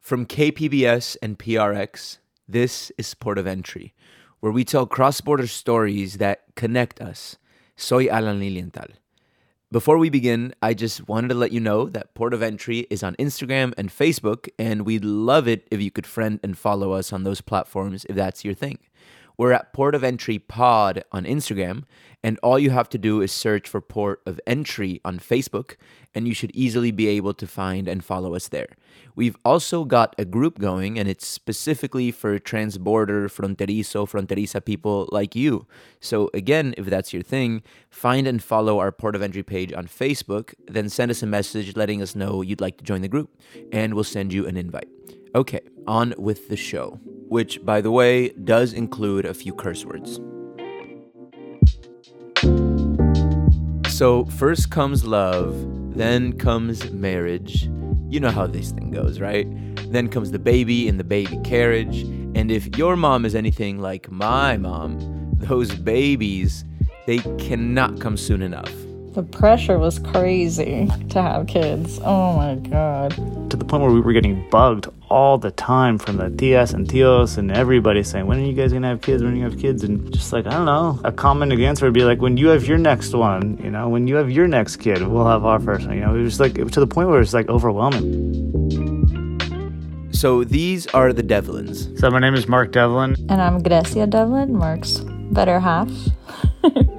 From 0.00 0.26
KPBS 0.26 1.18
and 1.22 1.38
PRX, 1.38 2.18
this 2.48 2.90
is 2.98 3.14
Port 3.14 3.38
of 3.38 3.46
Entry, 3.46 3.94
where 4.40 4.50
we 4.50 4.64
tell 4.64 4.86
cross 4.86 5.20
border 5.20 5.46
stories 5.46 6.16
that 6.16 6.42
connect 6.56 7.00
us. 7.00 7.36
Soy 7.76 8.08
Alan 8.08 8.40
Lilienthal. 8.40 8.88
Before 9.70 9.98
we 9.98 10.10
begin, 10.10 10.52
I 10.62 10.74
just 10.74 11.06
wanted 11.06 11.28
to 11.28 11.34
let 11.34 11.52
you 11.52 11.60
know 11.60 11.88
that 11.90 12.14
Port 12.14 12.34
of 12.34 12.42
Entry 12.42 12.86
is 12.90 13.04
on 13.04 13.14
Instagram 13.16 13.72
and 13.76 13.90
Facebook, 13.90 14.48
and 14.58 14.84
we'd 14.84 15.04
love 15.04 15.46
it 15.46 15.68
if 15.70 15.80
you 15.80 15.92
could 15.92 16.06
friend 16.06 16.40
and 16.42 16.58
follow 16.58 16.92
us 16.92 17.12
on 17.12 17.22
those 17.22 17.42
platforms 17.42 18.04
if 18.08 18.16
that's 18.16 18.44
your 18.44 18.54
thing. 18.54 18.78
We're 19.40 19.52
at 19.52 19.72
Port 19.72 19.94
of 19.94 20.04
Entry 20.04 20.38
Pod 20.38 21.02
on 21.12 21.24
Instagram, 21.24 21.84
and 22.22 22.38
all 22.42 22.58
you 22.58 22.68
have 22.68 22.90
to 22.90 22.98
do 22.98 23.22
is 23.22 23.32
search 23.32 23.66
for 23.66 23.80
Port 23.80 24.20
of 24.26 24.38
Entry 24.46 25.00
on 25.02 25.18
Facebook, 25.18 25.76
and 26.14 26.28
you 26.28 26.34
should 26.34 26.50
easily 26.54 26.90
be 26.90 27.08
able 27.08 27.32
to 27.32 27.46
find 27.46 27.88
and 27.88 28.04
follow 28.04 28.34
us 28.34 28.48
there. 28.48 28.68
We've 29.14 29.38
also 29.42 29.86
got 29.86 30.14
a 30.18 30.26
group 30.26 30.58
going, 30.58 30.98
and 30.98 31.08
it's 31.08 31.26
specifically 31.26 32.10
for 32.10 32.38
transborder, 32.38 33.30
fronterizo, 33.30 34.06
fronteriza 34.06 34.62
people 34.62 35.08
like 35.10 35.34
you. 35.34 35.66
So, 36.00 36.28
again, 36.34 36.74
if 36.76 36.84
that's 36.84 37.14
your 37.14 37.22
thing, 37.22 37.62
find 37.88 38.26
and 38.26 38.42
follow 38.42 38.78
our 38.78 38.92
Port 38.92 39.16
of 39.16 39.22
Entry 39.22 39.42
page 39.42 39.72
on 39.72 39.86
Facebook, 39.86 40.52
then 40.68 40.90
send 40.90 41.10
us 41.10 41.22
a 41.22 41.26
message 41.26 41.76
letting 41.76 42.02
us 42.02 42.14
know 42.14 42.42
you'd 42.42 42.60
like 42.60 42.76
to 42.76 42.84
join 42.84 43.00
the 43.00 43.08
group, 43.08 43.30
and 43.72 43.94
we'll 43.94 44.04
send 44.04 44.34
you 44.34 44.46
an 44.46 44.58
invite. 44.58 44.90
Okay, 45.32 45.60
on 45.86 46.12
with 46.18 46.48
the 46.48 46.56
show, 46.56 46.98
which, 47.28 47.64
by 47.64 47.80
the 47.80 47.92
way, 47.92 48.30
does 48.30 48.72
include 48.72 49.24
a 49.24 49.32
few 49.32 49.54
curse 49.54 49.84
words. 49.84 50.18
So, 53.88 54.24
first 54.24 54.72
comes 54.72 55.04
love, 55.04 55.54
then 55.94 56.32
comes 56.32 56.90
marriage. 56.90 57.70
You 58.08 58.18
know 58.18 58.30
how 58.30 58.48
this 58.48 58.72
thing 58.72 58.90
goes, 58.90 59.20
right? 59.20 59.46
Then 59.92 60.08
comes 60.08 60.32
the 60.32 60.40
baby 60.40 60.88
in 60.88 60.96
the 60.96 61.04
baby 61.04 61.38
carriage. 61.44 62.02
And 62.34 62.50
if 62.50 62.76
your 62.76 62.96
mom 62.96 63.24
is 63.24 63.36
anything 63.36 63.78
like 63.78 64.10
my 64.10 64.56
mom, 64.56 64.98
those 65.34 65.72
babies, 65.72 66.64
they 67.06 67.18
cannot 67.38 68.00
come 68.00 68.16
soon 68.16 68.42
enough. 68.42 68.79
The 69.12 69.24
pressure 69.24 69.76
was 69.76 69.98
crazy 69.98 70.88
to 71.08 71.20
have 71.20 71.48
kids. 71.48 71.98
Oh 72.04 72.36
my 72.36 72.54
god. 72.54 73.10
To 73.50 73.56
the 73.56 73.64
point 73.64 73.82
where 73.82 73.90
we 73.90 74.00
were 74.00 74.12
getting 74.12 74.48
bugged 74.50 74.86
all 75.08 75.36
the 75.36 75.50
time 75.50 75.98
from 75.98 76.16
the 76.16 76.30
tias 76.30 76.72
and 76.74 76.86
tios 76.86 77.36
and 77.36 77.50
everybody 77.50 78.04
saying, 78.04 78.26
When 78.26 78.38
are 78.38 78.44
you 78.44 78.52
guys 78.52 78.72
gonna 78.72 78.86
have 78.86 79.00
kids? 79.00 79.24
When 79.24 79.32
are 79.32 79.34
you 79.34 79.42
gonna 79.42 79.52
have 79.52 79.60
kids? 79.60 79.82
And 79.82 80.12
just 80.12 80.32
like, 80.32 80.46
I 80.46 80.50
don't 80.50 80.64
know. 80.64 81.00
A 81.02 81.10
common 81.10 81.50
answer 81.50 81.86
would 81.86 81.94
be 81.94 82.04
like, 82.04 82.20
When 82.20 82.36
you 82.36 82.48
have 82.48 82.66
your 82.66 82.78
next 82.78 83.12
one, 83.12 83.58
you 83.60 83.70
know, 83.70 83.88
when 83.88 84.06
you 84.06 84.14
have 84.14 84.30
your 84.30 84.46
next 84.46 84.76
kid, 84.76 85.02
we'll 85.02 85.26
have 85.26 85.44
our 85.44 85.58
first 85.58 85.88
one. 85.88 85.96
You 85.96 86.02
know, 86.02 86.14
it 86.14 86.22
was 86.22 86.38
like 86.38 86.54
to 86.54 86.80
the 86.80 86.86
point 86.86 87.08
where 87.08 87.20
it's 87.20 87.34
like 87.34 87.48
overwhelming. 87.48 88.60
So 90.12 90.44
these 90.44 90.86
are 90.88 91.12
the 91.12 91.24
Devlins. 91.24 91.98
So 91.98 92.10
my 92.10 92.20
name 92.20 92.34
is 92.34 92.46
Mark 92.46 92.70
Devlin. 92.70 93.16
And 93.28 93.42
I'm 93.42 93.60
Grecia 93.60 94.06
Devlin, 94.06 94.54
Mark's 94.56 95.00
better 95.32 95.58
half. 95.58 95.90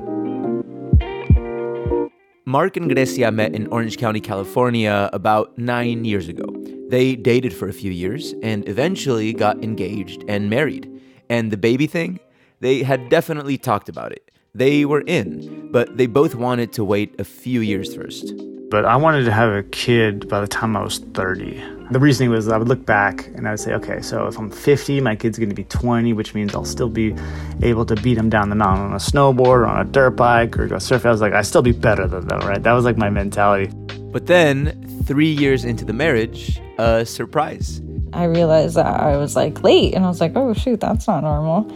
Mark 2.52 2.76
and 2.76 2.94
Grecia 2.94 3.32
met 3.32 3.56
in 3.56 3.66
Orange 3.68 3.96
County, 3.96 4.20
California 4.20 5.10
about 5.14 5.58
nine 5.58 6.04
years 6.04 6.28
ago. 6.28 6.46
They 6.90 7.16
dated 7.16 7.54
for 7.54 7.70
a 7.70 7.74
few 7.74 7.94
years 7.94 8.34
and 8.44 8.68
eventually 8.68 9.32
got 9.32 9.64
engaged 9.64 10.26
and 10.28 10.50
married. 10.50 10.92
And 11.30 11.50
the 11.50 11.56
baby 11.56 11.88
thing, 11.88 12.20
they 12.60 12.84
had 12.84 13.08
definitely 13.08 13.58
talked 13.58 13.88
about 13.88 14.12
it. 14.12 14.30
They 14.54 14.84
were 14.84 15.00
in, 15.08 15.72
but 15.72 15.96
they 15.96 16.08
both 16.08 16.36
wanted 16.36 16.74
to 16.74 16.84
wait 16.84 17.18
a 17.22 17.24
few 17.24 17.62
years 17.62 17.96
first. 17.96 18.34
But 18.72 18.86
I 18.86 18.96
wanted 18.96 19.26
to 19.26 19.34
have 19.34 19.52
a 19.52 19.64
kid 19.64 20.30
by 20.30 20.40
the 20.40 20.48
time 20.48 20.78
I 20.78 20.82
was 20.82 21.00
30. 21.00 21.62
The 21.92 22.00
reasoning 22.00 22.30
was 22.30 22.48
I 22.48 22.56
would 22.58 22.70
look 22.70 22.86
back 22.86 23.28
and 23.36 23.46
I 23.46 23.52
would 23.52 23.60
say, 23.60 23.74
okay, 23.74 24.02
so 24.02 24.28
if 24.28 24.40
I'm 24.40 24.50
50, 24.50 25.02
my 25.02 25.14
kid's 25.14 25.38
going 25.38 25.50
to 25.50 25.56
be 25.56 25.66
20, 25.66 26.14
which 26.14 26.34
means 26.34 26.56
I'll 26.56 26.64
still 26.64 26.88
be 26.88 27.14
able 27.62 27.86
to 27.86 27.98
beat 27.98 28.18
him 28.18 28.30
down 28.30 28.50
the 28.50 28.56
mountain 28.56 28.86
on 28.86 28.94
a 28.94 28.96
snowboard 28.96 29.46
or 29.46 29.66
on 29.66 29.86
a 29.86 29.90
dirt 29.90 30.12
bike 30.12 30.58
or 30.58 30.68
go 30.68 30.80
surf. 30.80 31.06
I 31.06 31.12
was 31.12 31.20
like, 31.20 31.34
I 31.34 31.42
still 31.42 31.62
be 31.62 31.74
better 31.74 32.08
than 32.08 32.30
them, 32.30 32.40
right? 32.48 32.64
That 32.64 32.72
was 32.72 32.86
like 32.86 32.96
my 32.96 33.10
mentality. 33.10 33.74
But 34.14 34.28
then, 34.28 35.04
three 35.06 35.34
years 35.34 35.66
into 35.66 35.84
the 35.84 35.92
marriage, 35.92 36.62
a 36.78 37.06
surprise. 37.06 37.82
I 38.14 38.24
realized 38.24 38.78
that 38.78 38.86
I 38.86 39.18
was 39.18 39.36
like 39.36 39.62
late 39.64 39.94
and 39.96 40.06
I 40.06 40.08
was 40.08 40.22
like, 40.22 40.32
oh 40.38 40.54
shoot, 40.54 40.80
that's 40.80 41.10
not 41.10 41.24
normal. 41.24 41.70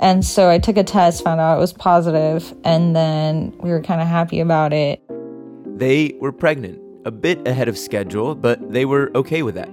And 0.00 0.24
so 0.24 0.50
I 0.50 0.58
took 0.58 0.76
a 0.76 0.82
test, 0.82 1.22
found 1.22 1.40
out 1.40 1.58
it 1.58 1.60
was 1.60 1.72
positive, 1.72 2.52
and 2.64 2.96
then 2.96 3.56
we 3.58 3.70
were 3.70 3.82
kind 3.82 4.00
of 4.00 4.08
happy 4.08 4.40
about 4.40 4.72
it. 4.72 5.00
They 5.80 6.14
were 6.20 6.30
pregnant, 6.30 6.78
a 7.06 7.10
bit 7.10 7.48
ahead 7.48 7.66
of 7.66 7.78
schedule, 7.78 8.34
but 8.34 8.70
they 8.70 8.84
were 8.84 9.10
okay 9.14 9.42
with 9.42 9.54
that. 9.54 9.70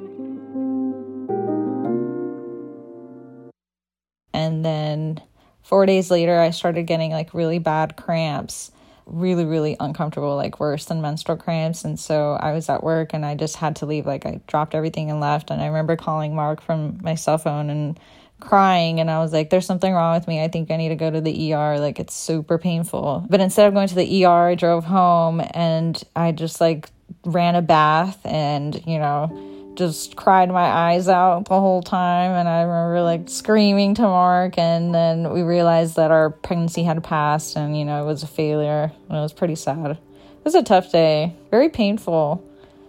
And 4.34 4.63
then 4.63 5.22
four 5.63 5.85
days 5.85 6.09
later, 6.09 6.40
I 6.40 6.51
started 6.51 6.84
getting 6.84 7.12
like 7.12 7.34
really 7.34 7.59
bad 7.59 7.97
cramps, 7.97 8.72
really, 9.06 9.44
really 9.44 9.75
uncomfortable, 9.81 10.38
like 10.38 10.62
worse 10.62 10.85
than 10.85 11.01
menstrual 11.01 11.35
cramps. 11.35 11.84
And 11.84 12.00
so 12.00 12.35
I 12.40 12.53
was 12.53 12.69
at 12.69 12.85
work 12.85 13.13
and 13.13 13.25
I 13.25 13.35
just 13.35 13.57
had 13.57 13.75
to 13.75 13.85
leave. 13.85 14.06
Like 14.06 14.25
I 14.25 14.40
dropped 14.47 14.75
everything 14.75 15.12
and 15.12 15.19
left. 15.19 15.51
And 15.51 15.62
I 15.62 15.66
remember 15.66 15.97
calling 15.97 16.34
Mark 16.34 16.62
from 16.62 17.00
my 17.01 17.16
cell 17.16 17.38
phone 17.38 17.69
and 17.69 18.00
crying 18.40 19.00
and 19.00 19.09
I 19.09 19.20
was 19.20 19.34
like, 19.34 19.50
there's 19.50 19.66
something 19.66 19.94
wrong 19.94 20.16
with 20.16 20.28
me. 20.28 20.44
I 20.44 20.48
think 20.48 20.72
I 20.72 20.78
need 20.78 20.90
to 20.90 20.96
go 20.96 21.09
to 21.09 21.22
the 21.22 21.53
ER. 21.53 21.80
Like 21.80 22.00
it's 22.00 22.14
super 22.14 22.58
painful. 22.58 23.25
But 23.30 23.42
instead 23.42 23.68
of 23.68 23.74
going 23.74 23.88
to 23.88 23.96
the 23.96 24.25
ER, 24.25 24.50
I 24.50 24.56
drove 24.56 24.86
home 24.86 25.42
and 25.52 26.02
I 26.16 26.31
just 26.31 26.62
like 26.62 26.90
ran 27.26 27.56
a 27.56 27.62
bath 27.62 28.20
and, 28.26 28.86
you 28.86 29.00
know, 29.00 29.74
just 29.76 30.16
cried 30.16 30.50
my 30.50 30.64
eyes 30.64 31.08
out 31.08 31.46
the 31.46 31.59
whole 31.59 31.81
time. 31.81 32.31
And 32.31 32.47
I 32.47 32.62
remember 32.62 33.02
like 33.02 33.30
screaming 33.30 33.96
to 33.96 34.03
Mark. 34.03 34.58
And 34.58 34.94
then 34.94 35.31
we 35.31 35.42
realized 35.42 35.96
that 35.96 36.12
our 36.12 36.30
pregnancy 36.30 36.84
had 36.84 37.03
passed 37.03 37.56
and, 37.56 37.78
you 37.78 37.86
know, 37.86 38.03
it 38.03 38.06
was 38.06 38.24
a 38.24 38.28
failure. 38.28 38.92
And 39.09 39.18
it 39.18 39.22
was 39.22 39.34
pretty 39.34 39.56
sad. 39.56 39.92
It 39.92 40.00
was 40.44 40.56
a 40.56 40.64
tough 40.64 40.92
day, 40.92 41.36
very 41.52 41.70
painful. 41.70 42.44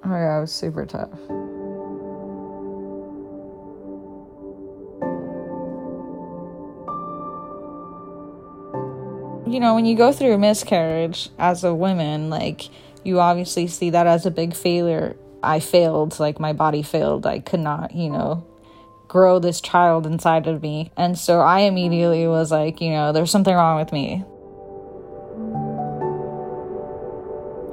Oh, 0.05 0.11
yeah, 0.11 0.39
it 0.39 0.41
was 0.43 0.53
super 0.53 0.87
tough. 0.87 1.48
You 9.53 9.61
know, 9.61 9.75
when 9.75 9.87
you 9.87 9.97
go 9.97 10.13
through 10.13 10.33
a 10.33 10.39
miscarriage 10.39 11.31
as 11.39 11.65
a 11.65 11.75
woman, 11.75 12.31
like 12.31 12.69
you 13.05 13.21
obviously 13.21 13.67
see 13.67 13.91
that 13.91 14.07
as 14.07 14.27
a 14.27 14.31
big 14.31 14.55
failure. 14.55 15.17
I 15.43 15.61
failed, 15.61 16.19
like 16.19 16.41
my 16.41 16.53
body 16.53 16.83
failed. 16.83 17.27
I 17.27 17.39
could 17.39 17.61
not, 17.61 17.95
you 17.95 18.11
know, 18.11 18.45
grow 19.07 19.39
this 19.39 19.61
child 19.61 20.07
inside 20.07 20.47
of 20.47 20.63
me. 20.63 20.93
And 20.97 21.19
so 21.19 21.41
I 21.41 21.61
immediately 21.61 22.27
was 22.27 22.51
like, 22.51 22.81
you 22.81 22.91
know, 22.91 23.13
there's 23.13 23.31
something 23.31 23.55
wrong 23.55 23.79
with 23.79 23.93
me. 23.93 24.25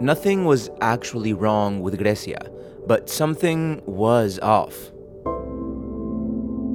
Nothing 0.01 0.45
was 0.45 0.69
actually 0.81 1.33
wrong 1.33 1.81
with 1.81 1.97
Grecia, 1.97 2.51
but 2.85 3.09
something 3.09 3.81
was 3.85 4.39
off. 4.39 4.91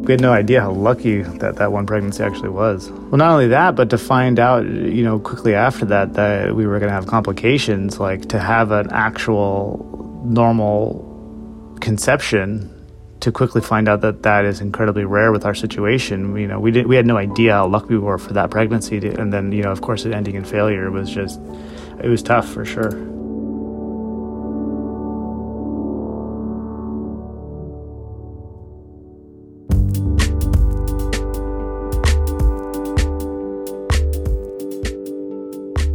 We 0.01 0.13
had 0.13 0.21
no 0.21 0.33
idea 0.33 0.63
how 0.63 0.73
lucky 0.73 1.23
that 1.23 1.57
that 1.57 1.73
one 1.73 1.87
pregnancy 1.87 2.23
actually 2.23 2.49
was. 2.49 2.91
Well, 2.91 3.19
not 3.19 3.33
only 3.33 3.49
that, 3.49 3.77
but 3.77 3.91
to 3.91 3.99
find 3.99 4.41
out, 4.41 4.65
you 4.65 5.05
know, 5.05 5.19
quickly 5.19 5.55
after 5.55 5.85
that 5.87 6.15
that 6.15 6.57
we 6.57 6.67
were 6.67 6.79
going 6.79 6.89
to 6.89 6.95
have 6.95 7.07
complications, 7.07 8.01
like 8.01 8.27
to 8.31 8.39
have 8.39 8.71
an 8.71 8.91
actual 8.93 10.23
normal 10.25 11.07
conception 11.81 12.77
to 13.21 13.31
quickly 13.31 13.61
find 13.61 13.89
out 13.89 14.01
that 14.01 14.23
that 14.23 14.47
is 14.47 14.63
incredibly 14.63 15.05
rare 15.05 15.33
with 15.33 15.45
our 15.45 15.55
situation. 15.55 16.35
You 16.37 16.49
know, 16.49 16.59
we 16.59 16.71
did 16.71 16.87
we 16.87 16.97
had 16.97 17.07
no 17.07 17.19
idea 17.19 17.53
how 17.53 17.67
lucky 17.67 17.89
we 17.89 17.99
were 17.99 18.19
for 18.19 18.33
that 18.33 18.51
pregnancy, 18.51 19.01
to, 19.01 19.21
and 19.21 19.33
then 19.33 19.53
you 19.53 19.63
know, 19.63 19.71
of 19.71 19.83
course, 19.83 20.07
it 20.07 20.15
ending 20.15 20.35
in 20.35 20.45
failure 20.45 20.91
was 20.91 21.11
just 21.11 21.39
it 22.03 22.09
was 22.09 22.23
tough 22.23 22.49
for 22.49 22.65
sure. 22.65 23.20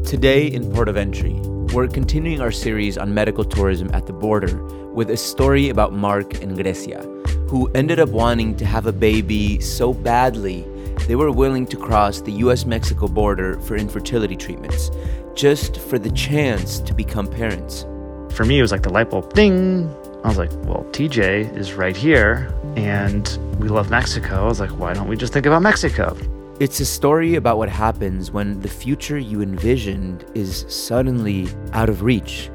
Today 0.06 0.46
in 0.46 0.72
Port 0.72 0.88
of 0.88 0.98
Entry, 0.98 1.34
we're 1.74 1.88
continuing 1.88 2.40
our 2.40 2.52
series 2.52 2.96
on 2.96 3.16
medical 3.16 3.44
tourism 3.44 3.90
at 3.92 4.06
the 4.06 4.14
border 4.14 4.64
with 4.94 5.10
a 5.10 5.18
story 5.18 5.70
about 5.70 5.94
Mark 5.94 6.44
and 6.44 6.56
Grecia, 6.56 7.02
who 7.50 7.72
ended 7.74 8.00
up 8.00 8.10
wanting 8.10 8.56
to 8.58 8.66
have 8.66 8.86
a 8.86 8.92
baby 8.92 9.60
so 9.60 9.96
badly 9.96 10.62
they 11.08 11.16
were 11.16 11.32
willing 11.32 11.66
to 11.66 11.76
cross 11.78 12.22
the 12.22 12.34
US 12.34 12.68
Mexico 12.68 13.08
border 13.08 13.60
for 13.62 13.76
infertility 13.76 14.36
treatments, 14.36 14.92
just 15.34 15.80
for 15.80 15.98
the 15.98 16.12
chance 16.12 16.80
to 16.82 16.94
become 16.94 17.28
parents. 17.28 17.88
For 18.30 18.46
me, 18.46 18.60
it 18.60 18.62
was 18.62 18.72
like 18.72 18.84
the 18.84 18.94
light 18.94 19.10
bulb 19.10 19.34
ding. 19.34 19.90
I 20.24 20.28
was 20.28 20.38
like, 20.38 20.52
well, 20.66 20.86
TJ 20.92 21.58
is 21.58 21.74
right 21.74 21.98
here, 21.98 22.54
and 22.76 23.28
we 23.60 23.70
love 23.70 23.90
Mexico. 23.90 24.44
I 24.44 24.46
was 24.46 24.60
like, 24.60 24.72
why 24.72 24.94
don't 24.94 25.08
we 25.08 25.18
just 25.18 25.34
think 25.34 25.48
about 25.48 25.64
Mexico? 25.64 26.16
It's 26.58 26.80
a 26.80 26.86
story 26.86 27.36
about 27.36 27.58
what 27.58 27.68
happens 27.68 28.32
when 28.32 28.62
the 28.62 28.70
future 28.70 29.18
you 29.18 29.42
envisioned 29.42 30.24
is 30.36 30.66
suddenly 30.70 31.50
out 31.74 31.90
of 31.90 32.02
reach, 32.02 32.50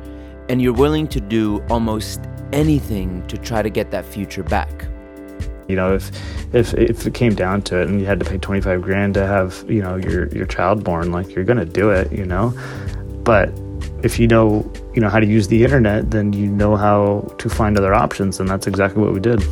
and 0.49 0.62
you're 0.62 0.73
willing 0.73 1.06
to 1.08 1.20
do 1.20 1.62
almost 1.69 2.23
anything 2.50 3.26
to 3.26 3.37
try 3.37 3.61
to 3.61 3.69
get 3.69 3.91
that 3.91 4.06
future 4.06 4.43
back. 4.43 4.87
You 5.69 5.76
know, 5.76 5.94
if 5.94 6.11
if 6.55 6.73
if 6.73 7.06
it 7.06 7.12
came 7.12 7.35
down 7.35 7.61
to 7.62 7.82
it 7.82 7.88
and 7.88 8.00
you 8.00 8.06
had 8.06 8.19
to 8.20 8.25
pay 8.25 8.38
25 8.38 8.81
grand 8.81 9.12
to 9.14 9.26
have, 9.26 9.67
you 9.69 9.82
know, 9.82 9.97
your 9.97 10.29
your 10.29 10.47
child 10.47 10.82
born, 10.82 11.12
like 11.12 11.35
you're 11.35 11.44
going 11.44 11.58
to 11.58 11.67
do 11.67 11.91
it, 11.91 12.11
you 12.11 12.25
know. 12.25 12.55
But 13.23 13.52
if 14.02 14.19
you 14.19 14.26
know, 14.26 14.73
you 14.94 15.02
know 15.02 15.11
how 15.11 15.20
to 15.20 15.26
use 15.26 15.49
the 15.49 15.62
internet, 15.62 16.11
then 16.11 16.32
you 16.32 16.47
know 16.47 16.75
how 16.75 17.35
to 17.37 17.50
find 17.50 17.76
other 17.76 17.93
options 17.93 18.41
and 18.41 18.49
that's 18.49 18.67
exactly 18.67 19.02
what 19.02 19.12
we 19.12 19.20
did. 19.20 19.43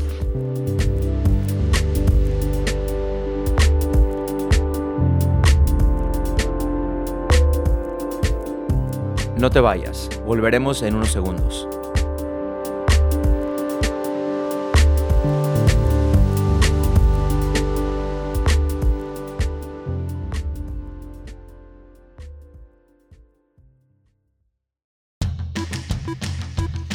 No 9.39 9.51
te 9.51 9.61
vayas, 9.61 10.09
volveremos 10.27 10.83
en 10.83 10.97
unos 10.97 11.13
segundos. 11.13 11.69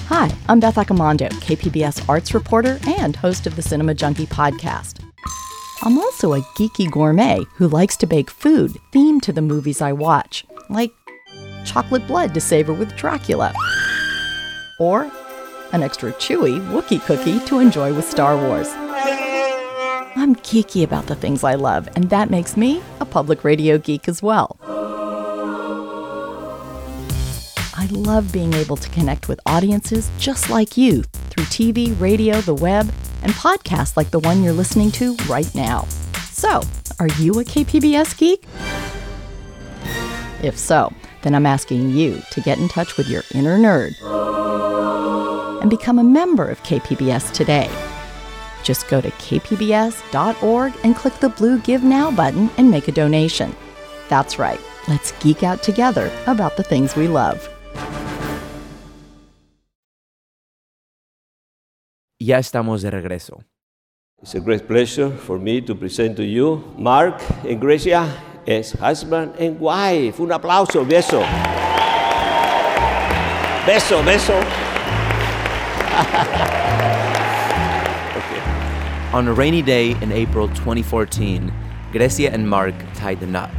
Hi, 0.09 0.29
I'm 0.49 0.59
Beth 0.59 0.75
Accomando, 0.75 1.29
KPBS 1.29 2.09
arts 2.09 2.33
reporter 2.33 2.77
and 2.99 3.15
host 3.15 3.47
of 3.47 3.55
the 3.55 3.61
Cinema 3.61 3.93
Junkie 3.93 4.25
podcast. 4.25 4.99
I'm 5.81 5.97
also 5.97 6.33
a 6.33 6.41
geeky 6.57 6.91
gourmet 6.91 7.45
who 7.55 7.69
likes 7.69 7.95
to 7.97 8.05
bake 8.05 8.29
food 8.29 8.71
themed 8.93 9.21
to 9.21 9.31
the 9.31 9.41
movies 9.41 9.81
I 9.81 9.93
watch, 9.93 10.45
like 10.69 10.91
chocolate 11.65 12.05
blood 12.07 12.33
to 12.33 12.41
savor 12.41 12.73
with 12.73 12.95
Dracula, 12.95 13.53
or 14.79 15.11
an 15.71 15.83
extra 15.83 16.11
chewy 16.13 16.59
Wookiee 16.69 17.03
cookie 17.05 17.39
to 17.45 17.59
enjoy 17.59 17.93
with 17.93 18.09
Star 18.09 18.37
Wars. 18.37 18.69
I'm 20.15 20.35
geeky 20.37 20.83
about 20.83 21.07
the 21.07 21.15
things 21.15 21.43
I 21.43 21.55
love, 21.55 21.89
and 21.95 22.09
that 22.09 22.29
makes 22.29 22.55
me 22.55 22.81
a 22.99 23.05
public 23.05 23.43
radio 23.43 23.77
geek 23.77 24.07
as 24.07 24.21
well. 24.21 24.57
I 27.75 27.87
love 27.91 28.31
being 28.31 28.53
able 28.53 28.77
to 28.77 28.89
connect 28.91 29.27
with 29.27 29.41
audiences 29.45 30.09
just 30.17 30.49
like 30.49 30.77
you 30.77 31.03
through 31.29 31.45
TV, 31.45 31.99
radio, 31.99 32.39
the 32.41 32.53
web, 32.53 32.89
and 33.23 33.33
podcasts 33.33 33.97
like 33.97 34.11
the 34.11 34.19
one 34.19 34.43
you're 34.43 34.53
listening 34.53 34.91
to 34.91 35.15
right 35.27 35.53
now. 35.55 35.85
So, 36.31 36.61
are 36.99 37.09
you 37.19 37.33
a 37.39 37.43
KPBS 37.43 38.17
geek? 38.17 38.45
If 40.43 40.57
so, 40.57 40.93
then 41.23 41.33
I'm 41.33 41.45
asking 41.45 41.89
you 41.89 42.21
to 42.31 42.41
get 42.41 42.59
in 42.59 42.67
touch 42.67 42.97
with 42.97 43.09
your 43.09 43.23
inner 43.33 43.57
nerd 43.57 43.95
and 45.61 45.69
become 45.69 45.97
a 45.97 46.03
member 46.03 46.47
of 46.47 46.61
KPBS 46.63 47.31
today. 47.31 47.69
Just 48.63 48.87
go 48.87 49.01
to 49.01 49.09
kpbs.org 49.11 50.73
and 50.83 50.95
click 50.95 51.15
the 51.15 51.29
blue 51.29 51.59
Give 51.59 51.83
Now 51.83 52.11
button 52.11 52.49
and 52.57 52.69
make 52.69 52.87
a 52.87 52.91
donation. 52.91 53.55
That's 54.09 54.37
right, 54.37 54.59
let's 54.87 55.11
geek 55.23 55.43
out 55.43 55.63
together 55.63 56.11
about 56.27 56.55
the 56.57 56.63
things 56.63 56.95
we 56.95 57.07
love. 57.07 57.49
Ya 62.19 62.37
estamos 62.37 62.81
de 62.83 62.91
regreso. 62.91 63.43
It's 64.21 64.35
a 64.35 64.39
great 64.39 64.65
pleasure 64.65 65.09
for 65.09 65.37
me 65.37 65.59
to 65.61 65.75
present 65.75 66.15
to 66.15 66.23
you 66.23 66.63
Mark 66.77 67.21
and 67.43 67.59
Gracia 67.59 68.07
as 68.47 68.73
husband 68.73 69.33
and 69.39 69.59
wife. 69.59 70.19
Un 70.19 70.29
aplauso, 70.29 70.85
beso. 70.85 71.23
Beso, 73.65 74.03
beso. 74.03 74.43
On 79.13 79.27
a 79.27 79.33
rainy 79.33 79.61
day 79.61 79.91
in 80.01 80.11
April 80.11 80.47
2014, 80.49 81.53
Grecia 81.91 82.33
and 82.33 82.49
Mark 82.49 82.73
tied 82.95 83.19
the 83.19 83.27
knot. 83.27 83.51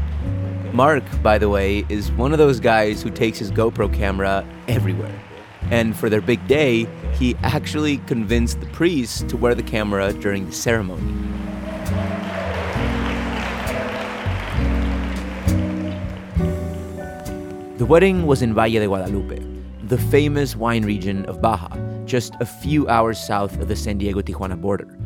Mark, 0.72 1.04
by 1.22 1.38
the 1.38 1.48
way, 1.48 1.86
is 1.88 2.10
one 2.12 2.32
of 2.32 2.38
those 2.38 2.58
guys 2.58 3.00
who 3.00 3.08
takes 3.08 3.38
his 3.38 3.52
GoPro 3.52 3.92
camera 3.94 4.44
everywhere. 4.66 5.14
And 5.70 5.96
for 5.96 6.10
their 6.10 6.20
big 6.20 6.44
day, 6.48 6.88
he 7.12 7.36
actually 7.44 7.98
convinced 7.98 8.60
the 8.60 8.66
priest 8.66 9.28
to 9.28 9.36
wear 9.36 9.54
the 9.54 9.62
camera 9.62 10.12
during 10.12 10.46
the 10.46 10.52
ceremony. 10.52 11.33
The 17.76 17.84
wedding 17.84 18.24
was 18.24 18.40
in 18.40 18.54
Valle 18.54 18.70
de 18.70 18.86
Guadalupe, 18.86 19.42
the 19.88 19.98
famous 19.98 20.54
wine 20.54 20.84
region 20.84 21.24
of 21.24 21.42
Baja, 21.42 21.76
just 22.04 22.32
a 22.38 22.46
few 22.46 22.88
hours 22.88 23.18
south 23.18 23.58
of 23.58 23.66
the 23.66 23.74
San 23.74 23.98
Diego 23.98 24.22
Tijuana 24.22 24.60
border. 24.60 24.96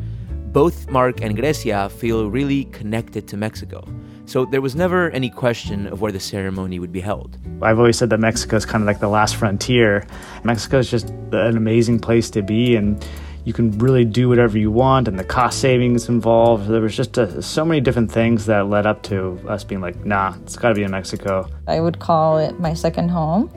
Both 0.51 0.87
Mark 0.91 1.21
and 1.23 1.35
Grecia 1.35 1.89
feel 1.89 2.29
really 2.29 2.65
connected 2.65 3.27
to 3.29 3.37
Mexico, 3.37 3.83
so 4.27 4.45
there 4.45 4.61
was 4.61 4.75
never 4.75 5.09
any 5.09 5.31
question 5.31 5.87
of 5.87 6.01
where 6.01 6.11
the 6.11 6.19
ceremony 6.19 6.77
would 6.77 6.91
be 6.91 7.01
held. 7.01 7.39
I've 7.63 7.79
always 7.79 7.97
said 7.97 8.11
that 8.11 8.19
Mexico 8.19 8.57
is 8.57 8.67
kind 8.67 8.83
of 8.83 8.85
like 8.85 8.99
the 8.99 9.09
last 9.09 9.35
frontier. 9.35 10.05
Mexico 10.43 10.77
is 10.77 10.91
just 10.91 11.09
an 11.31 11.57
amazing 11.57 11.97
place 11.97 12.29
to 12.29 12.43
be, 12.43 12.75
and 12.75 13.03
you 13.45 13.53
can 13.53 13.77
really 13.79 14.05
do 14.05 14.29
whatever 14.29 14.57
you 14.57 14.71
want, 14.71 15.07
and 15.07 15.17
the 15.17 15.23
cost 15.23 15.59
savings 15.59 16.09
involved. 16.09 16.67
There 16.67 16.81
was 16.81 16.95
just 16.95 17.17
a, 17.17 17.41
so 17.41 17.65
many 17.65 17.81
different 17.81 18.11
things 18.11 18.45
that 18.47 18.67
led 18.67 18.85
up 18.85 19.03
to 19.03 19.39
us 19.47 19.63
being 19.63 19.81
like, 19.81 20.05
nah, 20.05 20.35
it's 20.43 20.55
got 20.55 20.69
to 20.69 20.75
be 20.75 20.83
in 20.83 20.91
Mexico. 20.91 21.49
I 21.67 21.79
would 21.79 21.99
call 21.99 22.37
it 22.37 22.59
my 22.59 22.73
second 22.73 23.09
home. 23.09 23.51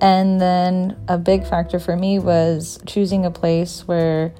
And 0.00 0.40
then 0.40 0.96
a 1.08 1.18
big 1.18 1.46
factor 1.46 1.78
for 1.78 1.96
me 1.96 2.18
was 2.18 2.78
choosing 2.86 3.24
a 3.24 3.30
place 3.30 3.86
where 3.86 4.34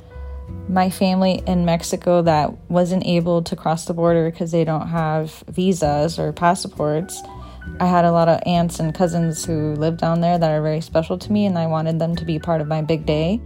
my 0.69 0.91
family 0.91 1.43
in 1.47 1.65
Mexico 1.65 2.23
that 2.23 2.53
wasn't 2.71 3.07
able 3.07 3.43
to 3.43 3.57
cross 3.57 3.85
the 3.87 3.95
border 3.95 4.31
because 4.31 4.51
they 4.51 4.65
don't 4.65 4.89
have 4.89 5.45
visas 5.49 6.19
or 6.19 6.33
passports. 6.33 7.23
I 7.81 7.87
had 7.87 8.05
a 8.05 8.13
lot 8.13 8.29
of 8.29 8.41
aunts 8.47 8.79
and 8.79 8.95
cousins 8.95 9.45
who 9.45 9.75
live 9.75 9.97
down 9.97 10.21
there 10.21 10.39
that 10.39 10.51
are 10.51 10.63
very 10.63 10.81
special 10.81 11.19
to 11.19 11.33
me, 11.33 11.47
and 11.47 11.59
I 11.59 11.67
wanted 11.67 11.99
them 11.99 12.15
to 12.17 12.25
be 12.25 12.39
part 12.39 12.61
of 12.61 12.67
my 12.67 12.83
big 12.83 13.07
day. 13.07 13.41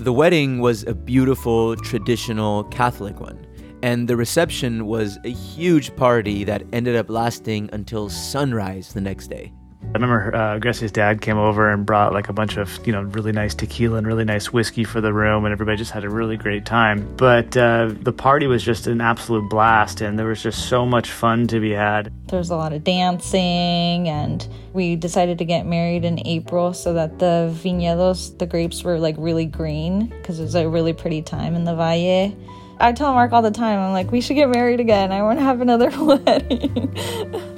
The 0.00 0.14
wedding 0.14 0.60
was 0.60 0.82
a 0.86 0.94
beautiful, 0.94 1.76
traditional 1.76 2.64
Catholic 2.64 3.20
one, 3.20 3.46
and 3.82 4.08
the 4.08 4.16
reception 4.16 4.86
was 4.86 5.18
a 5.26 5.30
huge 5.30 5.94
party 5.94 6.42
that 6.44 6.62
ended 6.72 6.96
up 6.96 7.10
lasting 7.10 7.68
until 7.74 8.08
sunrise 8.08 8.94
the 8.94 9.02
next 9.02 9.26
day. 9.26 9.52
I 9.90 9.94
remember 9.94 10.36
uh, 10.36 10.58
Grecia's 10.60 10.92
dad 10.92 11.20
came 11.20 11.36
over 11.36 11.68
and 11.68 11.84
brought 11.84 12.12
like 12.12 12.28
a 12.28 12.32
bunch 12.32 12.56
of 12.56 12.86
you 12.86 12.92
know 12.92 13.02
really 13.02 13.32
nice 13.32 13.56
tequila 13.56 13.98
and 13.98 14.06
really 14.06 14.24
nice 14.24 14.52
whiskey 14.52 14.84
for 14.84 15.00
the 15.00 15.12
room, 15.12 15.44
and 15.44 15.50
everybody 15.50 15.76
just 15.76 15.90
had 15.90 16.04
a 16.04 16.08
really 16.08 16.36
great 16.36 16.64
time. 16.64 17.12
But 17.16 17.56
uh, 17.56 17.90
the 18.00 18.12
party 18.12 18.46
was 18.46 18.62
just 18.62 18.86
an 18.86 19.00
absolute 19.00 19.50
blast, 19.50 20.00
and 20.00 20.16
there 20.16 20.28
was 20.28 20.44
just 20.44 20.68
so 20.68 20.86
much 20.86 21.10
fun 21.10 21.48
to 21.48 21.58
be 21.58 21.72
had. 21.72 22.12
There 22.28 22.38
was 22.38 22.50
a 22.50 22.56
lot 22.56 22.72
of 22.72 22.84
dancing, 22.84 24.08
and 24.08 24.46
we 24.72 24.94
decided 24.94 25.38
to 25.38 25.44
get 25.44 25.66
married 25.66 26.04
in 26.04 26.24
April 26.24 26.72
so 26.72 26.94
that 26.94 27.18
the 27.18 27.52
viñedos, 27.60 28.38
the 28.38 28.46
grapes, 28.46 28.84
were 28.84 29.00
like 29.00 29.16
really 29.18 29.46
green 29.46 30.06
because 30.06 30.38
it 30.38 30.44
was 30.44 30.54
a 30.54 30.68
really 30.68 30.92
pretty 30.92 31.20
time 31.20 31.56
in 31.56 31.64
the 31.64 31.74
Valle. 31.74 32.32
I 32.78 32.92
tell 32.92 33.12
Mark 33.12 33.32
all 33.32 33.42
the 33.42 33.50
time, 33.50 33.78
I'm 33.78 33.92
like, 33.92 34.10
we 34.10 34.20
should 34.22 34.36
get 34.36 34.48
married 34.48 34.78
again. 34.78 35.12
I 35.12 35.22
want 35.22 35.38
to 35.40 35.44
have 35.44 35.60
another 35.60 35.90
wedding. 36.04 36.94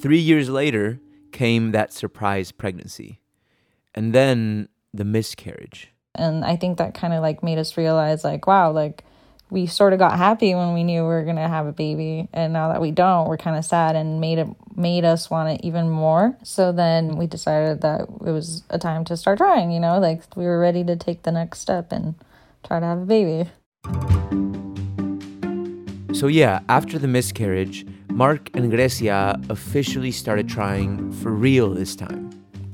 Three 0.00 0.18
years 0.18 0.48
later 0.48 1.00
came 1.32 1.72
that 1.72 1.92
surprise 1.92 2.52
pregnancy, 2.52 3.20
and 3.96 4.14
then 4.14 4.68
the 4.94 5.04
miscarriage. 5.04 5.90
And 6.14 6.44
I 6.44 6.54
think 6.54 6.78
that 6.78 6.94
kind 6.94 7.12
of 7.12 7.20
like 7.20 7.42
made 7.42 7.58
us 7.58 7.76
realize, 7.76 8.22
like, 8.22 8.46
wow, 8.46 8.70
like 8.70 9.02
we 9.50 9.66
sort 9.66 9.92
of 9.92 9.98
got 9.98 10.16
happy 10.16 10.54
when 10.54 10.72
we 10.72 10.84
knew 10.84 11.02
we 11.02 11.08
were 11.08 11.24
gonna 11.24 11.48
have 11.48 11.66
a 11.66 11.72
baby, 11.72 12.28
and 12.32 12.52
now 12.52 12.68
that 12.68 12.80
we 12.80 12.92
don't, 12.92 13.28
we're 13.28 13.36
kind 13.36 13.56
of 13.56 13.64
sad, 13.64 13.96
and 13.96 14.20
made 14.20 14.38
it 14.38 14.46
made 14.76 15.04
us 15.04 15.30
want 15.30 15.48
it 15.48 15.66
even 15.66 15.90
more. 15.90 16.36
So 16.44 16.70
then 16.70 17.16
we 17.16 17.26
decided 17.26 17.80
that 17.80 18.02
it 18.02 18.30
was 18.30 18.62
a 18.70 18.78
time 18.78 19.04
to 19.06 19.16
start 19.16 19.38
trying. 19.38 19.72
You 19.72 19.80
know, 19.80 19.98
like 19.98 20.22
we 20.36 20.44
were 20.44 20.60
ready 20.60 20.84
to 20.84 20.94
take 20.94 21.24
the 21.24 21.32
next 21.32 21.58
step 21.58 21.90
and 21.90 22.14
try 22.62 22.78
to 22.78 22.86
have 22.86 22.98
a 22.98 23.04
baby. 23.04 23.50
So, 26.14 26.28
yeah, 26.28 26.60
after 26.68 26.98
the 26.98 27.08
miscarriage, 27.08 27.84
Mark 28.18 28.50
and 28.54 28.68
Grecia 28.68 29.40
officially 29.48 30.10
started 30.10 30.48
trying 30.48 31.12
for 31.22 31.30
real 31.30 31.70
this 31.70 31.94
time. 31.94 32.28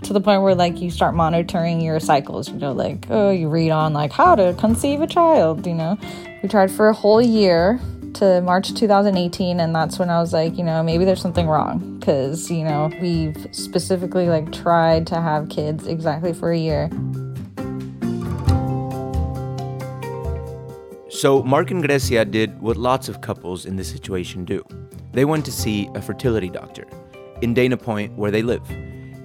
To 0.04 0.14
the 0.14 0.20
point 0.22 0.40
where, 0.40 0.54
like, 0.54 0.80
you 0.80 0.90
start 0.90 1.14
monitoring 1.14 1.82
your 1.82 2.00
cycles, 2.00 2.48
you 2.48 2.54
know, 2.54 2.72
like, 2.72 3.04
oh, 3.10 3.28
you 3.28 3.50
read 3.50 3.70
on, 3.70 3.92
like, 3.92 4.10
how 4.10 4.34
to 4.36 4.54
conceive 4.58 5.02
a 5.02 5.06
child, 5.06 5.66
you 5.66 5.74
know. 5.74 5.98
We 6.42 6.48
tried 6.48 6.70
for 6.70 6.88
a 6.88 6.94
whole 6.94 7.20
year 7.20 7.78
to 8.14 8.40
March 8.40 8.72
2018, 8.72 9.60
and 9.60 9.74
that's 9.74 9.98
when 9.98 10.08
I 10.08 10.18
was 10.18 10.32
like, 10.32 10.56
you 10.56 10.64
know, 10.64 10.82
maybe 10.82 11.04
there's 11.04 11.20
something 11.20 11.46
wrong 11.46 11.98
because, 11.98 12.50
you 12.50 12.64
know, 12.64 12.90
we've 13.02 13.46
specifically, 13.52 14.30
like, 14.30 14.50
tried 14.50 15.06
to 15.08 15.20
have 15.20 15.50
kids 15.50 15.86
exactly 15.86 16.32
for 16.32 16.52
a 16.52 16.58
year. 16.58 16.88
So 21.10 21.42
Mark 21.42 21.70
and 21.70 21.82
Grecia 21.82 22.24
did 22.24 22.62
what 22.62 22.78
lots 22.78 23.10
of 23.10 23.20
couples 23.20 23.66
in 23.66 23.76
this 23.76 23.90
situation 23.90 24.46
do. 24.46 24.64
They 25.14 25.25
went 25.25 25.44
to 25.44 25.52
see 25.52 25.88
a 25.94 26.02
fertility 26.02 26.50
doctor 26.50 26.87
in 27.40 27.54
Dana 27.54 27.76
Point, 27.76 28.16
where 28.16 28.33
they 28.33 28.42
live. 28.42 28.62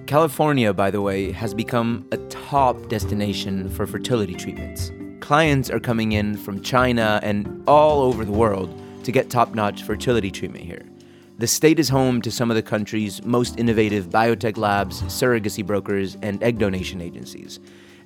California, 0.06 0.72
by 0.72 0.88
the 0.90 1.00
way, 1.00 1.32
has 1.32 1.52
become 1.52 2.06
a 2.12 2.16
top 2.28 2.88
destination 2.88 3.68
for 3.68 3.88
fertility 3.88 4.34
treatments. 4.34 4.92
Clients 5.20 5.68
are 5.68 5.80
coming 5.80 6.12
in 6.12 6.36
from 6.36 6.62
China 6.62 7.18
and 7.24 7.62
all 7.66 8.02
over 8.02 8.24
the 8.24 8.32
world 8.32 8.72
to 9.04 9.10
get 9.10 9.30
top 9.30 9.54
notch 9.54 9.82
fertility 9.82 10.30
treatment 10.30 10.64
here. 10.64 10.84
The 11.38 11.46
state 11.48 11.80
is 11.80 11.88
home 11.88 12.22
to 12.22 12.30
some 12.30 12.50
of 12.50 12.54
the 12.54 12.62
country's 12.62 13.24
most 13.24 13.58
innovative 13.58 14.10
biotech 14.10 14.56
labs, 14.56 15.02
surrogacy 15.02 15.66
brokers, 15.66 16.16
and 16.22 16.40
egg 16.42 16.58
donation 16.58 17.00
agencies. 17.00 17.58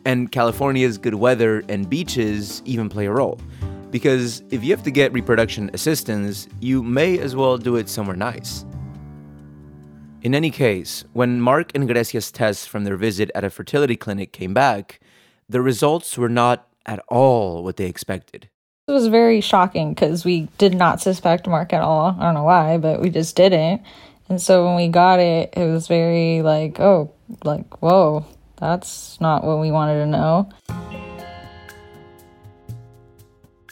And 0.06 0.32
California's 0.32 0.96
good 0.96 1.14
weather 1.14 1.62
and 1.68 1.90
beaches 1.90 2.62
even 2.64 2.88
play 2.88 3.06
a 3.06 3.10
role. 3.10 3.38
Because 3.94 4.42
if 4.50 4.64
you 4.64 4.72
have 4.72 4.82
to 4.82 4.90
get 4.90 5.12
reproduction 5.12 5.70
assistance, 5.72 6.48
you 6.58 6.82
may 6.82 7.16
as 7.20 7.36
well 7.36 7.56
do 7.56 7.76
it 7.76 7.88
somewhere 7.88 8.16
nice. 8.16 8.64
In 10.22 10.34
any 10.34 10.50
case, 10.50 11.04
when 11.12 11.40
Mark 11.40 11.70
and 11.76 11.86
Grecia's 11.86 12.32
tests 12.32 12.66
from 12.66 12.82
their 12.82 12.96
visit 12.96 13.30
at 13.36 13.44
a 13.44 13.50
fertility 13.50 13.94
clinic 13.94 14.32
came 14.32 14.52
back, 14.52 14.98
the 15.48 15.60
results 15.60 16.18
were 16.18 16.28
not 16.28 16.66
at 16.84 16.98
all 17.06 17.62
what 17.62 17.76
they 17.76 17.84
expected. 17.84 18.48
It 18.88 18.90
was 18.90 19.06
very 19.06 19.40
shocking 19.40 19.94
because 19.94 20.24
we 20.24 20.48
did 20.58 20.74
not 20.74 21.00
suspect 21.00 21.46
Mark 21.46 21.72
at 21.72 21.82
all. 21.82 22.16
I 22.18 22.24
don't 22.24 22.34
know 22.34 22.42
why, 22.42 22.78
but 22.78 23.00
we 23.00 23.10
just 23.10 23.36
didn't. 23.36 23.80
And 24.28 24.42
so 24.42 24.66
when 24.66 24.74
we 24.74 24.88
got 24.88 25.20
it, 25.20 25.54
it 25.56 25.66
was 25.66 25.86
very 25.86 26.42
like, 26.42 26.80
oh, 26.80 27.12
like, 27.44 27.80
whoa, 27.80 28.26
that's 28.56 29.20
not 29.20 29.44
what 29.44 29.60
we 29.60 29.70
wanted 29.70 30.00
to 30.00 30.06
know. 30.06 30.50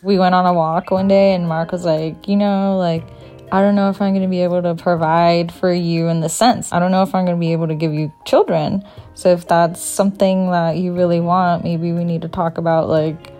We 0.03 0.19
went 0.19 0.35
on 0.35 0.47
a 0.47 0.53
walk 0.53 0.91
one 0.91 1.07
day, 1.07 1.33
and 1.33 1.49
Mark 1.49 1.71
was 1.71 1.85
like, 1.85 2.27
you 2.27 2.35
know, 2.35 2.77
like, 2.77 3.05
I 3.53 3.61
don't 3.61 3.77
know 3.77 3.89
if 3.89 4.03
I'm 4.03 4.13
going 4.13 4.23
to 4.23 4.29
be 4.29 4.43
able 4.43 4.61
to 4.63 4.75
provide 4.75 5.53
for 5.53 5.73
you 5.73 6.09
in 6.09 6.21
the 6.21 6.29
sense. 6.29 6.73
I 6.73 6.81
don't 6.81 6.91
know 6.91 7.03
if 7.03 7.15
I'm 7.15 7.25
going 7.25 7.37
to 7.37 7.41
be 7.41 7.53
able 7.53 7.69
to 7.69 7.75
give 7.77 7.95
you 7.95 8.13
children. 8.25 8.83
So 9.15 9.29
if 9.29 9.47
that's 9.47 9.81
something 9.81 10.51
that 10.51 10.79
you 10.79 10.93
really 10.93 11.21
want, 11.21 11.63
maybe 11.63 11.93
we 11.93 12.03
need 12.03 12.23
to 12.23 12.29
talk 12.29 12.59
about 12.59 12.89
like 12.89 13.33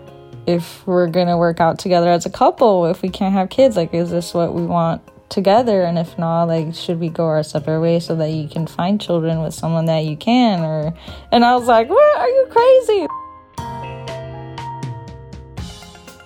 if 0.45 0.85
we're 0.85 1.07
going 1.07 1.27
to 1.27 1.37
work 1.37 1.59
out 1.59 1.79
together 1.79 2.09
as 2.09 2.25
a 2.25 2.29
couple, 2.29 2.85
if 2.85 3.01
we 3.01 3.09
can't 3.09 3.33
have 3.33 3.49
kids, 3.49 3.75
like 3.75 3.93
is 3.93 4.11
this 4.11 4.33
what 4.33 4.53
we 4.53 4.63
want 4.63 5.01
together 5.29 5.81
and 5.81 5.97
if 5.97 6.17
not, 6.17 6.43
like 6.43 6.75
should 6.75 6.99
we 6.99 7.09
go 7.09 7.25
our 7.25 7.43
separate 7.43 7.81
ways 7.81 8.05
so 8.05 8.15
that 8.15 8.29
you 8.29 8.47
can 8.47 8.67
find 8.67 9.01
children 9.01 9.41
with 9.41 9.53
someone 9.53 9.85
that 9.85 10.05
you 10.05 10.15
can 10.15 10.61
or 10.61 10.93
and 11.31 11.43
I 11.43 11.55
was 11.55 11.67
like, 11.67 11.89
"What? 11.89 12.17
Are 12.19 12.29
you 12.29 12.47
crazy?" 12.51 13.07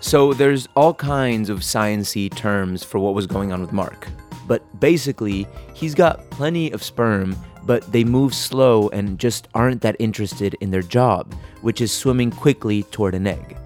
So 0.08 0.32
there's 0.32 0.70
all 0.74 0.94
kinds 0.94 1.50
of 1.50 1.60
sciencey 1.60 2.34
terms 2.34 2.82
for 2.82 2.98
what 2.98 3.14
was 3.14 3.28
going 3.28 3.52
on 3.52 3.60
with 3.60 3.74
Mark. 3.74 4.08
But 4.48 4.64
basically, 4.80 5.46
he's 5.74 5.94
got 5.94 6.30
plenty 6.30 6.72
of 6.72 6.82
sperm, 6.82 7.36
but 7.66 7.92
they 7.92 8.06
move 8.06 8.34
slow 8.34 8.88
and 8.88 9.20
just 9.20 9.50
aren't 9.54 9.82
that 9.82 9.98
interested 10.00 10.56
in 10.62 10.72
their 10.72 10.82
job, 10.82 11.36
which 11.62 11.82
is 11.82 11.92
swimming 11.92 12.32
quickly 12.32 12.84
toward 12.84 13.16
an 13.16 13.28
egg. 13.28 13.58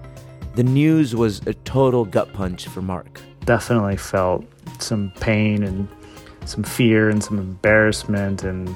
The 0.56 0.64
news 0.64 1.14
was 1.14 1.46
a 1.46 1.54
total 1.54 2.04
gut 2.04 2.32
punch 2.32 2.66
for 2.66 2.82
Mark. 2.82 3.20
Definitely 3.44 3.96
felt 3.96 4.44
some 4.80 5.12
pain 5.20 5.62
and 5.62 5.86
some 6.44 6.64
fear 6.64 7.08
and 7.08 7.22
some 7.22 7.38
embarrassment 7.38 8.42
and 8.42 8.74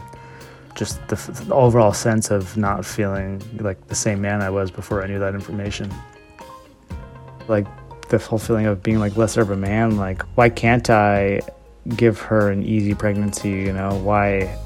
just 0.77 1.01
the, 1.09 1.17
the 1.17 1.53
overall 1.53 1.93
sense 1.93 2.31
of 2.31 2.57
not 2.57 2.87
feeling 2.87 3.43
like 3.59 3.89
the 3.89 3.97
same 3.97 4.21
man 4.21 4.41
I 4.41 4.51
was 4.51 4.71
before 4.71 5.03
I 5.03 5.09
knew 5.09 5.19
that 5.19 5.35
information 5.35 5.93
like 7.49 7.67
the 8.09 8.19
whole 8.19 8.39
feeling 8.39 8.67
of 8.67 8.83
being 8.83 8.99
like 8.99 9.17
lesser 9.17 9.41
of 9.41 9.51
a 9.51 9.57
man 9.57 9.97
like 9.97 10.23
why 10.37 10.49
can't 10.49 10.91
i 10.91 11.41
give 11.95 12.21
her 12.21 12.51
an 12.51 12.65
easy 12.65 12.95
pregnancy 12.95 13.51
you 13.51 13.73
know? 13.73 13.95
Why? 14.03 14.57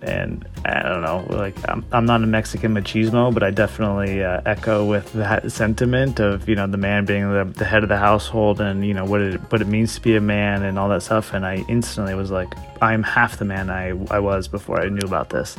And 0.00 0.44
I 0.64 0.82
don't 0.82 1.02
know, 1.02 1.24
like 1.30 1.54
I'm, 1.68 1.84
I'm 1.92 2.06
not 2.06 2.22
a 2.22 2.26
Mexican 2.26 2.74
machismo, 2.74 3.32
but 3.32 3.44
I 3.44 3.50
definitely 3.50 4.22
uh, 4.22 4.40
echo 4.44 4.84
with 4.84 5.12
that 5.12 5.50
sentiment 5.52 6.18
of 6.18 6.48
you 6.48 6.56
know 6.56 6.66
the 6.66 6.76
man 6.76 7.04
being 7.04 7.32
the, 7.32 7.44
the 7.44 7.64
head 7.64 7.84
of 7.84 7.88
the 7.88 7.98
household 7.98 8.60
and 8.60 8.84
you 8.84 8.94
know 8.94 9.04
what 9.04 9.20
it 9.20 9.40
what 9.52 9.60
it 9.60 9.68
means 9.68 9.94
to 9.94 10.00
be 10.00 10.16
a 10.16 10.20
man 10.20 10.62
and 10.62 10.78
all 10.78 10.88
that 10.88 11.02
stuff. 11.02 11.32
And 11.34 11.46
I 11.46 11.64
instantly 11.68 12.14
was 12.14 12.32
like, 12.32 12.52
I'm 12.80 13.04
half 13.04 13.38
the 13.38 13.44
man 13.44 13.70
I 13.70 13.90
I 14.10 14.18
was 14.18 14.48
before 14.48 14.80
I 14.80 14.88
knew 14.88 15.06
about 15.06 15.30
this 15.30 15.56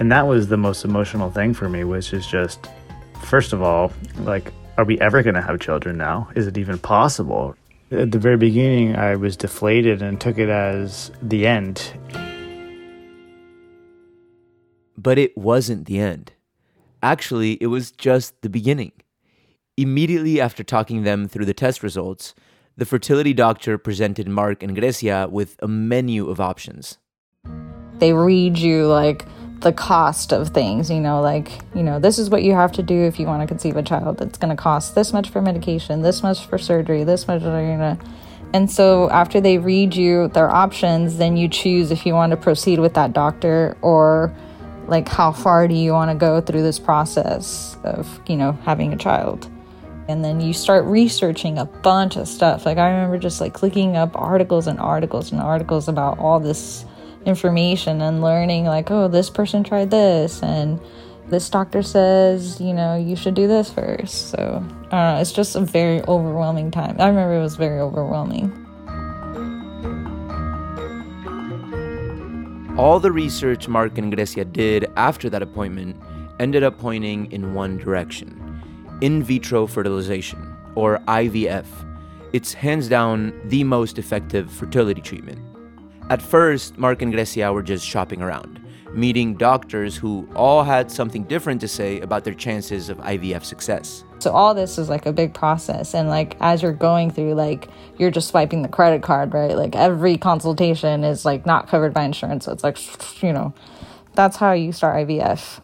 and 0.00 0.10
that 0.10 0.26
was 0.26 0.48
the 0.48 0.56
most 0.56 0.84
emotional 0.84 1.30
thing 1.30 1.54
for 1.54 1.68
me 1.68 1.84
which 1.84 2.12
is 2.12 2.26
just 2.26 2.66
first 3.22 3.52
of 3.52 3.62
all 3.62 3.92
like 4.20 4.52
are 4.78 4.84
we 4.84 4.98
ever 4.98 5.22
going 5.22 5.34
to 5.34 5.42
have 5.42 5.60
children 5.60 5.98
now? 5.98 6.30
Is 6.34 6.46
it 6.46 6.56
even 6.56 6.78
possible? 6.78 7.54
At 7.90 8.12
the 8.12 8.18
very 8.18 8.38
beginning 8.38 8.96
i 8.96 9.14
was 9.14 9.36
deflated 9.36 10.00
and 10.00 10.20
took 10.20 10.38
it 10.38 10.48
as 10.48 11.12
the 11.22 11.46
end. 11.46 11.92
But 14.96 15.18
it 15.18 15.36
wasn't 15.36 15.86
the 15.86 16.00
end. 16.00 16.32
Actually 17.02 17.58
it 17.60 17.66
was 17.66 17.90
just 17.90 18.40
the 18.40 18.48
beginning. 18.48 18.92
Immediately 19.76 20.40
after 20.40 20.64
talking 20.64 21.04
them 21.04 21.28
through 21.28 21.44
the 21.44 21.54
test 21.54 21.82
results 21.82 22.34
the 22.76 22.86
fertility 22.86 23.34
doctor 23.34 23.76
presented 23.76 24.28
mark 24.28 24.62
and 24.62 24.74
grecia 24.74 25.28
with 25.30 25.56
a 25.60 25.68
menu 25.68 26.30
of 26.30 26.40
options. 26.40 26.96
They 27.98 28.14
read 28.14 28.56
you 28.56 28.86
like 28.86 29.26
the 29.60 29.72
cost 29.72 30.32
of 30.32 30.48
things, 30.48 30.90
you 30.90 31.00
know, 31.00 31.20
like, 31.20 31.60
you 31.74 31.82
know, 31.82 31.98
this 31.98 32.18
is 32.18 32.30
what 32.30 32.42
you 32.42 32.54
have 32.54 32.72
to 32.72 32.82
do 32.82 33.02
if 33.02 33.20
you 33.20 33.26
want 33.26 33.42
to 33.42 33.46
conceive 33.46 33.76
a 33.76 33.82
child. 33.82 34.20
It's 34.22 34.38
going 34.38 34.54
to 34.54 34.60
cost 34.60 34.94
this 34.94 35.12
much 35.12 35.28
for 35.28 35.42
medication, 35.42 36.02
this 36.02 36.22
much 36.22 36.46
for 36.46 36.56
surgery, 36.56 37.04
this 37.04 37.28
much. 37.28 37.42
And 38.52 38.70
so 38.70 39.10
after 39.10 39.40
they 39.40 39.58
read 39.58 39.94
you 39.94 40.28
their 40.28 40.52
options, 40.52 41.18
then 41.18 41.36
you 41.36 41.46
choose 41.46 41.90
if 41.90 42.06
you 42.06 42.14
want 42.14 42.30
to 42.30 42.36
proceed 42.36 42.80
with 42.80 42.94
that 42.94 43.12
doctor 43.12 43.76
or 43.82 44.34
like 44.86 45.08
how 45.08 45.30
far 45.30 45.68
do 45.68 45.74
you 45.74 45.92
want 45.92 46.10
to 46.10 46.16
go 46.16 46.40
through 46.40 46.62
this 46.62 46.78
process 46.78 47.76
of, 47.84 48.20
you 48.26 48.36
know, 48.36 48.52
having 48.64 48.92
a 48.92 48.96
child. 48.96 49.48
And 50.08 50.24
then 50.24 50.40
you 50.40 50.52
start 50.52 50.84
researching 50.86 51.58
a 51.58 51.66
bunch 51.66 52.16
of 52.16 52.26
stuff. 52.26 52.66
Like 52.66 52.78
I 52.78 52.90
remember 52.90 53.18
just 53.18 53.40
like 53.40 53.52
clicking 53.52 53.96
up 53.96 54.10
articles 54.16 54.66
and 54.66 54.80
articles 54.80 55.30
and 55.30 55.40
articles 55.40 55.86
about 55.86 56.18
all 56.18 56.40
this 56.40 56.84
information 57.26 58.00
and 58.00 58.22
learning 58.22 58.64
like 58.64 58.90
oh 58.90 59.08
this 59.08 59.28
person 59.28 59.62
tried 59.62 59.90
this 59.90 60.42
and 60.42 60.80
this 61.28 61.48
doctor 61.48 61.82
says 61.82 62.60
you 62.60 62.72
know 62.72 62.96
you 62.96 63.14
should 63.14 63.34
do 63.34 63.46
this 63.46 63.70
first. 63.70 64.30
So 64.30 64.38
i 64.38 64.90
don't 64.90 64.90
know 64.90 65.18
it's 65.20 65.32
just 65.32 65.56
a 65.56 65.60
very 65.60 66.02
overwhelming 66.02 66.70
time. 66.70 66.96
I 66.98 67.08
remember 67.08 67.36
it 67.38 67.42
was 67.42 67.56
very 67.56 67.80
overwhelming. 67.80 68.66
All 72.78 72.98
the 72.98 73.12
research 73.12 73.68
mark 73.68 73.98
and 73.98 74.14
grecia 74.14 74.44
did 74.44 74.90
after 74.96 75.28
that 75.30 75.42
appointment 75.42 75.96
ended 76.38 76.62
up 76.62 76.78
pointing 76.78 77.30
in 77.30 77.52
one 77.52 77.76
direction. 77.76 78.36
In 79.02 79.22
vitro 79.22 79.66
fertilization 79.66 80.56
or 80.74 80.98
ivf 81.08 81.66
it's 82.32 82.52
hands 82.52 82.88
down 82.88 83.32
the 83.46 83.64
most 83.64 83.98
effective 83.98 84.50
fertility 84.50 85.00
treatment 85.00 85.49
at 86.10 86.20
first, 86.20 86.76
Mark 86.76 87.02
and 87.02 87.12
Grecia 87.12 87.52
were 87.52 87.62
just 87.62 87.86
shopping 87.86 88.20
around, 88.20 88.60
meeting 88.92 89.36
doctors 89.36 89.96
who 89.96 90.28
all 90.34 90.64
had 90.64 90.90
something 90.90 91.22
different 91.22 91.60
to 91.60 91.68
say 91.68 92.00
about 92.00 92.24
their 92.24 92.34
chances 92.34 92.88
of 92.88 92.98
IVF 92.98 93.44
success. 93.44 94.04
So 94.18 94.32
all 94.32 94.52
this 94.52 94.76
is 94.76 94.88
like 94.88 95.06
a 95.06 95.12
big 95.12 95.34
process 95.34 95.94
and 95.94 96.08
like 96.08 96.36
as 96.40 96.62
you're 96.62 96.72
going 96.72 97.12
through 97.12 97.34
like 97.34 97.68
you're 97.96 98.10
just 98.10 98.28
swiping 98.28 98.62
the 98.62 98.68
credit 98.68 99.04
card, 99.04 99.32
right? 99.32 99.56
Like 99.56 99.76
every 99.76 100.18
consultation 100.18 101.04
is 101.04 101.24
like 101.24 101.46
not 101.46 101.68
covered 101.68 101.94
by 101.94 102.02
insurance. 102.02 102.44
So 102.44 102.52
it's 102.52 102.64
like 102.64 102.76
you 103.22 103.32
know, 103.32 103.54
that's 104.14 104.36
how 104.36 104.50
you 104.50 104.72
start 104.72 105.06
IVF. 105.06 105.60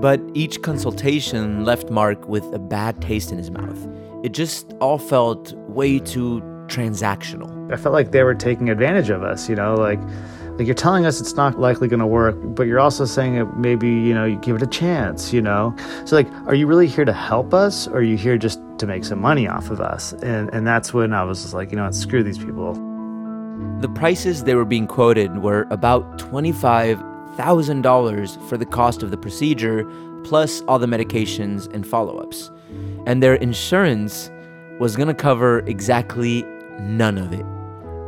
But 0.00 0.20
each 0.34 0.62
consultation 0.62 1.64
left 1.64 1.90
Mark 1.90 2.28
with 2.28 2.44
a 2.54 2.60
bad 2.60 3.02
taste 3.02 3.32
in 3.32 3.38
his 3.38 3.50
mouth. 3.50 3.88
It 4.22 4.32
just 4.32 4.72
all 4.80 4.98
felt 4.98 5.52
way 5.68 5.98
too 5.98 6.40
transactional. 6.66 7.72
I 7.72 7.76
felt 7.76 7.92
like 7.92 8.12
they 8.12 8.22
were 8.22 8.34
taking 8.34 8.70
advantage 8.70 9.10
of 9.10 9.22
us, 9.22 9.48
you 9.48 9.56
know, 9.56 9.74
like 9.74 10.00
like 10.58 10.66
you're 10.66 10.74
telling 10.74 11.04
us 11.04 11.20
it's 11.20 11.34
not 11.34 11.60
likely 11.60 11.86
going 11.86 12.00
to 12.00 12.06
work, 12.06 12.34
but 12.54 12.66
you're 12.66 12.80
also 12.80 13.04
saying 13.04 13.34
that 13.34 13.58
maybe, 13.58 13.88
you 13.88 14.14
know, 14.14 14.24
you 14.24 14.38
give 14.38 14.56
it 14.56 14.62
a 14.62 14.66
chance, 14.66 15.30
you 15.30 15.42
know. 15.42 15.76
So 16.06 16.16
like, 16.16 16.32
are 16.46 16.54
you 16.54 16.66
really 16.66 16.86
here 16.86 17.04
to 17.04 17.12
help 17.12 17.52
us 17.52 17.86
or 17.86 17.98
are 17.98 18.02
you 18.02 18.16
here 18.16 18.38
just 18.38 18.58
to 18.78 18.86
make 18.86 19.04
some 19.04 19.20
money 19.20 19.46
off 19.46 19.68
of 19.70 19.82
us? 19.82 20.14
And 20.14 20.48
and 20.54 20.66
that's 20.66 20.94
when 20.94 21.12
I 21.12 21.24
was 21.24 21.42
just 21.42 21.52
like, 21.52 21.70
you 21.70 21.76
know, 21.76 21.90
screw 21.90 22.22
these 22.22 22.38
people. 22.38 22.72
The 23.80 23.90
prices 23.94 24.44
they 24.44 24.54
were 24.54 24.64
being 24.64 24.86
quoted 24.86 25.42
were 25.42 25.66
about 25.70 26.18
$25,000 26.18 28.48
for 28.48 28.56
the 28.56 28.66
cost 28.66 29.02
of 29.02 29.10
the 29.10 29.18
procedure 29.18 29.84
plus 30.24 30.62
all 30.62 30.78
the 30.78 30.86
medications 30.86 31.70
and 31.74 31.86
follow-ups. 31.86 32.50
And 33.06 33.22
their 33.22 33.34
insurance 33.34 34.30
was 34.80 34.96
going 34.96 35.08
to 35.08 35.14
cover 35.14 35.58
exactly 35.60 36.44
none 36.80 37.18
of 37.18 37.32
it. 37.32 37.44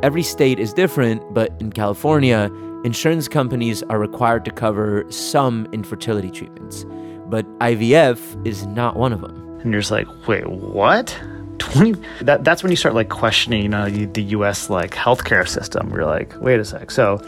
Every 0.03 0.23
state 0.23 0.59
is 0.59 0.73
different, 0.73 1.23
but 1.35 1.53
in 1.61 1.73
California, 1.73 2.51
insurance 2.85 3.29
companies 3.29 3.83
are 3.85 3.99
required 3.99 4.45
to 4.45 4.51
cover 4.51 5.05
some 5.11 5.67
infertility 5.73 6.31
treatments, 6.31 6.85
but 7.27 7.45
IVF 7.59 8.47
is 8.47 8.67
not 8.67 8.97
one 8.97 9.13
of 9.13 9.21
them. 9.21 9.37
And 9.61 9.73
you're 9.73 9.81
just 9.81 9.91
like, 9.91 10.07
wait, 10.29 10.49
what? 10.49 11.19
20 11.59 12.01
that 12.21 12.45
that's 12.45 12.63
when 12.63 12.71
you 12.71 12.77
start 12.77 12.95
like 12.95 13.09
questioning 13.09 13.75
uh, 13.75 13.89
know 13.89 14.07
the 14.13 14.23
US 14.23 14.71
like 14.71 14.93
healthcare 14.93 15.47
system. 15.47 15.91
We're 15.91 16.07
like, 16.07 16.33
wait 16.41 16.61
a 16.61 16.65
sec. 16.65 16.91
So 16.93 17.21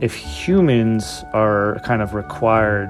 if 0.00 0.14
humans 0.14 1.22
are 1.32 1.80
kind 1.84 2.02
of 2.02 2.14
required 2.14 2.88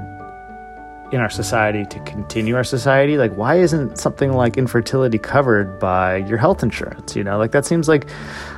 in 1.13 1.21
our 1.21 1.31
society 1.31 1.85
to 1.87 1.99
continue 2.01 2.57
our 2.57 2.65
society? 2.65 3.17
Like 3.17 3.33
why 3.33 3.57
isn't 3.57 3.99
something 3.99 4.33
like 4.33 4.57
infertility 4.57 5.19
covered 5.19 5.79
by 5.79 6.17
your 6.17 6.39
health 6.39 6.63
insurance 6.63 7.17
you 7.17 7.25
know? 7.25 7.39
Like 7.39 7.53
that 7.53 7.65
seems 7.65 7.89
like 7.89 8.11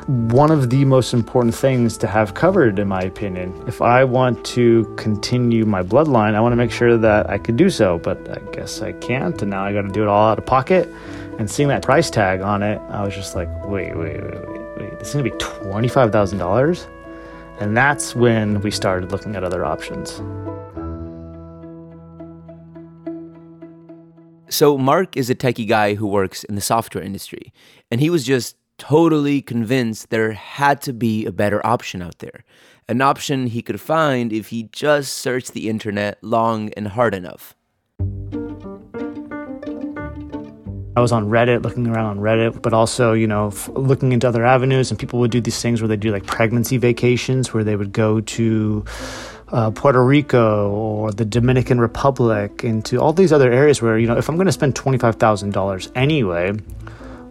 one 0.06 0.50
of 0.50 0.70
the 0.70 0.84
most 0.84 1.14
important 1.14 1.54
things 1.54 1.96
to 1.98 2.06
have 2.06 2.34
covered 2.34 2.78
in 2.78 2.88
my 2.88 3.00
opinion. 3.00 3.54
If 3.66 3.80
i 3.80 4.04
want 4.04 4.44
to 4.46 4.92
continue 4.96 5.64
my 5.64 5.82
bloodline 5.82 6.34
i 6.34 6.40
want 6.40 6.52
to 6.52 6.56
make 6.56 6.72
sure 6.72 6.96
that 6.96 7.30
i 7.30 7.38
can 7.38 7.56
do 7.56 7.70
so 7.70 7.98
but 7.98 8.18
i 8.28 8.38
guess 8.52 8.82
i 8.82 8.92
can't 8.92 9.40
and 9.42 9.50
now 9.50 9.64
i 9.64 9.72
got 9.72 9.82
to 9.82 9.88
do 9.88 10.02
it 10.02 10.08
all 10.08 10.30
out 10.30 10.38
of 10.38 10.46
pocket. 10.46 10.88
And 11.38 11.50
seeing 11.50 11.70
that 11.70 11.82
price 11.82 12.10
tag 12.10 12.40
on 12.40 12.62
it 12.62 12.78
i 12.90 13.02
was 13.04 13.14
just 13.14 13.34
like 13.34 13.48
wait 13.64 13.96
wait 13.96 14.22
wait 14.22 14.48
wait 14.48 14.60
wait 14.78 14.98
this 14.98 15.08
is 15.08 15.14
going 15.14 15.24
to 15.24 15.30
be 15.30 15.36
$25000 15.38 16.86
and 17.60 17.76
that's 17.76 18.14
when 18.14 18.60
we 18.62 18.70
started 18.70 19.12
looking 19.12 19.36
at 19.36 19.44
other 19.44 19.64
options 19.64 20.20
So, 24.50 24.76
Mark 24.76 25.16
is 25.16 25.30
a 25.30 25.36
techie 25.36 25.68
guy 25.68 25.94
who 25.94 26.08
works 26.08 26.42
in 26.42 26.56
the 26.56 26.60
software 26.60 27.04
industry, 27.04 27.52
and 27.88 28.00
he 28.00 28.10
was 28.10 28.24
just 28.24 28.56
totally 28.78 29.40
convinced 29.40 30.10
there 30.10 30.32
had 30.32 30.82
to 30.82 30.92
be 30.92 31.24
a 31.24 31.30
better 31.30 31.64
option 31.64 32.02
out 32.02 32.18
there. 32.18 32.44
An 32.88 33.00
option 33.00 33.46
he 33.46 33.62
could 33.62 33.80
find 33.80 34.32
if 34.32 34.48
he 34.48 34.64
just 34.72 35.12
searched 35.12 35.52
the 35.52 35.68
internet 35.68 36.18
long 36.20 36.70
and 36.70 36.88
hard 36.88 37.14
enough. 37.14 37.54
I 40.96 41.00
was 41.00 41.12
on 41.12 41.28
Reddit, 41.28 41.62
looking 41.62 41.86
around 41.86 42.06
on 42.06 42.18
Reddit, 42.18 42.60
but 42.60 42.72
also, 42.72 43.12
you 43.12 43.28
know, 43.28 43.46
f- 43.46 43.68
looking 43.74 44.10
into 44.10 44.26
other 44.26 44.44
avenues. 44.44 44.90
And 44.90 44.98
people 44.98 45.20
would 45.20 45.30
do 45.30 45.40
these 45.40 45.62
things 45.62 45.80
where 45.80 45.88
they 45.88 45.96
do 45.96 46.10
like 46.10 46.26
pregnancy 46.26 46.76
vacations, 46.76 47.54
where 47.54 47.62
they 47.62 47.76
would 47.76 47.92
go 47.92 48.20
to 48.20 48.84
uh, 49.52 49.70
Puerto 49.70 50.04
Rico 50.04 50.70
or 50.70 51.12
the 51.12 51.24
Dominican 51.24 51.80
Republic, 51.80 52.64
into 52.64 53.00
all 53.00 53.12
these 53.12 53.32
other 53.32 53.50
areas 53.52 53.82
where, 53.82 53.98
you 53.98 54.06
know, 54.06 54.16
if 54.16 54.28
I'm 54.28 54.36
going 54.36 54.46
to 54.46 54.52
spend 54.52 54.74
$25,000 54.74 55.90
anyway, 55.94 56.52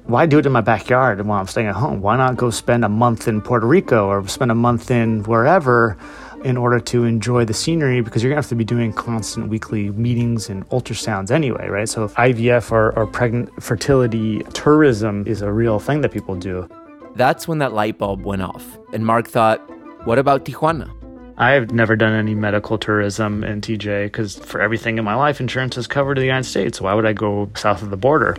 why 0.10 0.26
do 0.26 0.40
it 0.40 0.46
in 0.46 0.52
my 0.52 0.62
backyard 0.62 1.26
while 1.26 1.40
I'm 1.40 1.48
staying 1.48 1.68
at 1.68 1.76
home? 1.76 2.02
Why 2.02 2.18
not 2.18 2.36
go 2.36 2.50
spend 2.50 2.84
a 2.84 2.90
month 2.90 3.28
in 3.28 3.42
Puerto 3.42 3.68
Rico 3.68 4.08
or 4.08 4.28
spend 4.28 4.52
a 4.52 4.56
month 4.56 4.90
in 4.90 5.24
wherever 5.24 5.98
in 6.44 6.58
order 6.58 6.80
to 6.80 7.04
enjoy 7.04 7.46
the 7.46 7.54
scenery? 7.54 8.02
Because 8.02 8.24
you're 8.24 8.32
gonna 8.32 8.42
have 8.42 8.50
to 8.50 8.56
be 8.56 8.64
doing 8.64 8.92
constant 8.92 9.50
weekly 9.50 9.92
meetings 9.92 10.50
and 10.50 10.68
ultrasounds 10.70 11.30
anyway, 11.30 11.68
right? 11.68 11.88
So 11.88 12.08
IVF 12.08 12.72
or, 12.72 12.98
or 12.98 13.06
pregnant 13.06 13.62
fertility 13.62 14.42
tourism 14.54 15.28
is 15.28 15.44
a 15.44 15.52
real 15.52 15.80
thing 15.80 16.02
that 16.02 16.12
people 16.12 16.36
do. 16.36 16.68
That's 17.16 17.48
when 17.48 17.60
that 17.60 17.74
light 17.74 17.98
bulb 17.98 18.24
went 18.24 18.42
off, 18.42 18.80
and 18.94 19.06
Mark 19.06 19.28
thought, 19.28 19.60
what 20.06 20.18
about 20.18 20.46
Tijuana? 20.46 20.99
I've 21.40 21.72
never 21.72 21.96
done 21.96 22.14
any 22.14 22.36
medical 22.36 22.78
tourism 22.78 23.46
in 23.46 23.62
TJ 23.62 24.08
because 24.08 24.38
for 24.40 24.60
everything 24.60 24.98
in 24.98 25.06
my 25.06 25.16
life, 25.16 25.40
insurance 25.40 25.78
is 25.78 25.88
covered 25.88 26.18
in 26.18 26.22
the 26.22 26.28
United 26.28 26.50
States. 26.50 26.82
Why 26.82 26.94
would 26.94 27.06
I 27.06 27.14
go 27.14 27.50
south 27.56 27.82
of 27.82 27.92
the 27.92 27.98
border? 27.98 28.36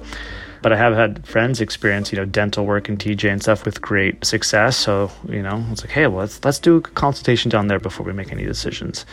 But 0.61 0.75
I 0.75 0.76
have 0.76 0.92
had 0.92 1.26
friends 1.26 1.62
experience, 1.62 2.12
you 2.12 2.19
know, 2.19 2.26
dental 2.26 2.66
work 2.66 2.90
in 2.90 2.99
TJ 2.99 3.33
and 3.33 3.40
stuff 3.40 3.64
with 3.64 3.80
great 3.80 4.23
success. 4.23 4.76
So, 4.76 5.11
you 5.26 5.42
know, 5.42 5.64
it's 5.71 5.83
like, 5.83 5.92
hey, 5.92 6.07
well, 6.09 6.19
let's 6.19 6.45
let's 6.45 6.59
do 6.59 6.76
a 6.76 6.80
consultation 6.83 7.50
down 7.50 7.69
there 7.69 7.80
before 7.80 8.04
we 8.04 8.12
make 8.12 8.33
any 8.33 8.45
decisions. 8.45 9.07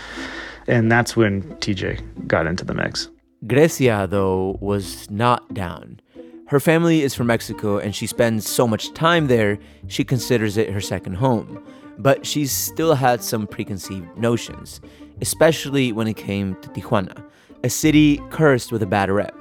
And 0.68 0.92
that's 0.92 1.16
when 1.16 1.44
TJ 1.60 2.28
got 2.28 2.46
into 2.46 2.66
the 2.66 2.74
mix. 2.74 3.08
Grecia, 3.48 4.06
though, 4.10 4.58
was 4.60 5.10
not 5.10 5.54
down. 5.54 6.02
Her 6.48 6.60
family 6.60 7.04
is 7.04 7.16
from 7.16 7.28
Mexico 7.28 7.78
and 7.78 7.96
she 7.96 8.06
spends 8.06 8.50
so 8.50 8.68
much 8.68 8.94
time 8.94 9.28
there, 9.28 9.60
she 9.88 10.04
considers 10.04 10.58
it 10.58 10.72
her 10.72 10.82
second 10.82 11.16
home. 11.16 11.64
But 11.98 12.26
she 12.26 12.46
still 12.46 12.94
had 12.94 13.24
some 13.24 13.48
preconceived 13.48 14.18
notions, 14.18 14.82
especially 15.22 15.92
when 15.92 16.08
it 16.08 16.16
came 16.16 16.56
to 16.62 16.70
Tijuana, 16.70 17.24
a 17.64 17.70
city 17.70 18.22
cursed 18.30 18.72
with 18.72 18.84
a 18.84 18.88
bad 18.88 19.10
rep, 19.10 19.36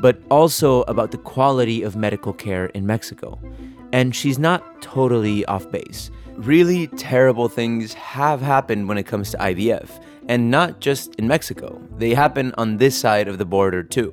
but 0.00 0.20
also 0.30 0.82
about 0.82 1.10
the 1.10 1.18
quality 1.18 1.82
of 1.82 1.96
medical 1.96 2.32
care 2.32 2.66
in 2.66 2.86
Mexico. 2.86 3.38
And 3.92 4.14
she's 4.14 4.38
not 4.38 4.82
totally 4.82 5.44
off 5.46 5.70
base. 5.70 6.10
Really 6.34 6.86
terrible 6.88 7.48
things 7.48 7.94
have 7.94 8.40
happened 8.40 8.88
when 8.88 8.98
it 8.98 9.06
comes 9.06 9.30
to 9.30 9.38
IVF, 9.38 9.88
and 10.28 10.50
not 10.50 10.80
just 10.80 11.14
in 11.16 11.26
Mexico. 11.26 11.80
They 11.96 12.14
happen 12.14 12.52
on 12.58 12.76
this 12.76 12.96
side 12.96 13.26
of 13.26 13.38
the 13.38 13.46
border 13.46 13.82
too. 13.82 14.12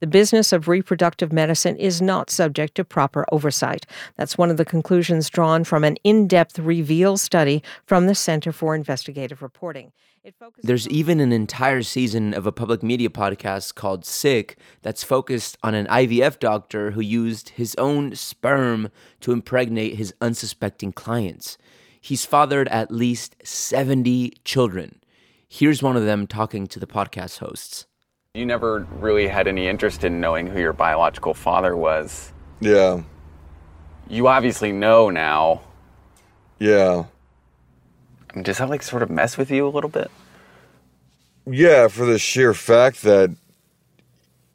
The 0.00 0.06
business 0.06 0.52
of 0.52 0.68
reproductive 0.68 1.32
medicine 1.32 1.76
is 1.76 2.00
not 2.00 2.30
subject 2.30 2.76
to 2.76 2.84
proper 2.84 3.26
oversight. 3.32 3.84
That's 4.16 4.38
one 4.38 4.50
of 4.50 4.56
the 4.56 4.64
conclusions 4.64 5.28
drawn 5.28 5.64
from 5.64 5.82
an 5.82 5.96
in 6.04 6.28
depth 6.28 6.58
reveal 6.58 7.16
study 7.16 7.62
from 7.84 8.06
the 8.06 8.14
Center 8.14 8.52
for 8.52 8.76
Investigative 8.76 9.42
Reporting. 9.42 9.92
There's 10.62 10.88
even 10.88 11.20
an 11.20 11.32
entire 11.32 11.82
season 11.82 12.34
of 12.34 12.46
a 12.46 12.52
public 12.52 12.82
media 12.82 13.08
podcast 13.08 13.74
called 13.74 14.04
Sick 14.04 14.58
that's 14.82 15.02
focused 15.02 15.56
on 15.62 15.74
an 15.74 15.86
IVF 15.86 16.38
doctor 16.38 16.92
who 16.92 17.00
used 17.00 17.50
his 17.50 17.74
own 17.76 18.14
sperm 18.14 18.90
to 19.20 19.32
impregnate 19.32 19.96
his 19.96 20.14
unsuspecting 20.20 20.92
clients. 20.92 21.58
He's 22.00 22.24
fathered 22.24 22.68
at 22.68 22.90
least 22.92 23.36
70 23.42 24.34
children. 24.44 25.00
Here's 25.48 25.82
one 25.82 25.96
of 25.96 26.04
them 26.04 26.26
talking 26.26 26.66
to 26.68 26.78
the 26.78 26.86
podcast 26.86 27.38
hosts. 27.38 27.86
You 28.34 28.44
never 28.44 28.86
really 29.00 29.26
had 29.26 29.48
any 29.48 29.68
interest 29.68 30.04
in 30.04 30.20
knowing 30.20 30.46
who 30.46 30.60
your 30.60 30.72
biological 30.74 31.32
father 31.34 31.76
was. 31.76 32.32
Yeah, 32.60 33.02
You 34.08 34.28
obviously 34.28 34.70
know 34.72 35.10
now. 35.10 35.62
yeah, 36.58 37.04
I 38.30 38.34
mean, 38.36 38.42
Does 38.42 38.58
that 38.58 38.68
like 38.68 38.82
sort 38.82 39.02
of 39.02 39.10
mess 39.10 39.38
with 39.38 39.50
you 39.50 39.66
a 39.66 39.70
little 39.70 39.90
bit? 39.90 40.10
yeah. 41.50 41.88
For 41.88 42.04
the 42.04 42.18
sheer 42.18 42.52
fact 42.52 43.02
that 43.02 43.34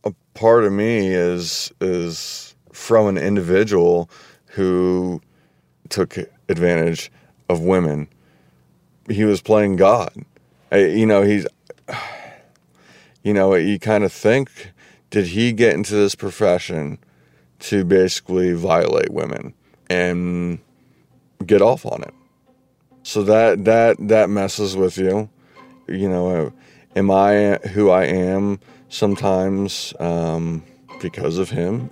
a 0.04 0.14
part 0.36 0.64
of 0.66 0.72
me 0.72 1.08
is 1.08 1.72
is 1.82 2.54
from 2.72 3.08
an 3.08 3.18
individual 3.18 4.10
who 4.48 5.20
took 5.90 6.18
advantage 6.50 7.12
of 7.50 7.62
women. 7.62 8.08
He 9.10 9.24
was 9.24 9.42
playing 9.42 9.78
God. 9.78 10.14
I, 10.72 10.86
you 10.86 11.06
know, 11.08 11.24
he's. 11.24 11.48
You 13.24 13.34
know, 13.34 13.56
you 13.56 13.80
kind 13.80 14.04
of 14.04 14.12
think, 14.12 14.72
did 15.10 15.28
he 15.28 15.54
get 15.54 15.74
into 15.74 15.96
this 15.96 16.14
profession 16.14 17.00
to 17.60 17.86
basically 17.86 18.54
violate 18.54 19.12
women 19.12 19.54
and 19.90 20.60
get 21.46 21.62
off 21.62 21.86
on 21.86 22.04
it? 22.04 22.14
So 23.04 23.24
that 23.24 23.66
that 23.66 23.98
that 24.00 24.30
messes 24.30 24.76
with 24.76 24.98
you. 24.98 25.30
You 25.88 26.10
know, 26.10 26.54
am 26.96 27.12
I 27.12 27.60
who 27.74 27.90
I 27.90 28.06
am 28.06 28.60
sometimes 28.90 29.94
um, 30.00 30.64
because 31.02 31.38
of 31.38 31.50
him? 31.50 31.90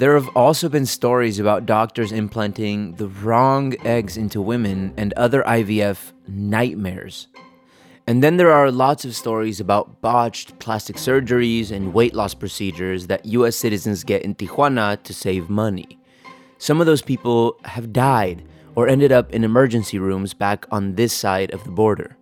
There 0.00 0.14
have 0.14 0.34
also 0.34 0.70
been 0.70 0.86
stories 0.86 1.38
about 1.38 1.66
doctors 1.66 2.10
implanting 2.10 2.94
the 2.94 3.06
wrong 3.06 3.74
eggs 3.84 4.16
into 4.16 4.40
women 4.40 4.94
and 4.96 5.12
other 5.12 5.42
IVF 5.42 6.12
nightmares. 6.26 7.28
And 8.06 8.24
then 8.24 8.38
there 8.38 8.50
are 8.50 8.70
lots 8.70 9.04
of 9.04 9.14
stories 9.14 9.60
about 9.60 10.00
botched 10.00 10.58
plastic 10.58 10.96
surgeries 10.96 11.70
and 11.70 11.92
weight 11.92 12.14
loss 12.14 12.32
procedures 12.32 13.08
that 13.08 13.26
US 13.26 13.56
citizens 13.56 14.02
get 14.02 14.22
in 14.22 14.34
Tijuana 14.34 15.02
to 15.02 15.12
save 15.12 15.50
money. 15.50 15.98
Some 16.56 16.80
of 16.80 16.86
those 16.86 17.02
people 17.02 17.58
have 17.66 17.92
died 17.92 18.42
or 18.74 18.88
ended 18.88 19.12
up 19.12 19.30
in 19.34 19.44
emergency 19.44 19.98
rooms 19.98 20.32
back 20.32 20.64
on 20.70 20.94
this 20.94 21.12
side 21.12 21.52
of 21.52 21.62
the 21.64 21.72
border. 21.72 22.16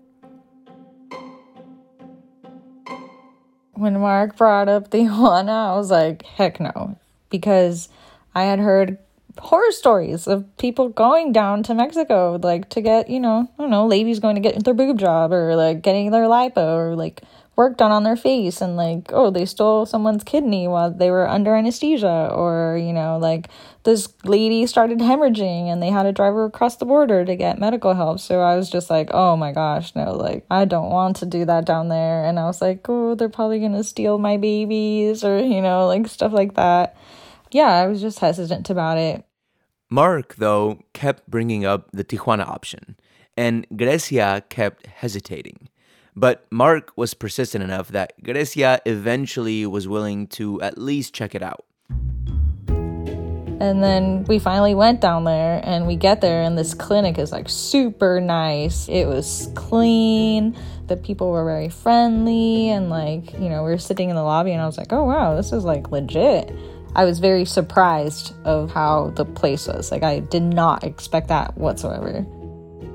when 3.74 4.00
Mark 4.00 4.36
brought 4.36 4.68
up 4.68 4.90
Tijuana, 4.90 5.70
I 5.70 5.76
was 5.76 5.92
like, 5.92 6.24
heck 6.24 6.58
no. 6.58 6.98
Because 7.30 7.88
I 8.34 8.44
had 8.44 8.58
heard 8.58 8.98
horror 9.38 9.70
stories 9.70 10.26
of 10.26 10.44
people 10.56 10.88
going 10.88 11.32
down 11.32 11.62
to 11.64 11.74
Mexico, 11.74 12.38
like 12.42 12.68
to 12.70 12.80
get, 12.80 13.08
you 13.08 13.20
know, 13.20 13.48
I 13.58 13.62
don't 13.62 13.70
know, 13.70 13.86
ladies 13.86 14.18
going 14.18 14.34
to 14.34 14.40
get 14.40 14.64
their 14.64 14.74
boob 14.74 14.98
job 14.98 15.32
or 15.32 15.54
like 15.56 15.82
getting 15.82 16.10
their 16.10 16.24
lipo 16.24 16.76
or 16.76 16.96
like 16.96 17.22
work 17.58 17.76
done 17.76 17.90
on 17.90 18.04
their 18.04 18.16
face 18.16 18.60
and 18.60 18.76
like, 18.76 19.10
oh, 19.12 19.30
they 19.30 19.44
stole 19.44 19.84
someone's 19.84 20.22
kidney 20.22 20.68
while 20.68 20.92
they 20.92 21.10
were 21.10 21.28
under 21.28 21.56
anesthesia 21.56 22.30
or, 22.32 22.78
you 22.80 22.92
know, 22.92 23.18
like 23.18 23.48
this 23.82 24.08
lady 24.22 24.64
started 24.64 24.98
hemorrhaging 24.98 25.66
and 25.66 25.82
they 25.82 25.90
had 25.90 26.04
to 26.04 26.12
drive 26.12 26.34
her 26.34 26.44
across 26.44 26.76
the 26.76 26.84
border 26.84 27.24
to 27.24 27.34
get 27.34 27.58
medical 27.58 27.94
help. 27.94 28.20
So 28.20 28.40
I 28.40 28.54
was 28.54 28.70
just 28.70 28.90
like, 28.90 29.10
oh 29.12 29.36
my 29.36 29.50
gosh, 29.50 29.94
no, 29.96 30.12
like 30.12 30.46
I 30.48 30.66
don't 30.66 30.90
want 30.90 31.16
to 31.16 31.26
do 31.26 31.44
that 31.46 31.64
down 31.64 31.88
there. 31.88 32.24
And 32.24 32.38
I 32.38 32.44
was 32.44 32.62
like, 32.62 32.88
oh, 32.88 33.16
they're 33.16 33.28
probably 33.28 33.58
going 33.58 33.72
to 33.72 33.82
steal 33.82 34.18
my 34.18 34.36
babies 34.36 35.24
or, 35.24 35.40
you 35.40 35.60
know, 35.60 35.88
like 35.88 36.06
stuff 36.06 36.32
like 36.32 36.54
that. 36.54 36.96
Yeah, 37.50 37.68
I 37.68 37.86
was 37.86 38.00
just 38.00 38.18
hesitant 38.18 38.70
about 38.70 38.98
it. 38.98 39.24
Mark, 39.90 40.36
though, 40.36 40.80
kept 40.92 41.30
bringing 41.30 41.64
up 41.64 41.88
the 41.92 42.04
Tijuana 42.04 42.46
option, 42.46 42.96
and 43.36 43.66
Grecia 43.74 44.44
kept 44.48 44.86
hesitating. 44.86 45.68
But 46.14 46.46
Mark 46.50 46.92
was 46.96 47.14
persistent 47.14 47.62
enough 47.62 47.88
that 47.88 48.12
Grecia 48.22 48.80
eventually 48.84 49.64
was 49.66 49.86
willing 49.86 50.26
to 50.28 50.60
at 50.60 50.76
least 50.76 51.14
check 51.14 51.34
it 51.34 51.42
out. 51.42 51.64
And 53.60 53.82
then 53.82 54.24
we 54.24 54.38
finally 54.38 54.74
went 54.74 55.00
down 55.00 55.24
there 55.24 55.60
and 55.64 55.86
we 55.86 55.96
get 55.96 56.20
there 56.20 56.42
and 56.42 56.56
this 56.56 56.74
clinic 56.74 57.18
is 57.18 57.32
like 57.32 57.48
super 57.48 58.20
nice. 58.20 58.88
It 58.88 59.06
was 59.06 59.50
clean. 59.56 60.56
The 60.86 60.96
people 60.96 61.30
were 61.30 61.44
very 61.44 61.68
friendly 61.68 62.70
and 62.70 62.88
like, 62.88 63.32
you 63.32 63.48
know, 63.48 63.64
we 63.64 63.70
were 63.70 63.78
sitting 63.78 64.10
in 64.10 64.16
the 64.16 64.22
lobby 64.22 64.52
and 64.52 64.62
I 64.62 64.66
was 64.66 64.78
like, 64.78 64.92
"Oh 64.92 65.04
wow, 65.04 65.34
this 65.34 65.52
is 65.52 65.64
like 65.64 65.90
legit." 65.90 66.52
I 66.94 67.04
was 67.04 67.18
very 67.18 67.44
surprised 67.44 68.34
of 68.44 68.72
how 68.72 69.10
the 69.10 69.24
place 69.24 69.66
was. 69.66 69.90
Like 69.90 70.02
I 70.02 70.20
did 70.20 70.42
not 70.42 70.84
expect 70.84 71.28
that 71.28 71.56
whatsoever. 71.56 72.26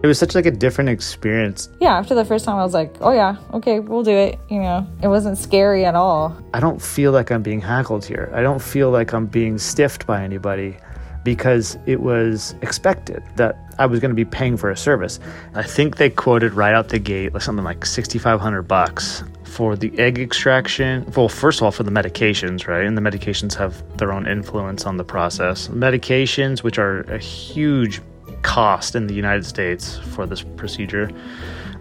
It 0.03 0.07
was 0.07 0.19
such 0.19 0.35
like 0.35 0.45
a 0.45 0.51
different 0.51 0.89
experience. 0.89 1.69
Yeah, 1.79 1.97
after 1.97 2.13
the 2.13 2.25
first 2.25 2.43
time 2.43 2.57
I 2.57 2.63
was 2.63 2.73
like, 2.73 2.93
"Oh 2.99 3.13
yeah, 3.13 3.37
okay, 3.53 3.79
we'll 3.79 4.03
do 4.03 4.11
it." 4.11 4.37
You 4.49 4.59
know, 4.59 4.85
it 5.01 5.07
wasn't 5.07 5.37
scary 5.37 5.85
at 5.85 5.95
all. 5.95 6.35
I 6.53 6.59
don't 6.59 6.81
feel 6.81 7.13
like 7.13 7.31
I'm 7.31 7.41
being 7.41 7.61
hackled 7.61 8.03
here. 8.03 8.29
I 8.33 8.41
don't 8.41 8.61
feel 8.61 8.91
like 8.91 9.13
I'm 9.13 9.27
being 9.27 9.57
stiffed 9.57 10.05
by 10.05 10.21
anybody 10.21 10.75
because 11.23 11.77
it 11.85 12.01
was 12.01 12.53
expected 12.61 13.23
that 13.37 13.55
I 13.79 13.85
was 13.85 14.01
going 14.01 14.11
to 14.11 14.15
be 14.15 14.25
paying 14.25 14.57
for 14.57 14.69
a 14.69 14.75
service. 14.75 15.21
I 15.55 15.63
think 15.63 15.95
they 15.95 16.09
quoted 16.09 16.53
right 16.53 16.73
out 16.73 16.89
the 16.89 16.99
gate 16.99 17.33
like 17.33 17.41
something 17.41 17.63
like 17.63 17.85
6500 17.85 18.63
bucks 18.63 19.23
for 19.53 19.75
the 19.75 19.97
egg 19.99 20.17
extraction. 20.17 21.05
Well, 21.15 21.29
first 21.29 21.59
of 21.59 21.63
all, 21.63 21.71
for 21.71 21.83
the 21.83 21.91
medications, 21.91 22.67
right? 22.67 22.83
And 22.83 22.97
the 22.97 23.01
medications 23.01 23.53
have 23.55 23.83
their 23.97 24.11
own 24.11 24.27
influence 24.27 24.85
on 24.87 24.97
the 24.97 25.03
process. 25.03 25.67
Medications, 25.67 26.63
which 26.63 26.79
are 26.79 27.01
a 27.01 27.19
huge 27.19 28.01
cost 28.41 28.95
in 28.95 29.05
the 29.05 29.13
United 29.13 29.45
States 29.45 29.99
for 30.13 30.25
this 30.25 30.41
procedure. 30.41 31.11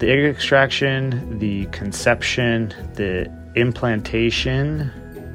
The 0.01 0.11
egg 0.11 0.25
extraction, 0.25 1.39
the 1.39 1.65
conception, 1.67 2.75
the 2.95 3.33
implantation, 3.57 4.93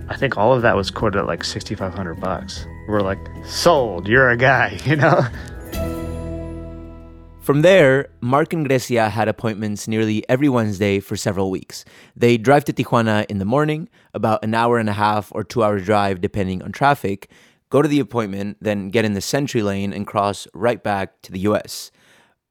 I 0.10 0.16
think 0.16 0.38
all 0.38 0.54
of 0.54 0.62
that 0.62 0.76
was 0.76 0.92
quoted 0.92 1.20
at 1.20 1.26
like 1.26 1.44
6500 1.44 2.20
bucks. 2.20 2.66
We're 2.88 3.02
like, 3.02 3.20
"Sold, 3.46 4.08
you're 4.08 4.30
a 4.30 4.38
guy," 4.38 4.80
you 4.86 4.96
know? 4.96 5.26
From 7.48 7.62
there, 7.62 8.10
Mark 8.20 8.52
and 8.52 8.68
Grecia 8.68 9.08
had 9.08 9.30
appointments 9.30 9.88
nearly 9.88 10.22
every 10.28 10.50
Wednesday 10.50 11.00
for 11.00 11.16
several 11.16 11.50
weeks. 11.50 11.86
They 12.14 12.38
drive 12.38 12.66
to 12.66 12.74
Tijuana 12.74 13.26
in 13.30 13.38
the 13.38 13.46
morning, 13.46 13.88
about 14.14 14.44
an 14.44 14.54
hour 14.54 14.80
and 14.80 14.90
a 14.90 15.00
half 15.00 15.32
or 15.34 15.46
two 15.46 15.64
hour 15.64 15.80
drive 15.80 16.20
depending 16.20 16.62
on 16.62 16.74
traffic, 16.74 17.30
go 17.70 17.82
to 17.82 17.88
the 17.88 18.02
appointment, 18.02 18.58
then 18.60 18.90
get 18.90 19.06
in 19.06 19.14
the 19.14 19.22
SENTRI 19.22 19.64
lane 19.64 19.94
and 19.94 20.06
cross 20.06 20.46
right 20.54 20.84
back 20.84 21.22
to 21.22 21.32
the 21.32 21.40
US. 21.52 21.90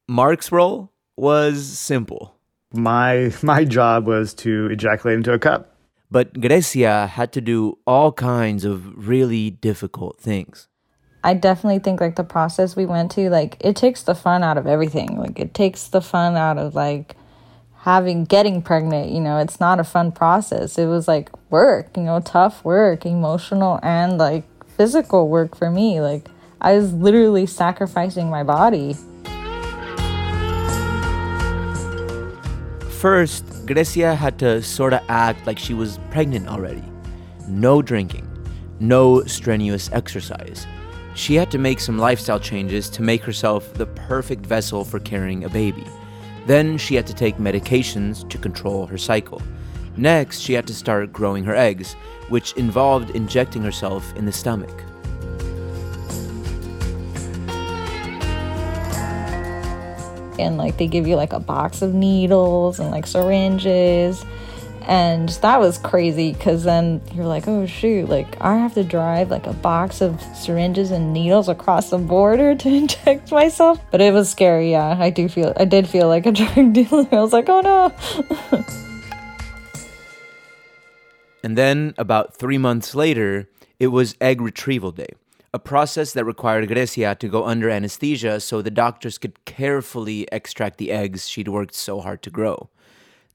Mark's 0.07 0.51
role 0.51 0.91
was 1.15 1.63
simple. 1.63 2.33
My 2.73 3.31
my 3.43 3.65
job 3.65 4.07
was 4.07 4.33
to 4.45 4.65
ejaculate 4.65 5.17
into 5.17 5.31
a 5.31 5.37
cup. 5.37 5.75
But 6.09 6.41
Grecia 6.41 7.05
had 7.05 7.31
to 7.33 7.39
do 7.39 7.77
all 7.85 8.11
kinds 8.13 8.65
of 8.65 9.07
really 9.07 9.51
difficult 9.51 10.19
things. 10.19 10.67
I 11.27 11.33
definitely 11.33 11.79
think 11.79 11.99
like 11.99 12.15
the 12.15 12.23
process 12.23 12.77
we 12.77 12.85
went 12.85 13.11
to, 13.11 13.29
like 13.29 13.57
it 13.59 13.75
takes 13.75 14.01
the 14.01 14.15
fun 14.15 14.43
out 14.43 14.57
of 14.57 14.65
everything. 14.65 15.17
Like 15.17 15.37
it 15.37 15.53
takes 15.53 15.89
the 15.89 15.99
fun 15.99 16.37
out 16.37 16.57
of 16.57 16.73
like 16.73 17.17
having 17.79 18.23
getting 18.23 18.61
pregnant, 18.61 19.11
you 19.11 19.19
know, 19.19 19.37
it's 19.37 19.59
not 19.59 19.77
a 19.77 19.83
fun 19.83 20.13
process. 20.13 20.77
It 20.77 20.85
was 20.85 21.05
like 21.05 21.29
work, 21.51 21.97
you 21.97 22.03
know, 22.03 22.21
tough 22.21 22.63
work, 22.63 23.05
emotional 23.05 23.77
and 23.83 24.17
like 24.17 24.45
physical 24.77 25.27
work 25.27 25.53
for 25.53 25.69
me. 25.69 25.99
Like 25.99 26.29
I 26.61 26.77
was 26.77 26.93
literally 26.93 27.45
sacrificing 27.45 28.29
my 28.29 28.43
body. 28.43 28.95
First, 33.01 33.43
Grecia 33.65 34.15
had 34.15 34.39
to 34.39 34.61
sort 34.61 34.93
of 34.93 35.01
act 35.09 35.45
like 35.45 35.59
she 35.59 35.73
was 35.73 35.99
pregnant 36.09 36.47
already. 36.47 36.85
No 37.49 37.81
drinking, 37.81 38.25
no 38.79 39.25
strenuous 39.25 39.89
exercise. 39.91 40.65
She 41.17 41.33
had 41.33 41.49
to 41.49 41.57
make 41.57 41.79
some 41.79 41.97
lifestyle 41.97 42.39
changes 42.39 42.91
to 42.91 43.01
make 43.01 43.23
herself 43.23 43.73
the 43.73 43.87
perfect 43.87 44.45
vessel 44.45 44.85
for 44.85 44.99
carrying 44.99 45.45
a 45.45 45.49
baby. 45.49 45.83
Then 46.45 46.77
she 46.77 46.93
had 46.93 47.07
to 47.07 47.13
take 47.13 47.37
medications 47.37 48.29
to 48.29 48.37
control 48.37 48.85
her 48.85 48.99
cycle. 48.99 49.41
Next, 49.97 50.41
she 50.41 50.53
had 50.53 50.67
to 50.67 50.75
start 50.75 51.11
growing 51.11 51.43
her 51.45 51.55
eggs, 51.55 51.95
which 52.29 52.53
involved 52.53 53.09
injecting 53.09 53.63
herself 53.63 54.15
in 54.15 54.27
the 54.27 54.31
stomach. 54.31 54.83
And 60.37 60.57
like 60.57 60.77
they 60.77 60.85
give 60.85 61.07
you 61.07 61.15
like 61.15 61.33
a 61.33 61.39
box 61.39 61.81
of 61.81 61.95
needles 61.95 62.79
and 62.79 62.91
like 62.91 63.07
syringes. 63.07 64.23
And 64.87 65.29
that 65.29 65.59
was 65.59 65.77
crazy 65.77 66.31
because 66.31 66.63
then 66.63 67.01
you're 67.13 67.25
like, 67.25 67.47
oh 67.47 67.65
shoot, 67.65 68.07
like 68.07 68.39
I 68.41 68.55
have 68.55 68.73
to 68.75 68.83
drive 68.83 69.29
like 69.29 69.45
a 69.45 69.53
box 69.53 70.01
of 70.01 70.21
syringes 70.35 70.91
and 70.91 71.11
needles 71.11 71.49
across 71.49 71.89
the 71.89 71.97
border 71.97 72.55
to 72.55 72.69
inject 72.81 73.31
myself. 73.31 73.79
But 73.91 74.01
it 74.01 74.13
was 74.13 74.29
scary, 74.29 74.71
yeah. 74.71 74.97
I 74.97 75.09
do 75.09 75.27
feel, 75.27 75.53
I 75.57 75.65
did 75.65 75.87
feel 75.87 76.07
like 76.07 76.25
a 76.25 76.31
drug 76.39 76.73
dealer. 76.73 77.07
I 77.11 77.21
was 77.21 77.33
like, 77.33 77.49
oh 77.49 77.61
no. 77.61 78.63
And 81.47 81.57
then, 81.57 81.93
about 81.97 82.35
three 82.35 82.57
months 82.57 82.93
later, 82.93 83.47
it 83.79 83.87
was 83.87 84.15
egg 84.19 84.41
retrieval 84.41 84.91
day, 84.91 85.13
a 85.53 85.59
process 85.59 86.11
that 86.11 86.25
required 86.25 86.67
Grecia 86.67 87.15
to 87.15 87.27
go 87.29 87.45
under 87.45 87.69
anesthesia 87.69 88.41
so 88.41 88.61
the 88.61 88.69
doctors 88.69 89.17
could 89.17 89.45
carefully 89.45 90.27
extract 90.29 90.77
the 90.77 90.91
eggs 90.91 91.29
she'd 91.29 91.47
worked 91.47 91.73
so 91.73 92.01
hard 92.01 92.21
to 92.23 92.29
grow. 92.29 92.69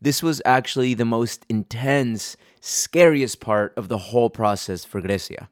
This 0.03 0.21
was 0.21 0.43
actually 0.45 0.95
the 0.95 1.05
most 1.05 1.47
intense, 1.49 2.37
scariest 2.61 3.39
part 3.39 3.73
of 3.77 3.87
the 3.87 3.99
whole 3.99 4.31
process 4.31 4.85
for 4.85 5.01
Grecia. 5.01 5.49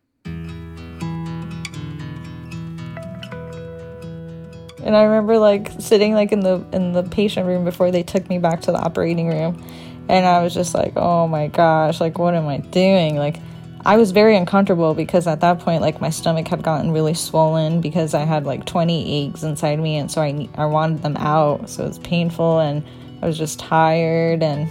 And 4.82 4.96
I 4.96 5.04
remember 5.04 5.38
like 5.38 5.70
sitting 5.78 6.14
like 6.14 6.32
in 6.32 6.40
the 6.40 6.64
in 6.72 6.90
the 6.90 7.04
patient 7.04 7.46
room 7.46 7.64
before 7.64 7.92
they 7.92 8.02
took 8.02 8.28
me 8.28 8.38
back 8.38 8.60
to 8.62 8.72
the 8.72 8.78
operating 8.78 9.28
room 9.28 9.64
and 10.08 10.26
I 10.26 10.42
was 10.42 10.52
just 10.52 10.74
like, 10.74 10.94
"Oh 10.96 11.28
my 11.28 11.46
gosh, 11.46 12.00
like 12.00 12.18
what 12.18 12.34
am 12.34 12.48
I 12.48 12.56
doing?" 12.56 13.14
Like 13.14 13.36
I 13.84 13.98
was 13.98 14.10
very 14.10 14.36
uncomfortable 14.36 14.94
because 14.94 15.28
at 15.28 15.38
that 15.42 15.60
point 15.60 15.80
like 15.80 16.00
my 16.00 16.10
stomach 16.10 16.48
had 16.48 16.64
gotten 16.64 16.90
really 16.90 17.14
swollen 17.14 17.80
because 17.80 18.14
I 18.14 18.24
had 18.24 18.46
like 18.46 18.64
20 18.64 19.28
eggs 19.28 19.44
inside 19.44 19.78
me 19.78 19.96
and 19.96 20.10
so 20.10 20.22
I 20.22 20.48
I 20.56 20.66
wanted 20.66 21.02
them 21.02 21.16
out. 21.18 21.70
So 21.70 21.84
it 21.84 21.88
was 21.88 22.00
painful 22.00 22.58
and 22.58 22.82
I 23.22 23.26
was 23.26 23.36
just 23.38 23.58
tired 23.58 24.42
and 24.42 24.68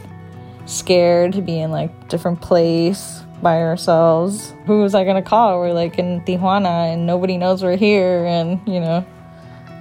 scared 0.66 1.34
to 1.34 1.42
be 1.42 1.60
in 1.60 1.72
like 1.72 2.10
different 2.10 2.42
place 2.42 3.22
by 3.42 3.62
ourselves. 3.62 4.54
Who 4.66 4.82
was 4.82 4.96
I 4.96 5.04
gonna 5.04 5.22
call? 5.22 5.60
We're 5.60 5.74
like 5.74 5.98
in 5.98 6.22
Tijuana 6.22 6.94
and 6.94 7.06
nobody 7.06 7.38
knows 7.38 7.64
we're 7.64 7.78
here 7.78 8.26
and 8.26 8.60
you 8.68 8.80
know, 8.80 9.06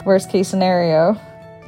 worst 0.04 0.31
case 0.31 0.48
scenario. 0.48 1.20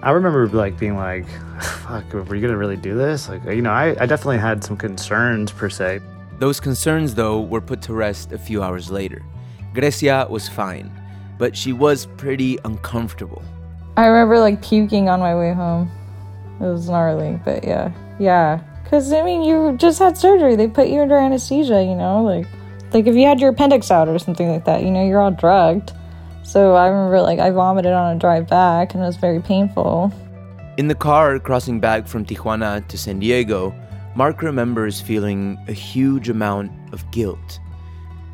I 0.02 0.12
remember 0.12 0.48
like 0.48 0.78
being 0.78 0.96
like, 0.96 1.26
fuck, 1.60 2.12
were 2.12 2.34
you 2.34 2.40
gonna 2.40 2.56
really 2.56 2.76
do 2.76 2.96
this? 2.96 3.28
Like, 3.28 3.44
you 3.44 3.62
know, 3.62 3.70
I, 3.70 3.90
I 4.00 4.06
definitely 4.06 4.38
had 4.38 4.64
some 4.64 4.76
concerns 4.76 5.52
per 5.52 5.68
se. 5.68 6.00
Those 6.38 6.58
concerns, 6.58 7.14
though, 7.14 7.42
were 7.42 7.60
put 7.60 7.82
to 7.82 7.92
rest 7.92 8.32
a 8.32 8.38
few 8.38 8.62
hours 8.62 8.90
later. 8.90 9.22
Grecia 9.74 10.26
was 10.30 10.48
fine, 10.48 10.90
but 11.36 11.54
she 11.54 11.74
was 11.74 12.06
pretty 12.16 12.58
uncomfortable. 12.64 13.42
I 13.98 14.06
remember 14.06 14.38
like 14.38 14.62
puking 14.62 15.10
on 15.10 15.20
my 15.20 15.34
way 15.34 15.52
home. 15.52 15.90
It 16.60 16.64
was 16.64 16.88
gnarly, 16.88 17.40
but 17.44 17.64
yeah, 17.64 17.92
yeah. 18.18 18.60
Cause 18.90 19.12
I 19.12 19.22
mean, 19.22 19.42
you 19.42 19.76
just 19.78 19.98
had 19.98 20.18
surgery. 20.18 20.56
They 20.56 20.68
put 20.68 20.88
you 20.88 21.00
under 21.00 21.16
anesthesia. 21.16 21.82
You 21.82 21.94
know, 21.94 22.22
like 22.22 22.46
like 22.92 23.06
if 23.06 23.14
you 23.14 23.24
had 23.24 23.40
your 23.40 23.50
appendix 23.50 23.90
out 23.90 24.08
or 24.08 24.18
something 24.18 24.48
like 24.48 24.64
that. 24.64 24.82
You 24.82 24.90
know, 24.90 25.06
you're 25.06 25.20
all 25.20 25.30
drugged. 25.30 25.92
So 26.42 26.74
I 26.74 26.88
remember 26.88 27.22
like 27.22 27.38
I 27.38 27.50
vomited 27.50 27.92
on 27.92 28.16
a 28.16 28.18
drive 28.18 28.48
back, 28.48 28.94
and 28.94 29.02
it 29.02 29.06
was 29.06 29.16
very 29.16 29.40
painful. 29.40 30.12
In 30.76 30.88
the 30.88 30.94
car 30.94 31.38
crossing 31.38 31.80
back 31.80 32.06
from 32.06 32.24
Tijuana 32.24 32.86
to 32.88 32.98
San 32.98 33.20
Diego, 33.20 33.74
Mark 34.14 34.42
remembers 34.42 35.00
feeling 35.00 35.58
a 35.68 35.72
huge 35.72 36.28
amount 36.28 36.72
of 36.92 37.08
guilt. 37.10 37.60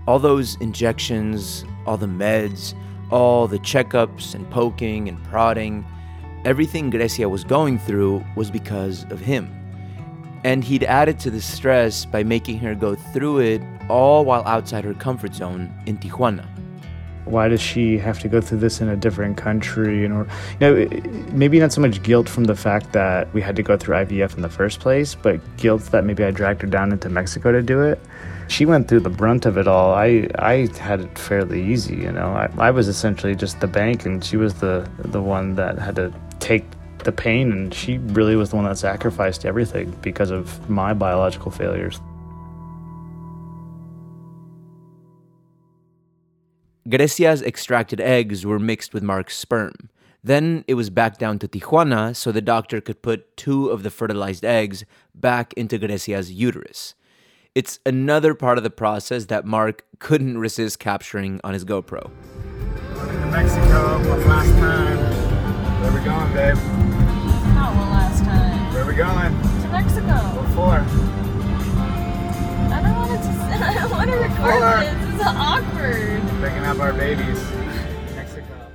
All 0.06 0.18
those 0.18 0.56
injections, 0.60 1.64
all 1.86 1.96
the 1.96 2.06
meds, 2.06 2.74
all 3.10 3.46
the 3.46 3.58
checkups 3.58 4.34
and 4.34 4.48
poking 4.50 5.08
and 5.08 5.22
prodding, 5.24 5.84
everything 6.46 6.90
Grecia 6.90 7.28
was 7.28 7.42
going 7.42 7.76
through 7.76 8.24
was 8.36 8.52
because 8.52 9.04
of 9.10 9.18
him. 9.18 9.52
And 10.44 10.62
he'd 10.62 10.84
added 10.84 11.18
to 11.20 11.30
the 11.30 11.40
stress 11.40 12.04
by 12.04 12.22
making 12.22 12.58
her 12.60 12.72
go 12.72 12.94
through 12.94 13.40
it 13.40 13.60
all 13.88 14.24
while 14.24 14.44
outside 14.46 14.84
her 14.84 14.94
comfort 14.94 15.34
zone 15.34 15.74
in 15.86 15.98
Tijuana. 15.98 16.46
Why 17.24 17.48
does 17.48 17.60
she 17.60 17.98
have 17.98 18.20
to 18.20 18.28
go 18.28 18.40
through 18.40 18.58
this 18.58 18.80
in 18.80 18.88
a 18.88 18.94
different 18.94 19.36
country? 19.36 20.00
You 20.00 20.08
know, 20.08 20.26
maybe 21.32 21.58
not 21.58 21.72
so 21.72 21.80
much 21.80 22.00
guilt 22.04 22.28
from 22.28 22.44
the 22.44 22.54
fact 22.54 22.92
that 22.92 23.34
we 23.34 23.40
had 23.40 23.56
to 23.56 23.64
go 23.64 23.76
through 23.76 23.96
IVF 23.96 24.36
in 24.36 24.42
the 24.42 24.48
first 24.48 24.78
place, 24.78 25.16
but 25.16 25.40
guilt 25.56 25.82
that 25.86 26.04
maybe 26.04 26.22
I 26.22 26.30
dragged 26.30 26.62
her 26.62 26.68
down 26.68 26.92
into 26.92 27.08
Mexico 27.08 27.50
to 27.50 27.60
do 27.60 27.82
it. 27.82 27.98
She 28.46 28.64
went 28.64 28.86
through 28.86 29.00
the 29.00 29.10
brunt 29.10 29.44
of 29.46 29.58
it 29.58 29.66
all. 29.66 29.92
I, 29.92 30.28
I 30.38 30.68
had 30.78 31.00
it 31.00 31.18
fairly 31.18 31.60
easy, 31.60 31.96
you 31.96 32.12
know. 32.12 32.28
I, 32.28 32.48
I 32.58 32.70
was 32.70 32.86
essentially 32.86 33.34
just 33.34 33.58
the 33.58 33.66
bank, 33.66 34.06
and 34.06 34.24
she 34.24 34.36
was 34.36 34.54
the, 34.54 34.88
the 34.98 35.20
one 35.20 35.56
that 35.56 35.80
had 35.80 35.96
to 35.96 36.14
take 36.46 36.64
the 36.98 37.12
pain, 37.12 37.50
and 37.50 37.74
she 37.74 37.98
really 37.98 38.36
was 38.36 38.50
the 38.50 38.56
one 38.56 38.64
that 38.64 38.78
sacrificed 38.78 39.44
everything 39.44 39.90
because 40.00 40.30
of 40.30 40.70
my 40.70 40.94
biological 40.94 41.50
failures. 41.50 42.00
Grecia's 46.88 47.42
extracted 47.42 48.00
eggs 48.00 48.46
were 48.46 48.60
mixed 48.60 48.94
with 48.94 49.02
Mark's 49.02 49.36
sperm. 49.36 49.74
Then 50.22 50.64
it 50.68 50.74
was 50.74 50.88
back 50.88 51.18
down 51.18 51.40
to 51.40 51.48
Tijuana 51.48 52.14
so 52.14 52.30
the 52.30 52.40
doctor 52.40 52.80
could 52.80 53.02
put 53.02 53.36
two 53.36 53.68
of 53.68 53.82
the 53.82 53.90
fertilized 53.90 54.44
eggs 54.44 54.84
back 55.14 55.52
into 55.54 55.78
Grecia's 55.78 56.32
uterus. 56.32 56.94
It's 57.56 57.80
another 57.84 58.34
part 58.34 58.58
of 58.58 58.64
the 58.64 58.70
process 58.70 59.26
that 59.26 59.44
Mark 59.44 59.84
couldn't 59.98 60.38
resist 60.38 60.78
capturing 60.78 61.40
on 61.42 61.54
his 61.54 61.64
GoPro. 61.64 62.10
Going 62.94 63.20
to 63.20 63.26
Mexico, 63.26 63.98
one 64.08 64.28
last 64.28 64.52
time. 64.58 65.15
Where 65.86 65.94
we 65.94 66.04
going, 66.04 66.32
babe? 66.32 66.56
Not 67.54 67.76
one 67.76 67.90
last 67.90 68.24
time. 68.24 68.74
Where 68.74 68.84
we 68.84 68.94
going? 68.94 69.32
To 69.62 69.68
Mexico. 69.68 70.14
What 70.34 70.48
for? 70.56 70.82
I 72.74 72.82
don't 72.82 72.96
want 72.96 73.22
to. 73.22 73.28
I 73.64 73.72
don't 73.72 73.90
want 73.92 74.10
to 74.10 74.16
record 74.16 74.34
Hold 74.36 74.82
this. 74.82 74.94
This 75.04 75.14
is 75.14 75.26
awkward. 75.28 76.22
Picking 76.42 76.64
up 76.64 76.80
our 76.80 76.92
babies. 76.92 77.40
Mexico. 78.16 78.66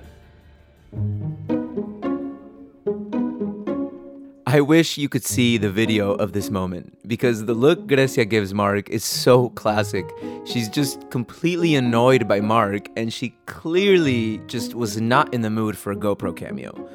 I 4.47 4.61
wish 4.61 4.97
you 4.97 5.09
could 5.09 5.25
see 5.25 5.57
the 5.57 5.69
video 5.69 6.13
of 6.13 6.31
this 6.31 6.49
moment 6.49 6.97
because 7.05 7.43
the 7.43 7.53
look 7.53 7.87
Grecia 7.87 8.23
gives 8.23 8.53
Mark 8.53 8.89
is 8.89 9.03
so 9.03 9.49
classic. 9.49 10.09
She's 10.45 10.69
just 10.69 11.09
completely 11.09 11.75
annoyed 11.75 12.25
by 12.29 12.39
Mark 12.39 12.87
and 12.95 13.11
she 13.11 13.35
clearly 13.47 14.37
just 14.47 14.75
was 14.75 15.01
not 15.01 15.33
in 15.33 15.41
the 15.41 15.49
mood 15.49 15.77
for 15.77 15.91
a 15.91 15.95
GoPro 15.97 16.33
cameo. 16.33 16.89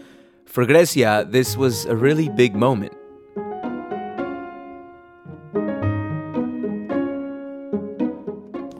For 0.57 0.64
Grecia, 0.64 1.27
this 1.29 1.55
was 1.55 1.85
a 1.85 1.95
really 1.95 2.31
big 2.31 2.57
moment. 2.57 2.95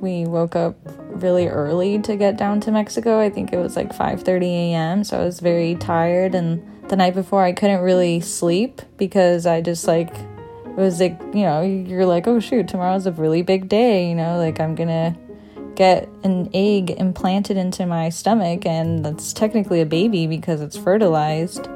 We 0.01 0.25
woke 0.25 0.57
up 0.57 0.79
really 1.21 1.49
early 1.49 1.99
to 1.99 2.17
get 2.17 2.39
down 2.39 2.61
to 2.61 2.71
Mexico. 2.71 3.21
I 3.21 3.29
think 3.29 3.53
it 3.53 3.59
was 3.59 3.77
like 3.77 3.93
5:30 3.95 4.47
a.m. 4.47 5.05
So 5.05 5.21
I 5.21 5.25
was 5.27 5.41
very 5.41 5.75
tired 5.75 6.35
and 6.35 6.63
the 6.89 6.97
night 6.97 7.13
before 7.13 7.43
I 7.43 7.53
couldn't 7.53 7.83
really 7.83 8.21
sleep 8.21 8.81
because 8.97 9.45
I 9.45 9.61
just 9.61 9.87
like 9.87 10.15
it 10.15 10.81
was 10.81 10.99
like, 10.99 11.21
you 11.35 11.43
know, 11.43 11.61
you're 11.61 12.07
like, 12.07 12.27
"Oh 12.27 12.41
shoot, 12.41 12.69
tomorrow's 12.69 13.05
a 13.05 13.13
really 13.13 13.43
big 13.43 13.69
day, 13.69 14.09
you 14.09 14.15
know, 14.15 14.39
like 14.39 14.61
I'm 14.61 14.77
going 14.77 14.89
to 14.89 15.26
get 15.77 16.09
an 16.25 16.51
egg 16.53 16.91
implanted 16.91 17.57
into 17.57 17.87
my 17.87 18.09
stomach 18.09 18.67
and 18.67 19.05
that's 19.05 19.33
technically 19.33 19.81
a 19.81 19.87
baby 19.87 20.27
because 20.27 20.61
it's 20.61 20.77
fertilized." 20.77 21.69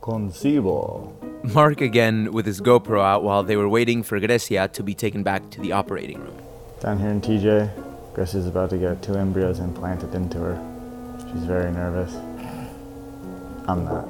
Concibo. 0.00 1.12
Mark 1.54 1.80
again 1.80 2.32
with 2.32 2.46
his 2.46 2.60
GoPro 2.60 3.00
out 3.00 3.22
while 3.22 3.42
they 3.42 3.56
were 3.56 3.68
waiting 3.68 4.02
for 4.02 4.18
Grecia 4.18 4.68
to 4.68 4.82
be 4.82 4.94
taken 4.94 5.22
back 5.22 5.48
to 5.50 5.60
the 5.60 5.72
operating 5.72 6.18
room. 6.18 6.36
Down 6.80 6.98
here 6.98 7.10
in 7.10 7.20
TJ, 7.20 7.70
Grecia's 8.14 8.46
about 8.46 8.70
to 8.70 8.78
get 8.78 9.02
two 9.02 9.14
embryos 9.14 9.60
implanted 9.60 10.14
into 10.14 10.38
her. 10.38 10.58
She's 11.30 11.44
very 11.44 11.70
nervous. 11.70 12.14
I'm 13.68 13.84
not. 13.84 14.08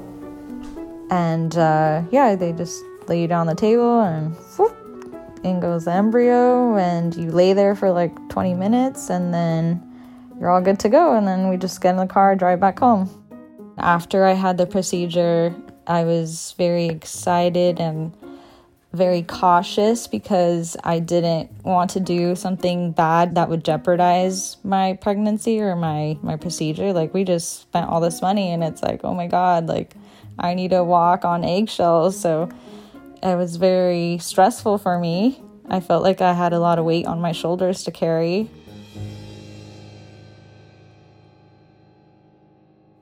And 1.11 1.57
uh, 1.57 2.03
yeah, 2.11 2.35
they 2.37 2.53
just 2.53 2.83
lay 3.09 3.21
you 3.21 3.29
down 3.29 3.47
the 3.47 3.55
table 3.55 4.01
and 4.01 4.35
whoop, 4.57 4.77
in 5.43 5.61
goes 5.61 5.85
the 5.85 5.93
embryo, 5.93 6.77
and 6.77 7.15
you 7.15 7.31
lay 7.31 7.53
there 7.53 7.75
for 7.75 7.91
like 7.91 8.13
20 8.29 8.55
minutes, 8.55 9.11
and 9.11 9.33
then 9.33 9.83
you're 10.41 10.51
all 10.51 10.61
good 10.61 10.79
to 10.81 10.89
go. 10.89 11.15
And 11.15 11.27
then 11.27 11.49
we 11.49 11.57
just 11.57 11.81
get 11.81 11.91
in 11.91 11.97
the 11.97 12.07
car, 12.07 12.35
drive 12.37 12.61
back 12.61 12.79
home. 12.79 13.11
After 13.79 14.25
I 14.25 14.33
had 14.33 14.59
the 14.59 14.67
procedure, 14.67 15.55
I 15.87 16.05
was 16.05 16.55
very 16.59 16.87
excited 16.87 17.81
and 17.81 18.13
very 18.93 19.23
cautious 19.23 20.07
because 20.07 20.77
I 20.83 20.99
didn't 20.99 21.51
want 21.63 21.91
to 21.91 22.01
do 22.01 22.35
something 22.35 22.93
bad 22.93 23.35
that 23.35 23.49
would 23.49 23.65
jeopardize 23.65 24.57
my 24.65 24.95
pregnancy 24.95 25.61
or 25.61 25.77
my 25.77 26.19
my 26.23 26.37
procedure. 26.37 26.93
Like 26.93 27.13
we 27.13 27.25
just 27.25 27.61
spent 27.61 27.89
all 27.89 28.01
this 28.01 28.23
money 28.23 28.51
and 28.51 28.65
it's 28.65 28.83
like, 28.83 29.03
"Oh 29.05 29.15
my 29.15 29.27
god, 29.27 29.67
like 29.67 29.95
I 30.39 30.55
need 30.55 30.71
to 30.71 30.83
walk 30.83 31.25
on 31.25 31.45
eggshells." 31.45 32.19
So 32.19 32.49
it 33.23 33.37
was 33.37 33.57
very 33.57 34.19
stressful 34.19 34.79
for 34.79 34.99
me. 34.99 35.43
I 35.69 35.81
felt 35.81 36.03
like 36.03 36.21
I 36.21 36.33
had 36.33 36.53
a 36.53 36.61
lot 36.61 36.79
of 36.79 36.85
weight 36.85 37.07
on 37.07 37.21
my 37.21 37.33
shoulders 37.33 37.85
to 37.85 37.91
carry. 37.91 38.51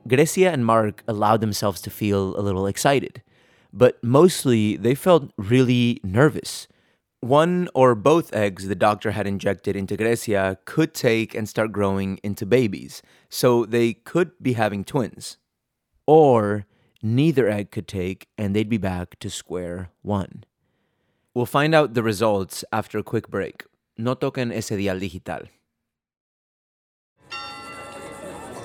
Grecia 0.07 0.51
and 0.51 0.65
Mark 0.65 1.03
allowed 1.07 1.41
themselves 1.41 1.81
to 1.81 1.89
feel 1.89 2.37
a 2.39 2.41
little 2.41 2.65
excited, 2.65 3.21
but 3.73 4.01
mostly 4.01 4.77
they 4.77 4.95
felt 4.95 5.31
really 5.37 5.99
nervous. 6.03 6.67
One 7.19 7.67
or 7.73 7.93
both 7.95 8.33
eggs 8.33 8.67
the 8.67 8.75
doctor 8.75 9.11
had 9.11 9.27
injected 9.27 9.75
into 9.75 9.97
Grecia 9.97 10.59
could 10.65 10.93
take 10.93 11.35
and 11.35 11.49
start 11.49 11.71
growing 11.71 12.19
into 12.23 12.45
babies, 12.45 13.01
so 13.27 13.65
they 13.65 13.93
could 13.93 14.31
be 14.41 14.53
having 14.53 14.85
twins. 14.85 15.37
Or 16.05 16.65
neither 17.01 17.47
egg 17.49 17.71
could 17.71 17.87
take 17.87 18.27
and 18.37 18.55
they'd 18.55 18.69
be 18.69 18.77
back 18.77 19.19
to 19.19 19.29
square 19.29 19.89
one. 20.01 20.43
We'll 21.33 21.45
find 21.45 21.75
out 21.75 21.93
the 21.93 22.03
results 22.03 22.65
after 22.71 22.97
a 22.97 23.03
quick 23.03 23.29
break. 23.29 23.63
No 23.97 24.15
toquen 24.15 24.51
ese 24.51 24.69
dial 24.69 24.99
digital. 24.99 25.47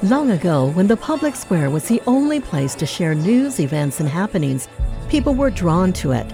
Long 0.03 0.33
ago, 0.33 0.71
when 0.71 0.89
the 0.89 0.97
public 0.97 1.37
square 1.37 1.71
was 1.71 1.87
the 1.87 2.03
only 2.07 2.41
place 2.41 2.75
to 2.75 2.87
share 2.87 3.15
news, 3.15 3.61
events, 3.61 4.01
and 4.01 4.09
happenings, 4.09 4.69
people 5.09 5.35
were 5.35 5.51
drawn 5.51 5.93
to 5.93 6.11
it. 6.13 6.27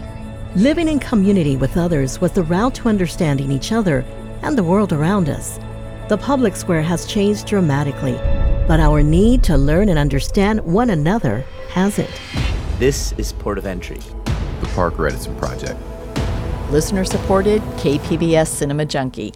Living 0.57 0.89
in 0.89 0.99
community 0.99 1.57
with 1.57 1.77
others 1.77 2.19
was 2.21 2.33
the 2.33 2.45
route 2.45 2.75
to 2.77 2.89
understanding 2.89 3.53
each 3.53 3.71
other 3.71 4.05
and 4.43 4.57
the 4.57 4.65
world 4.65 4.93
around 4.95 5.29
us. 5.29 5.59
The 6.09 6.17
public 6.17 6.57
square 6.57 6.81
has 6.81 7.05
changed 7.05 7.47
dramatically, 7.47 8.17
but 8.69 8.79
our 8.79 9.03
need 9.03 9.43
to 9.43 9.57
learn 9.57 9.89
and 9.89 9.99
understand 9.99 10.61
one 10.61 10.91
another 10.91 11.41
hasn't. 11.71 12.11
This 12.79 13.13
is 13.13 13.33
Port 13.33 13.57
of 13.57 13.65
Entry. 13.65 13.99
The 14.61 14.71
Parker 14.75 15.07
Edison 15.07 15.35
Project. 15.37 15.81
Listener 16.71 17.07
supported 17.07 17.63
KPBS 17.79 18.47
Cinema 18.49 18.85
Junkie. 18.85 19.33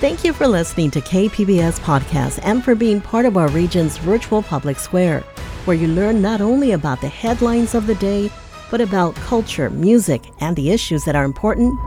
Thank 0.00 0.24
you 0.24 0.32
for 0.32 0.48
listening 0.48 0.90
to 0.90 1.00
KPBS 1.00 1.78
Podcast 1.78 2.40
and 2.42 2.64
for 2.64 2.74
being 2.74 3.00
part 3.00 3.26
of 3.26 3.36
our 3.36 3.46
region's 3.50 3.96
virtual 3.98 4.42
public 4.42 4.76
square, 4.76 5.20
where 5.64 5.76
you 5.76 5.86
learn 5.86 6.20
not 6.20 6.40
only 6.40 6.72
about 6.72 7.00
the 7.00 7.08
headlines 7.08 7.76
of 7.76 7.86
the 7.86 7.94
day, 7.94 8.28
but 8.72 8.80
about 8.80 9.14
culture, 9.14 9.70
music, 9.70 10.20
and 10.40 10.56
the 10.56 10.70
issues 10.72 11.04
that 11.04 11.14
are 11.14 11.24
important 11.24 11.78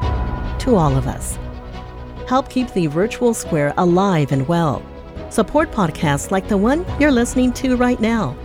to 0.62 0.78
all 0.78 0.96
of 0.96 1.06
us. 1.06 1.38
Help 2.30 2.50
keep 2.50 2.72
the 2.72 2.88
virtual 2.88 3.34
square 3.34 3.74
alive 3.76 4.32
and 4.32 4.48
well. 4.48 4.82
Support 5.36 5.74
podcasts 5.74 6.32
like 6.32 6.48
the 6.48 6.56
one 6.56 6.86
you're 6.98 7.12
listening 7.12 7.52
to 7.60 7.76
right 7.76 8.00
now. 8.00 8.38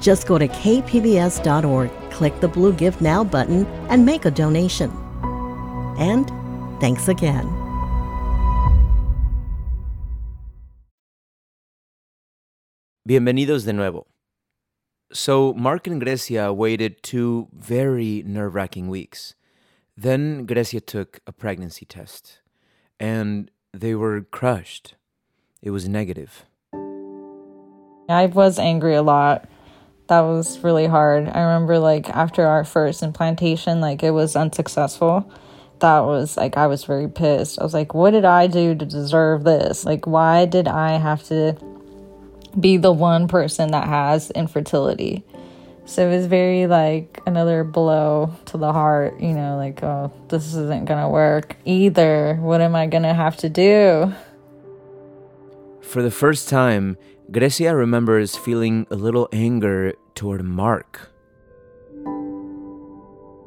Just 0.00 0.26
go 0.26 0.38
to 0.38 0.48
kpbs.org, 0.48 1.90
click 2.10 2.40
the 2.40 2.48
blue 2.48 2.72
Give 2.72 2.98
Now 3.02 3.22
button, 3.22 3.66
and 3.90 4.06
make 4.06 4.24
a 4.24 4.30
donation. 4.30 4.90
And 5.98 6.26
thanks 6.80 7.08
again. 7.08 7.44
Bienvenidos 13.06 13.66
de 13.66 13.74
nuevo. 13.74 14.06
So, 15.12 15.52
Mark 15.52 15.86
and 15.86 16.00
Grecia 16.00 16.54
waited 16.54 17.02
two 17.02 17.48
very 17.52 18.22
nerve 18.24 18.54
wracking 18.54 18.88
weeks. 18.88 19.34
Then 19.94 20.46
Grecia 20.46 20.80
took 20.80 21.20
a 21.26 21.32
pregnancy 21.32 21.84
test, 21.84 22.40
and 22.98 23.50
they 23.74 23.94
were 23.94 24.22
crushed. 24.22 24.94
It 25.62 25.70
was 25.70 25.86
negative. 25.86 26.46
I 28.08 28.26
was 28.26 28.58
angry 28.58 28.94
a 28.94 29.02
lot. 29.02 29.46
That 30.08 30.22
was 30.22 30.58
really 30.64 30.86
hard. 30.86 31.28
I 31.28 31.40
remember 31.40 31.78
like 31.78 32.08
after 32.08 32.46
our 32.46 32.64
first 32.64 33.02
implantation, 33.02 33.80
like 33.80 34.02
it 34.02 34.12
was 34.12 34.36
unsuccessful. 34.36 35.30
That 35.80 36.00
was 36.00 36.36
like 36.36 36.56
I 36.56 36.66
was 36.66 36.84
very 36.84 37.08
pissed. 37.08 37.60
I 37.60 37.62
was 37.62 37.74
like, 37.74 37.92
what 37.92 38.12
did 38.12 38.24
I 38.24 38.46
do 38.46 38.74
to 38.74 38.86
deserve 38.86 39.44
this? 39.44 39.84
Like 39.84 40.06
why 40.06 40.46
did 40.46 40.66
I 40.66 40.92
have 40.92 41.22
to 41.24 41.56
be 42.58 42.78
the 42.78 42.92
one 42.92 43.28
person 43.28 43.72
that 43.72 43.86
has 43.86 44.30
infertility? 44.30 45.24
So 45.84 46.08
it 46.08 46.16
was 46.16 46.26
very 46.26 46.66
like 46.68 47.20
another 47.26 47.64
blow 47.64 48.34
to 48.46 48.56
the 48.56 48.72
heart, 48.72 49.20
you 49.20 49.34
know, 49.34 49.56
like, 49.58 49.82
oh, 49.82 50.10
this 50.28 50.54
isn't 50.54 50.86
gonna 50.86 51.10
work 51.10 51.56
either. 51.66 52.36
What 52.36 52.62
am 52.62 52.74
I 52.74 52.86
gonna 52.86 53.12
have 53.12 53.36
to 53.38 53.50
do? 53.50 54.14
For 55.90 56.02
the 56.02 56.10
first 56.12 56.48
time, 56.48 56.96
Grecia 57.32 57.74
remembers 57.74 58.36
feeling 58.36 58.86
a 58.92 58.94
little 58.94 59.28
anger 59.32 59.94
toward 60.14 60.44
Mark. 60.44 61.10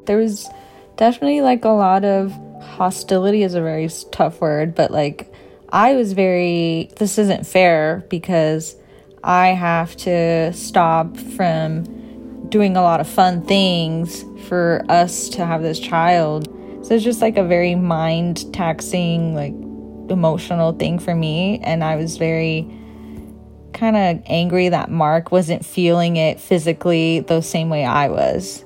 There 0.08 0.17
was 0.17 0.49
definitely 0.97 1.39
like 1.39 1.63
a 1.63 1.69
lot 1.69 2.03
of 2.03 2.34
hostility 2.62 3.43
is 3.43 3.56
a 3.56 3.62
very 3.62 3.88
tough 4.12 4.41
word, 4.41 4.75
but 4.75 4.91
like 4.91 5.34
I 5.69 5.93
was 5.95 6.12
very 6.12 6.91
this 6.97 7.17
isn't 7.17 7.47
fair 7.47 8.06
because 8.10 8.75
I 9.23 9.53
have 9.53 9.95
to 10.03 10.51
stop 10.51 11.15
from 11.15 11.86
doing 12.49 12.75
a 12.75 12.82
lot 12.82 12.99
of 12.99 13.08
fun 13.08 13.43
things 13.43 14.25
for 14.49 14.84
us 14.89 15.29
to 15.29 15.45
have 15.45 15.62
this 15.62 15.79
child. 15.79 16.53
So 16.86 16.95
it's 16.95 17.06
just 17.06 17.21
like 17.21 17.38
a 17.38 17.45
very 17.45 17.75
mind 17.75 18.53
taxing, 18.53 19.34
like 19.34 19.53
emotional 20.09 20.73
thing 20.73 20.99
for 20.99 21.15
me. 21.15 21.59
And 21.63 21.83
I 21.83 21.95
was 21.95 22.17
very 22.17 22.67
kind 23.73 23.97
of 23.97 24.23
angry 24.27 24.69
that 24.69 24.89
Mark 24.91 25.31
wasn't 25.31 25.65
feeling 25.65 26.15
it 26.15 26.39
physically 26.39 27.21
the 27.21 27.41
same 27.41 27.69
way 27.69 27.85
I 27.85 28.09
was. 28.09 28.63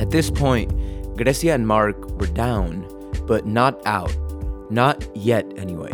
At 0.00 0.10
this 0.10 0.30
point, 0.30 0.72
Grecia 1.16 1.52
and 1.52 1.66
Mark 1.66 2.18
were 2.18 2.26
down, 2.26 2.86
but 3.26 3.46
not 3.46 3.80
out. 3.86 4.14
Not 4.70 5.06
yet, 5.14 5.46
anyway. 5.56 5.92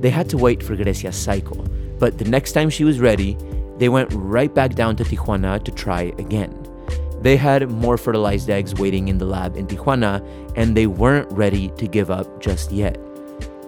They 0.00 0.10
had 0.10 0.28
to 0.30 0.36
wait 0.36 0.62
for 0.62 0.76
Grecia's 0.76 1.16
cycle, 1.16 1.64
but 1.98 2.18
the 2.18 2.24
next 2.24 2.52
time 2.52 2.68
she 2.68 2.84
was 2.84 2.98
ready, 2.98 3.36
they 3.78 3.88
went 3.88 4.12
right 4.12 4.52
back 4.52 4.74
down 4.74 4.96
to 4.96 5.04
Tijuana 5.04 5.62
to 5.64 5.70
try 5.70 6.12
again. 6.18 6.52
They 7.20 7.36
had 7.36 7.70
more 7.70 7.96
fertilized 7.96 8.50
eggs 8.50 8.74
waiting 8.74 9.08
in 9.08 9.18
the 9.18 9.24
lab 9.24 9.56
in 9.56 9.66
Tijuana, 9.66 10.22
and 10.56 10.76
they 10.76 10.86
weren't 10.86 11.30
ready 11.32 11.70
to 11.70 11.88
give 11.88 12.10
up 12.10 12.40
just 12.40 12.70
yet. 12.70 12.98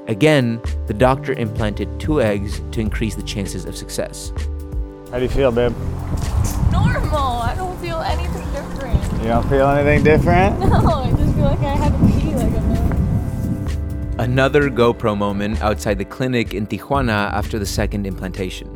Again, 0.08 0.60
the 0.86 0.94
doctor 0.94 1.32
implanted 1.32 1.98
two 1.98 2.20
eggs 2.20 2.60
to 2.72 2.80
increase 2.80 3.14
the 3.14 3.22
chances 3.22 3.64
of 3.64 3.76
success. 3.76 4.32
How 5.10 5.16
do 5.16 5.22
you 5.22 5.28
feel, 5.28 5.50
babe? 5.50 5.74
Normal. 6.70 7.40
I 7.42 7.54
don't 7.56 7.76
feel 7.80 7.98
anything 8.00 8.44
different. 8.52 9.22
You 9.22 9.28
don't 9.28 9.48
feel 9.48 9.68
anything 9.68 10.04
different? 10.04 10.60
No, 10.66 10.76
I 10.76 11.10
just 11.10 11.34
feel 11.34 11.44
like 11.44 11.58
I 11.60 11.76
had 11.76 11.92
to 11.92 11.98
pee 12.20 12.34
like 12.34 12.48
a 12.48 12.60
minute. 12.60 14.20
Another 14.20 14.68
GoPro 14.68 15.16
moment 15.16 15.62
outside 15.62 15.98
the 15.98 16.04
clinic 16.04 16.52
in 16.52 16.66
Tijuana 16.66 17.32
after 17.32 17.58
the 17.58 17.66
second 17.66 18.06
implantation. 18.06 18.75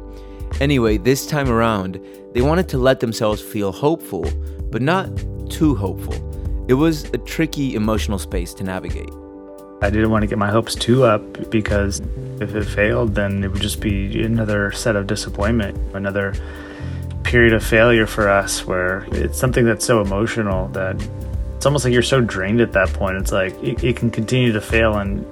Anyway, 0.60 0.98
this 0.98 1.26
time 1.26 1.48
around, 1.48 1.98
they 2.34 2.42
wanted 2.42 2.68
to 2.68 2.76
let 2.76 3.00
themselves 3.00 3.40
feel 3.40 3.72
hopeful, 3.72 4.30
but 4.70 4.82
not 4.82 5.08
too 5.48 5.74
hopeful. 5.74 6.14
It 6.68 6.74
was 6.74 7.04
a 7.14 7.18
tricky 7.18 7.74
emotional 7.74 8.18
space 8.18 8.52
to 8.54 8.64
navigate. 8.64 9.08
I 9.80 9.88
didn't 9.88 10.10
want 10.10 10.22
to 10.22 10.26
get 10.26 10.36
my 10.36 10.50
hopes 10.50 10.74
too 10.74 11.04
up 11.04 11.50
because 11.50 12.00
if 12.40 12.54
it 12.54 12.64
failed, 12.64 13.14
then 13.14 13.42
it 13.42 13.50
would 13.50 13.62
just 13.62 13.80
be 13.80 14.22
another 14.22 14.70
set 14.72 14.96
of 14.96 15.06
disappointment, 15.06 15.78
another 15.94 16.34
period 17.22 17.54
of 17.54 17.64
failure 17.64 18.06
for 18.06 18.28
us 18.28 18.66
where 18.66 19.06
it's 19.12 19.38
something 19.38 19.64
that's 19.64 19.84
so 19.84 20.02
emotional 20.02 20.68
that 20.68 20.96
it's 21.56 21.64
almost 21.64 21.84
like 21.86 21.94
you're 21.94 22.02
so 22.02 22.20
drained 22.20 22.60
at 22.60 22.72
that 22.72 22.92
point. 22.92 23.16
It's 23.16 23.32
like 23.32 23.54
it, 23.62 23.82
it 23.82 23.96
can 23.96 24.10
continue 24.10 24.52
to 24.52 24.60
fail 24.60 24.98
and 24.98 25.24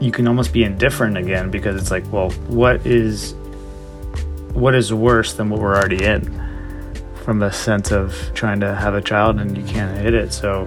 you 0.00 0.12
can 0.12 0.28
almost 0.28 0.52
be 0.52 0.62
indifferent 0.62 1.16
again 1.16 1.50
because 1.50 1.74
it's 1.80 1.90
like, 1.90 2.04
well, 2.12 2.30
what 2.48 2.86
is 2.86 3.34
what 4.56 4.74
is 4.74 4.92
worse 4.92 5.34
than 5.34 5.50
what 5.50 5.60
we're 5.60 5.76
already 5.76 6.02
in 6.02 6.22
from 7.24 7.40
the 7.40 7.50
sense 7.50 7.92
of 7.92 8.16
trying 8.32 8.58
to 8.58 8.74
have 8.74 8.94
a 8.94 9.02
child 9.02 9.38
and 9.38 9.54
you 9.56 9.62
can't 9.64 9.98
hit 9.98 10.14
it. 10.14 10.32
So 10.32 10.64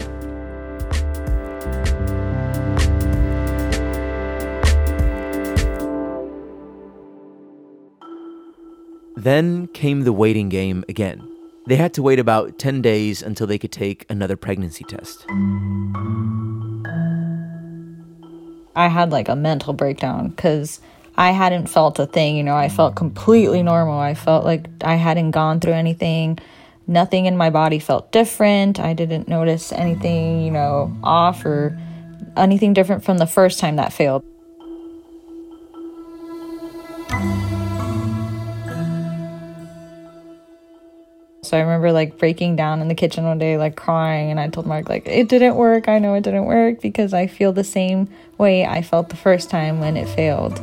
Then 9.17 9.67
came 9.69 10.03
the 10.03 10.13
waiting 10.13 10.47
game 10.47 10.85
again. 10.87 11.27
They 11.67 11.75
had 11.75 11.93
to 11.95 12.03
wait 12.03 12.19
about 12.19 12.57
10 12.57 12.81
days 12.81 13.21
until 13.21 13.47
they 13.47 13.57
could 13.57 13.71
take 13.71 14.05
another 14.07 14.37
pregnancy 14.37 14.85
test. 14.85 15.25
I 18.75 18.87
had 18.87 19.11
like 19.11 19.27
a 19.27 19.35
mental 19.35 19.73
breakdown 19.73 20.29
because 20.29 20.79
I 21.19 21.31
hadn't 21.31 21.67
felt 21.67 21.99
a 21.99 22.05
thing. 22.05 22.37
You 22.37 22.43
know, 22.43 22.55
I 22.55 22.69
felt 22.69 22.91
mm-hmm. 22.95 22.99
completely 22.99 23.61
normal. 23.61 23.99
I 23.99 24.13
felt 24.13 24.45
like 24.45 24.69
I 24.81 24.95
hadn't 24.95 25.31
gone 25.31 25.59
through 25.59 25.73
anything. 25.73 26.39
Nothing 26.87 27.25
in 27.25 27.35
my 27.35 27.49
body 27.49 27.77
felt 27.77 28.13
different. 28.13 28.79
I 28.79 28.93
didn't 28.93 29.27
notice 29.27 29.73
anything, 29.73 30.41
you 30.45 30.51
know, 30.51 30.95
off 31.03 31.45
or 31.45 31.77
anything 32.37 32.71
different 32.71 33.03
from 33.03 33.17
the 33.17 33.27
first 33.27 33.59
time 33.59 33.75
that 33.75 33.91
failed. 33.91 34.23
So 41.43 41.57
I 41.57 41.61
remember 41.61 41.91
like 41.91 42.17
breaking 42.17 42.55
down 42.55 42.79
in 42.79 42.87
the 42.87 42.95
kitchen 42.95 43.25
one 43.25 43.39
day, 43.39 43.57
like 43.57 43.75
crying, 43.75 44.31
and 44.31 44.39
I 44.39 44.47
told 44.47 44.67
Mark 44.67 44.87
like 44.87 45.05
it 45.05 45.27
didn't 45.27 45.55
work. 45.55 45.89
I 45.89 45.99
know 45.99 46.13
it 46.13 46.21
didn't 46.21 46.45
work 46.45 46.79
because 46.79 47.13
I 47.13 47.27
feel 47.27 47.51
the 47.51 47.65
same 47.65 48.07
way 48.37 48.65
I 48.65 48.81
felt 48.83 49.09
the 49.09 49.17
first 49.17 49.49
time 49.49 49.81
when 49.81 49.97
it 49.97 50.07
failed. 50.07 50.61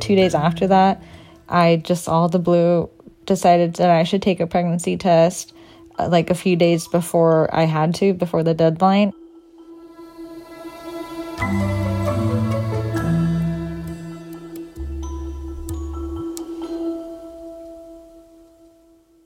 Two 0.00 0.16
days 0.16 0.34
after 0.34 0.66
that, 0.66 1.02
I 1.48 1.76
just 1.76 2.08
all 2.08 2.28
the 2.28 2.38
blue 2.38 2.90
decided 3.26 3.74
that 3.74 3.90
I 3.90 4.02
should 4.02 4.22
take 4.22 4.40
a 4.40 4.46
pregnancy 4.46 4.96
test 4.96 5.52
uh, 5.98 6.08
like 6.08 6.30
a 6.30 6.34
few 6.34 6.56
days 6.56 6.88
before 6.88 7.54
I 7.54 7.64
had 7.64 7.94
to, 7.96 8.14
before 8.14 8.42
the 8.42 8.54
deadline. 8.54 9.12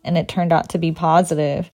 and 0.04 0.18
it 0.18 0.28
turned 0.28 0.52
out 0.52 0.68
to 0.68 0.78
be 0.78 0.92
positive. 0.92 1.72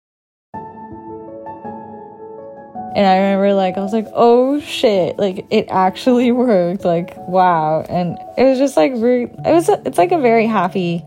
And 2.94 3.06
I 3.06 3.16
remember 3.16 3.54
like 3.54 3.76
I 3.76 3.80
was 3.80 3.92
like, 3.92 4.08
"Oh 4.14 4.60
shit, 4.60 5.18
like 5.18 5.46
it 5.50 5.66
actually 5.70 6.32
worked." 6.46 6.84
Like, 6.84 7.16
wow. 7.28 7.84
And 7.88 8.18
it 8.36 8.44
was 8.44 8.58
just 8.58 8.76
like 8.76 8.92
it 8.92 9.52
was 9.52 9.68
a, 9.68 9.80
it's 9.84 9.98
like 9.98 10.12
a 10.12 10.18
very 10.18 10.46
happy 10.46 11.04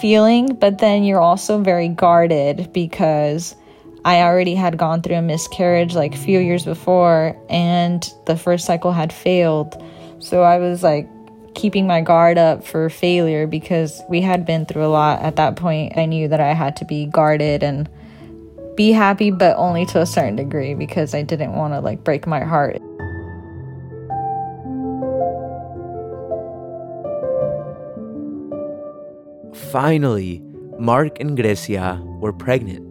feeling, 0.00 0.54
but 0.54 0.78
then 0.78 1.04
you're 1.04 1.20
also 1.20 1.58
very 1.58 1.88
guarded 1.88 2.72
because 2.72 3.54
I 4.04 4.22
already 4.22 4.54
had 4.54 4.78
gone 4.78 5.02
through 5.02 5.16
a 5.16 5.22
miscarriage 5.22 5.94
like 5.94 6.14
a 6.14 6.18
few 6.18 6.40
years 6.40 6.64
before 6.64 7.36
and 7.48 8.12
the 8.26 8.36
first 8.36 8.66
cycle 8.66 8.92
had 8.92 9.12
failed. 9.12 9.80
So 10.18 10.42
I 10.42 10.58
was 10.58 10.82
like 10.82 11.08
keeping 11.54 11.86
my 11.86 12.00
guard 12.00 12.38
up 12.38 12.64
for 12.64 12.88
failure 12.90 13.46
because 13.46 14.02
we 14.08 14.20
had 14.20 14.44
been 14.44 14.66
through 14.66 14.84
a 14.84 14.88
lot 14.88 15.20
at 15.20 15.36
that 15.36 15.56
point. 15.56 15.96
I 15.96 16.06
knew 16.06 16.28
that 16.28 16.40
I 16.40 16.54
had 16.54 16.76
to 16.76 16.84
be 16.84 17.06
guarded 17.06 17.62
and 17.62 17.88
be 18.76 18.92
happy, 18.92 19.30
but 19.30 19.56
only 19.56 19.86
to 19.86 20.00
a 20.00 20.06
certain 20.06 20.36
degree 20.36 20.74
because 20.74 21.14
I 21.14 21.22
didn't 21.22 21.54
want 21.54 21.74
to 21.74 21.80
like 21.80 22.04
break 22.04 22.26
my 22.26 22.40
heart. 22.40 22.80
Finally, 29.70 30.42
Mark 30.78 31.20
and 31.20 31.36
Grecia 31.36 32.00
were 32.20 32.32
pregnant. 32.32 32.88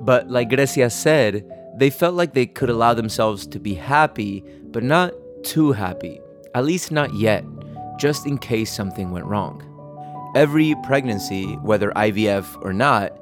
But 0.00 0.30
like 0.30 0.48
Grecia 0.48 0.90
said, 0.90 1.44
they 1.76 1.90
felt 1.90 2.14
like 2.14 2.34
they 2.34 2.46
could 2.46 2.70
allow 2.70 2.94
themselves 2.94 3.46
to 3.48 3.58
be 3.58 3.74
happy, 3.74 4.42
but 4.70 4.82
not 4.82 5.12
too 5.42 5.72
happy. 5.72 6.20
At 6.54 6.64
least 6.64 6.90
not 6.90 7.14
yet 7.14 7.44
just 7.98 8.26
in 8.26 8.38
case 8.38 8.72
something 8.72 9.10
went 9.10 9.26
wrong. 9.26 9.62
Every 10.34 10.74
pregnancy, 10.84 11.54
whether 11.56 11.90
IVF 11.90 12.64
or 12.64 12.72
not, 12.72 13.12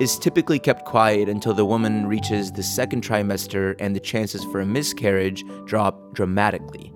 is 0.00 0.18
typically 0.18 0.58
kept 0.58 0.86
quiet 0.86 1.28
until 1.28 1.52
the 1.52 1.64
woman 1.64 2.06
reaches 2.06 2.50
the 2.50 2.62
second 2.62 3.04
trimester 3.04 3.76
and 3.78 3.94
the 3.94 4.00
chances 4.00 4.42
for 4.44 4.60
a 4.60 4.66
miscarriage 4.66 5.44
drop 5.66 6.14
dramatically. 6.14 6.90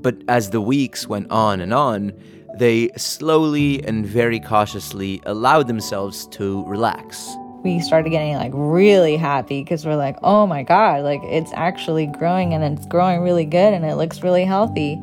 But 0.00 0.22
as 0.28 0.50
the 0.50 0.60
weeks 0.60 1.06
went 1.06 1.30
on 1.30 1.60
and 1.60 1.72
on, 1.72 2.12
they 2.58 2.90
slowly 2.96 3.84
and 3.84 4.04
very 4.04 4.40
cautiously 4.40 5.22
allowed 5.24 5.68
themselves 5.68 6.26
to 6.28 6.64
relax. 6.66 7.30
We 7.62 7.80
started 7.80 8.10
getting 8.10 8.34
like 8.34 8.52
really 8.54 9.16
happy 9.16 9.62
because 9.62 9.86
we're 9.86 9.96
like, 9.96 10.16
oh 10.22 10.46
my 10.46 10.64
God, 10.64 11.04
like 11.04 11.20
it's 11.24 11.52
actually 11.54 12.06
growing 12.06 12.54
and 12.54 12.64
it's 12.64 12.86
growing 12.86 13.20
really 13.20 13.44
good 13.44 13.72
and 13.72 13.84
it 13.84 13.94
looks 13.94 14.22
really 14.22 14.44
healthy. 14.44 14.94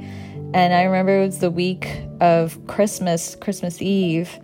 And 0.53 0.73
I 0.73 0.83
remember 0.83 1.21
it 1.21 1.25
was 1.25 1.39
the 1.39 1.51
week 1.51 2.01
of 2.19 2.65
Christmas, 2.67 3.35
Christmas 3.35 3.81
Eve. 3.81 4.39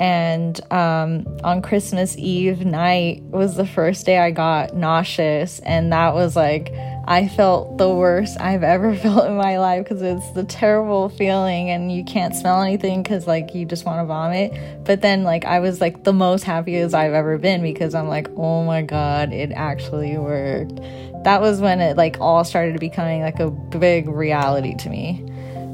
And 0.00 0.60
um, 0.72 1.26
on 1.42 1.60
Christmas 1.60 2.16
Eve 2.16 2.64
night 2.64 3.22
was 3.22 3.56
the 3.56 3.66
first 3.66 4.06
day 4.06 4.18
I 4.18 4.30
got 4.30 4.74
nauseous. 4.74 5.58
And 5.60 5.92
that 5.92 6.14
was 6.14 6.36
like, 6.36 6.72
I 7.08 7.26
felt 7.26 7.78
the 7.78 7.88
worst 7.88 8.38
I've 8.38 8.62
ever 8.62 8.94
felt 9.04 9.26
in 9.26 9.36
my 9.36 9.58
life 9.58 9.84
because 9.84 10.02
it's 10.02 10.30
the 10.32 10.44
terrible 10.44 11.08
feeling 11.08 11.70
and 11.70 11.90
you 11.90 12.04
can't 12.04 12.34
smell 12.34 12.62
anything 12.62 13.02
because 13.02 13.26
like 13.26 13.54
you 13.54 13.64
just 13.64 13.84
want 13.84 14.00
to 14.00 14.04
vomit. 14.04 14.52
But 14.84 15.00
then 15.00 15.24
like 15.24 15.44
I 15.44 15.60
was 15.60 15.80
like 15.80 16.04
the 16.04 16.12
most 16.12 16.44
happiest 16.44 16.94
I've 16.94 17.14
ever 17.14 17.38
been 17.38 17.62
because 17.62 17.94
I'm 17.94 18.08
like, 18.08 18.28
oh 18.36 18.62
my 18.64 18.82
God, 18.82 19.32
it 19.32 19.50
actually 19.52 20.16
worked. 20.18 20.80
That 21.24 21.40
was 21.40 21.60
when 21.60 21.80
it 21.80 21.96
like 21.96 22.18
all 22.20 22.44
started 22.44 22.78
becoming 22.78 23.22
like 23.22 23.40
a 23.40 23.50
big 23.50 24.08
reality 24.08 24.74
to 24.76 24.88
me 24.88 25.24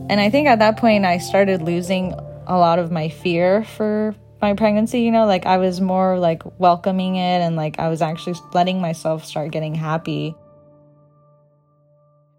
And 0.08 0.20
I 0.20 0.30
think 0.30 0.48
at 0.48 0.58
that 0.60 0.76
point, 0.76 1.04
I 1.04 1.18
started 1.18 1.62
losing 1.62 2.14
a 2.46 2.56
lot 2.56 2.78
of 2.78 2.90
my 2.90 3.08
fear 3.08 3.64
for 3.64 4.14
my 4.40 4.54
pregnancy, 4.54 5.00
you 5.00 5.10
know, 5.10 5.26
like 5.26 5.46
I 5.46 5.56
was 5.58 5.80
more 5.80 6.18
like 6.18 6.42
welcoming 6.58 7.16
it 7.16 7.40
and 7.40 7.56
like 7.56 7.78
I 7.78 7.88
was 7.88 8.02
actually 8.02 8.38
letting 8.52 8.80
myself 8.80 9.24
start 9.24 9.50
getting 9.52 9.74
happy. 9.74 10.34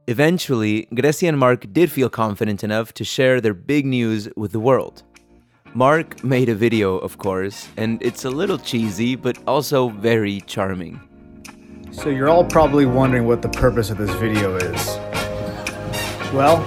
Eventually, 0.08 0.88
Grecia 0.94 1.28
and 1.28 1.40
Mark 1.40 1.66
did 1.74 1.92
feel 1.92 2.10
confident 2.10 2.64
enough 2.64 2.94
to 2.94 3.04
share 3.04 3.42
their 3.42 3.56
big 3.56 3.88
news 3.88 4.30
with 4.36 4.52
the 4.52 4.60
world. 4.60 5.02
Mark 5.74 6.24
made 6.24 6.48
a 6.48 6.54
video, 6.54 6.98
of 7.00 7.18
course, 7.18 7.68
and 7.76 8.02
it's 8.04 8.24
a 8.24 8.30
little 8.30 8.60
cheesy, 8.60 9.16
but 9.16 9.38
also 9.48 9.90
very 9.90 10.42
charming. 10.42 11.02
So, 11.92 12.10
you're 12.10 12.30
all 12.30 12.46
probably 12.46 12.86
wondering 12.86 13.26
what 13.26 13.42
the 13.42 13.50
purpose 13.50 13.90
of 13.90 13.98
this 13.98 14.14
video 14.16 14.56
is. 14.58 14.88
Well, 16.32 16.58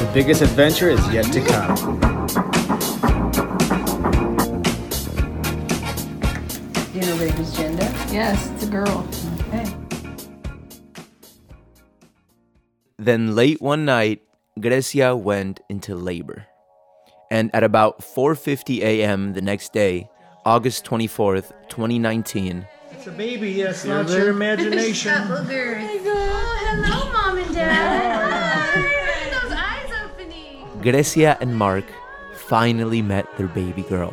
the 0.00 0.10
biggest 0.14 0.40
adventure 0.40 0.88
is 0.88 1.06
yet 1.12 1.30
to 1.32 1.40
come. 1.44 2.21
Baby's 7.22 7.52
gender? 7.56 7.84
Yes, 8.10 8.50
it's 8.50 8.64
a 8.64 8.66
girl. 8.66 9.06
Okay. 9.46 9.66
Then 12.98 13.36
late 13.36 13.62
one 13.62 13.84
night, 13.84 14.22
Grecia 14.58 15.14
went 15.16 15.60
into 15.68 15.94
labor. 15.94 16.46
And 17.30 17.50
at 17.54 17.62
about 17.62 18.00
4:50 18.02 18.82
a.m. 18.82 19.34
the 19.34 19.40
next 19.40 19.72
day, 19.72 20.10
August 20.44 20.84
24th, 20.84 21.52
2019, 21.68 22.66
It's 22.90 23.06
a 23.06 23.12
baby, 23.12 23.52
yes, 23.52 23.84
not 23.84 24.08
your 24.10 24.30
imagination. 24.38 25.14
Oh, 25.14 25.38
oh, 25.38 25.44
hello, 26.66 27.12
mom 27.12 27.38
and 27.38 27.54
dad. 27.54 28.82
Those 29.32 29.52
eyes 29.52 29.90
opening. 30.04 30.66
Grecia 30.82 31.38
and 31.40 31.56
Mark 31.56 31.84
finally 32.34 33.00
met 33.00 33.26
their 33.38 33.48
baby 33.48 33.82
girl. 33.82 34.12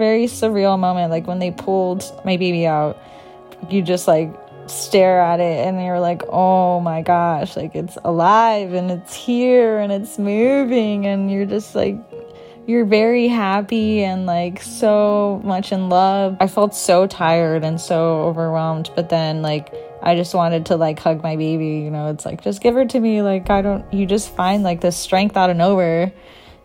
very 0.00 0.24
surreal 0.24 0.78
moment. 0.78 1.12
Like 1.12 1.28
when 1.28 1.38
they 1.38 1.52
pulled 1.52 2.02
my 2.24 2.36
baby 2.36 2.66
out, 2.66 2.98
you 3.68 3.82
just 3.82 4.08
like 4.08 4.32
stare 4.66 5.20
at 5.20 5.40
it 5.40 5.66
and 5.66 5.84
you're 5.84 6.00
like, 6.00 6.22
oh 6.28 6.80
my 6.80 7.02
gosh, 7.02 7.56
like 7.56 7.74
it's 7.74 7.98
alive 8.04 8.72
and 8.72 8.90
it's 8.90 9.14
here 9.14 9.78
and 9.78 9.92
it's 9.92 10.18
moving. 10.18 11.06
And 11.06 11.30
you're 11.30 11.46
just 11.46 11.74
like, 11.74 11.96
you're 12.66 12.84
very 12.84 13.28
happy 13.28 14.02
and 14.02 14.26
like 14.26 14.62
so 14.62 15.40
much 15.44 15.72
in 15.72 15.88
love. 15.88 16.36
I 16.40 16.46
felt 16.46 16.74
so 16.74 17.06
tired 17.06 17.64
and 17.64 17.80
so 17.80 18.22
overwhelmed, 18.22 18.90
but 18.96 19.08
then 19.08 19.42
like 19.42 19.74
I 20.02 20.14
just 20.16 20.34
wanted 20.34 20.66
to 20.66 20.76
like 20.76 20.98
hug 20.98 21.22
my 21.22 21.36
baby, 21.36 21.84
you 21.84 21.90
know, 21.90 22.10
it's 22.10 22.24
like 22.24 22.42
just 22.42 22.62
give 22.62 22.74
her 22.74 22.86
to 22.86 23.00
me. 23.00 23.22
Like 23.22 23.50
I 23.50 23.60
don't 23.60 23.92
you 23.92 24.06
just 24.06 24.34
find 24.34 24.62
like 24.62 24.80
this 24.80 24.96
strength 24.96 25.36
out 25.36 25.50
of 25.50 25.56
nowhere 25.56 26.12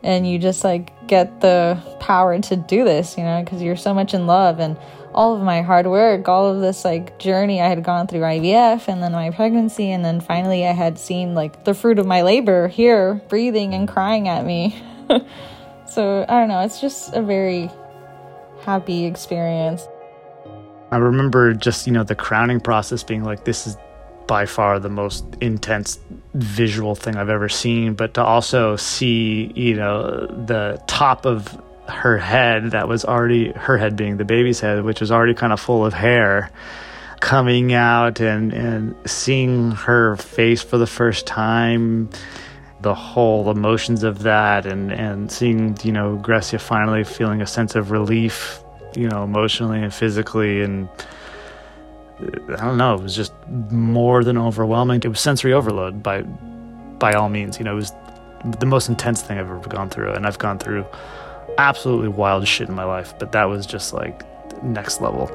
and 0.04 0.28
you 0.28 0.38
just 0.38 0.64
like 0.64 0.92
get 1.08 1.42
the 1.42 1.82
power 2.00 2.40
to 2.40 2.56
do 2.56 2.84
this, 2.84 3.18
you 3.18 3.24
know, 3.24 3.44
because 3.44 3.62
you're 3.62 3.76
so 3.76 3.94
much 3.94 4.14
in 4.14 4.28
love 4.28 4.60
and 4.60 4.78
all 5.14 5.36
of 5.36 5.42
my 5.42 5.62
hard 5.62 5.88
work, 5.88 6.28
all 6.28 6.54
of 6.54 6.60
this 6.60 6.84
like 6.84 7.18
journey 7.20 7.62
I 7.62 7.68
had 7.68 7.84
gone 7.84 8.08
through 8.08 8.22
IVF 8.22 8.88
and 8.88 9.02
then 9.02 9.14
my 9.14 9.32
pregnancy 9.32 9.92
and 9.92 10.04
then 10.04 10.20
finally 10.20 10.66
I 10.66 10.72
had 10.72 11.00
seen 11.00 11.34
like 11.34 11.64
the 11.64 11.74
fruit 11.74 12.00
of 12.00 12.06
my 12.06 12.22
labor 12.22 12.68
here 12.68 13.16
breathing 13.30 13.74
and 13.74 13.88
crying 13.88 14.28
at 14.28 14.46
me. 14.46 14.82
so, 15.88 16.26
I 16.28 16.40
don't 16.40 16.50
know, 16.50 16.60
it's 16.62 16.82
just 16.82 17.14
a 17.14 17.22
very 17.22 17.70
happy 18.62 19.06
experience. 19.06 19.88
I 20.92 20.98
remember 20.98 21.54
just, 21.54 21.88
you 21.88 21.94
know, 21.94 22.04
the 22.04 22.16
crowning 22.16 22.60
process 22.60 23.04
being 23.04 23.24
like, 23.24 23.46
this 23.46 23.68
is 23.68 23.78
by 24.28 24.46
far 24.46 24.80
the 24.80 24.90
most 24.90 25.26
intense 25.42 26.00
visual 26.34 26.96
thing 26.96 27.16
I've 27.16 27.30
ever 27.30 27.50
seen. 27.50 27.94
But 27.94 28.14
to 28.16 28.24
also 28.24 28.76
see, 28.76 29.52
you 29.56 29.76
know, 29.76 30.28
the 30.28 30.82
top 30.88 31.26
of 31.26 31.62
her 31.88 32.18
head 32.18 32.72
that 32.72 32.88
was 32.88 33.06
already, 33.06 33.52
her 33.52 33.78
head 33.78 33.96
being 33.96 34.18
the 34.18 34.26
baby's 34.26 34.60
head, 34.60 34.84
which 34.84 35.00
was 35.00 35.12
already 35.12 35.34
kind 35.34 35.54
of 35.54 35.60
full 35.60 35.86
of 35.86 35.94
hair 35.94 36.52
coming 37.20 37.74
out 37.74 38.20
and, 38.20 38.54
and 38.54 38.96
seeing 39.10 39.72
her 39.72 40.16
face 40.18 40.62
for 40.62 40.78
the 40.78 40.88
first 40.88 41.26
time 41.26 42.10
the 42.82 42.94
whole 42.94 43.50
emotions 43.50 44.04
of 44.04 44.20
that 44.24 44.68
and 44.68 44.92
and 44.92 45.32
seeing 45.32 45.76
you 45.84 45.92
know 45.92 46.18
Grecia 46.18 46.60
finally 46.60 47.04
feeling 47.04 47.42
a 47.42 47.48
sense 47.48 47.74
of 47.74 47.90
relief 47.90 48.62
you 48.96 49.08
know 49.08 49.24
emotionally 49.24 49.82
and 49.82 49.92
physically 49.92 50.62
and 50.62 50.88
I 52.20 52.66
don't 52.66 52.78
know 52.78 52.96
it 52.96 53.02
was 53.02 53.16
just 53.16 53.34
more 53.72 54.24
than 54.24 54.38
overwhelming. 54.38 55.02
It 55.04 55.08
was 55.08 55.20
sensory 55.20 55.54
overload 55.54 56.02
by 56.02 56.22
by 56.22 57.14
all 57.14 57.30
means 57.30 57.60
you 57.60 57.66
know 57.66 57.74
it 57.74 57.76
was 57.76 57.92
the 58.60 58.66
most 58.66 58.88
intense 58.88 59.22
thing 59.22 59.38
I've 59.38 59.50
ever 59.50 59.60
gone 59.68 59.90
through 59.90 60.14
and 60.14 60.26
I've 60.26 60.40
gone 60.40 60.60
through 60.60 60.86
absolutely 61.58 62.10
wild 62.10 62.48
shit 62.48 62.70
in 62.70 62.76
my 62.76 62.84
life 62.86 63.14
but 63.20 63.32
that 63.32 63.46
was 63.46 63.66
just 63.66 63.94
like 63.94 64.24
next 64.64 65.02
level 65.02 65.30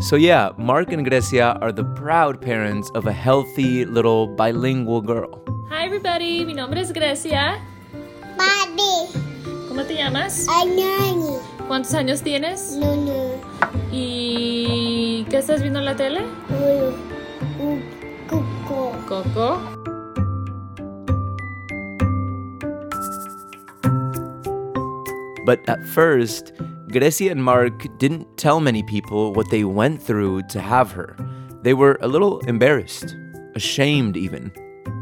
So, 0.00 0.16
yeah, 0.16 0.50
Mark 0.58 0.92
and 0.92 1.04
Grecia 1.04 1.56
are 1.62 1.70
the 1.72 1.84
proud 1.84 2.40
parents 2.40 2.90
of 2.94 3.06
a 3.06 3.12
healthy 3.12 3.84
little 3.84 4.26
bilingual 4.26 5.00
girl. 5.00 5.40
Hi 5.70 5.86
everybody, 5.86 6.44
mi 6.44 6.52
nombre 6.52 6.80
es 6.80 6.90
Grecia. 6.92 7.60
Papi, 8.36 9.08
¿Cómo 9.68 9.86
te 9.86 9.94
llamas? 9.94 10.46
Anani, 10.48 11.38
¿Cuántos 11.68 11.94
años 11.94 12.22
tienes? 12.22 12.76
Nunu, 12.76 13.38
¿Y 13.92 15.24
qué 15.30 15.38
estás 15.38 15.62
viendo 15.62 15.78
en 15.78 15.84
la 15.84 15.94
tele? 15.96 16.22
Ulu, 16.50 16.92
U, 17.62 17.80
Coco. 19.08 19.60
But 25.46 25.60
at 25.68 25.84
first, 25.86 26.52
Grecia 26.94 27.28
and 27.28 27.42
Mark 27.42 27.86
didn't 27.98 28.38
tell 28.38 28.60
many 28.60 28.84
people 28.84 29.32
what 29.32 29.50
they 29.50 29.64
went 29.64 30.00
through 30.00 30.42
to 30.44 30.60
have 30.60 30.92
her. 30.92 31.16
They 31.62 31.74
were 31.74 31.98
a 32.00 32.06
little 32.06 32.38
embarrassed, 32.46 33.16
ashamed 33.56 34.16
even. 34.16 34.52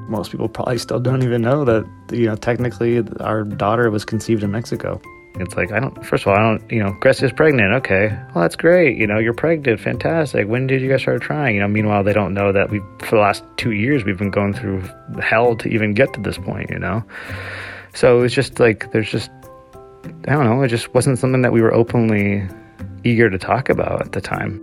most 0.09 0.30
people 0.30 0.49
probably 0.49 0.78
still 0.78 1.01
don't 1.01 1.22
even 1.22 1.43
know 1.43 1.66
that 1.66 1.84
you 2.11 2.26
know 2.26 2.34
technically 2.34 3.03
our 3.20 3.45
daughter 3.45 3.90
was 3.90 4.07
conceived 4.07 4.43
in 4.43 4.51
Mexico. 4.51 5.01
It's 5.36 5.55
like 5.55 5.70
I 5.70 5.80
don't. 5.80 6.05
First 6.05 6.24
of 6.24 6.28
all, 6.28 6.36
I 6.36 6.40
don't. 6.40 6.70
You 6.70 6.82
know, 6.82 6.93
Grecia's 7.01 7.32
pregnant. 7.32 7.74
Okay, 7.74 8.09
well 8.34 8.43
that's 8.43 8.57
great. 8.57 8.97
You 8.97 9.07
know, 9.07 9.18
you're 9.18 9.34
pregnant. 9.34 9.78
Fantastic. 9.80 10.49
When 10.49 10.66
did 10.66 10.80
you 10.80 10.88
guys 10.88 11.03
start 11.03 11.20
trying? 11.20 11.57
You 11.57 11.61
know, 11.61 11.68
meanwhile 11.68 12.05
they 12.05 12.14
don't 12.14 12.32
know 12.32 12.53
that 12.53 12.70
we 12.70 12.80
for 13.01 13.16
the 13.16 13.22
last 13.22 13.45
two 13.59 13.72
years 13.72 14.05
we've 14.05 14.18
been 14.18 14.30
going 14.30 14.55
through 14.55 14.82
hell 15.20 15.57
to 15.57 15.68
even 15.68 15.93
get 15.93 16.12
to 16.14 16.20
this 16.20 16.38
point. 16.38 16.70
You 16.70 16.78
know, 16.78 17.05
so 17.95 18.22
it's 18.22 18.34
just 18.34 18.61
like 18.61 18.93
there's 18.93 19.11
just 19.11 19.30
I 20.05 20.33
don't 20.33 20.45
know. 20.45 20.63
It 20.63 20.69
just 20.69 20.93
wasn't 20.95 21.19
something 21.19 21.43
that 21.43 21.53
we 21.53 21.63
were 21.63 21.75
openly 21.75 22.47
eager 23.05 23.29
to 23.31 23.39
talk 23.39 23.69
about 23.69 24.01
at 24.01 24.13
the 24.13 24.21
time. 24.21 24.63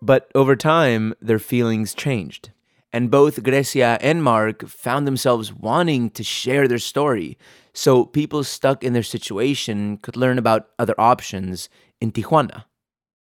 But 0.00 0.30
over 0.34 0.56
time, 0.56 1.14
their 1.20 1.38
feelings 1.38 1.94
changed. 1.94 2.50
And 2.92 3.10
both 3.10 3.42
Grecia 3.42 3.98
and 4.00 4.22
Mark 4.22 4.66
found 4.66 5.06
themselves 5.06 5.52
wanting 5.52 6.10
to 6.10 6.24
share 6.24 6.66
their 6.66 6.78
story 6.78 7.36
so 7.74 8.04
people 8.04 8.42
stuck 8.44 8.82
in 8.82 8.92
their 8.92 9.02
situation 9.02 9.98
could 9.98 10.16
learn 10.16 10.38
about 10.38 10.68
other 10.78 10.94
options 10.98 11.68
in 12.00 12.12
Tijuana. 12.12 12.64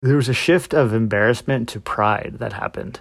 There 0.01 0.17
was 0.17 0.29
a 0.29 0.33
shift 0.33 0.73
of 0.73 0.93
embarrassment 0.93 1.69
to 1.69 1.79
pride 1.79 2.35
that 2.39 2.53
happened. 2.53 2.99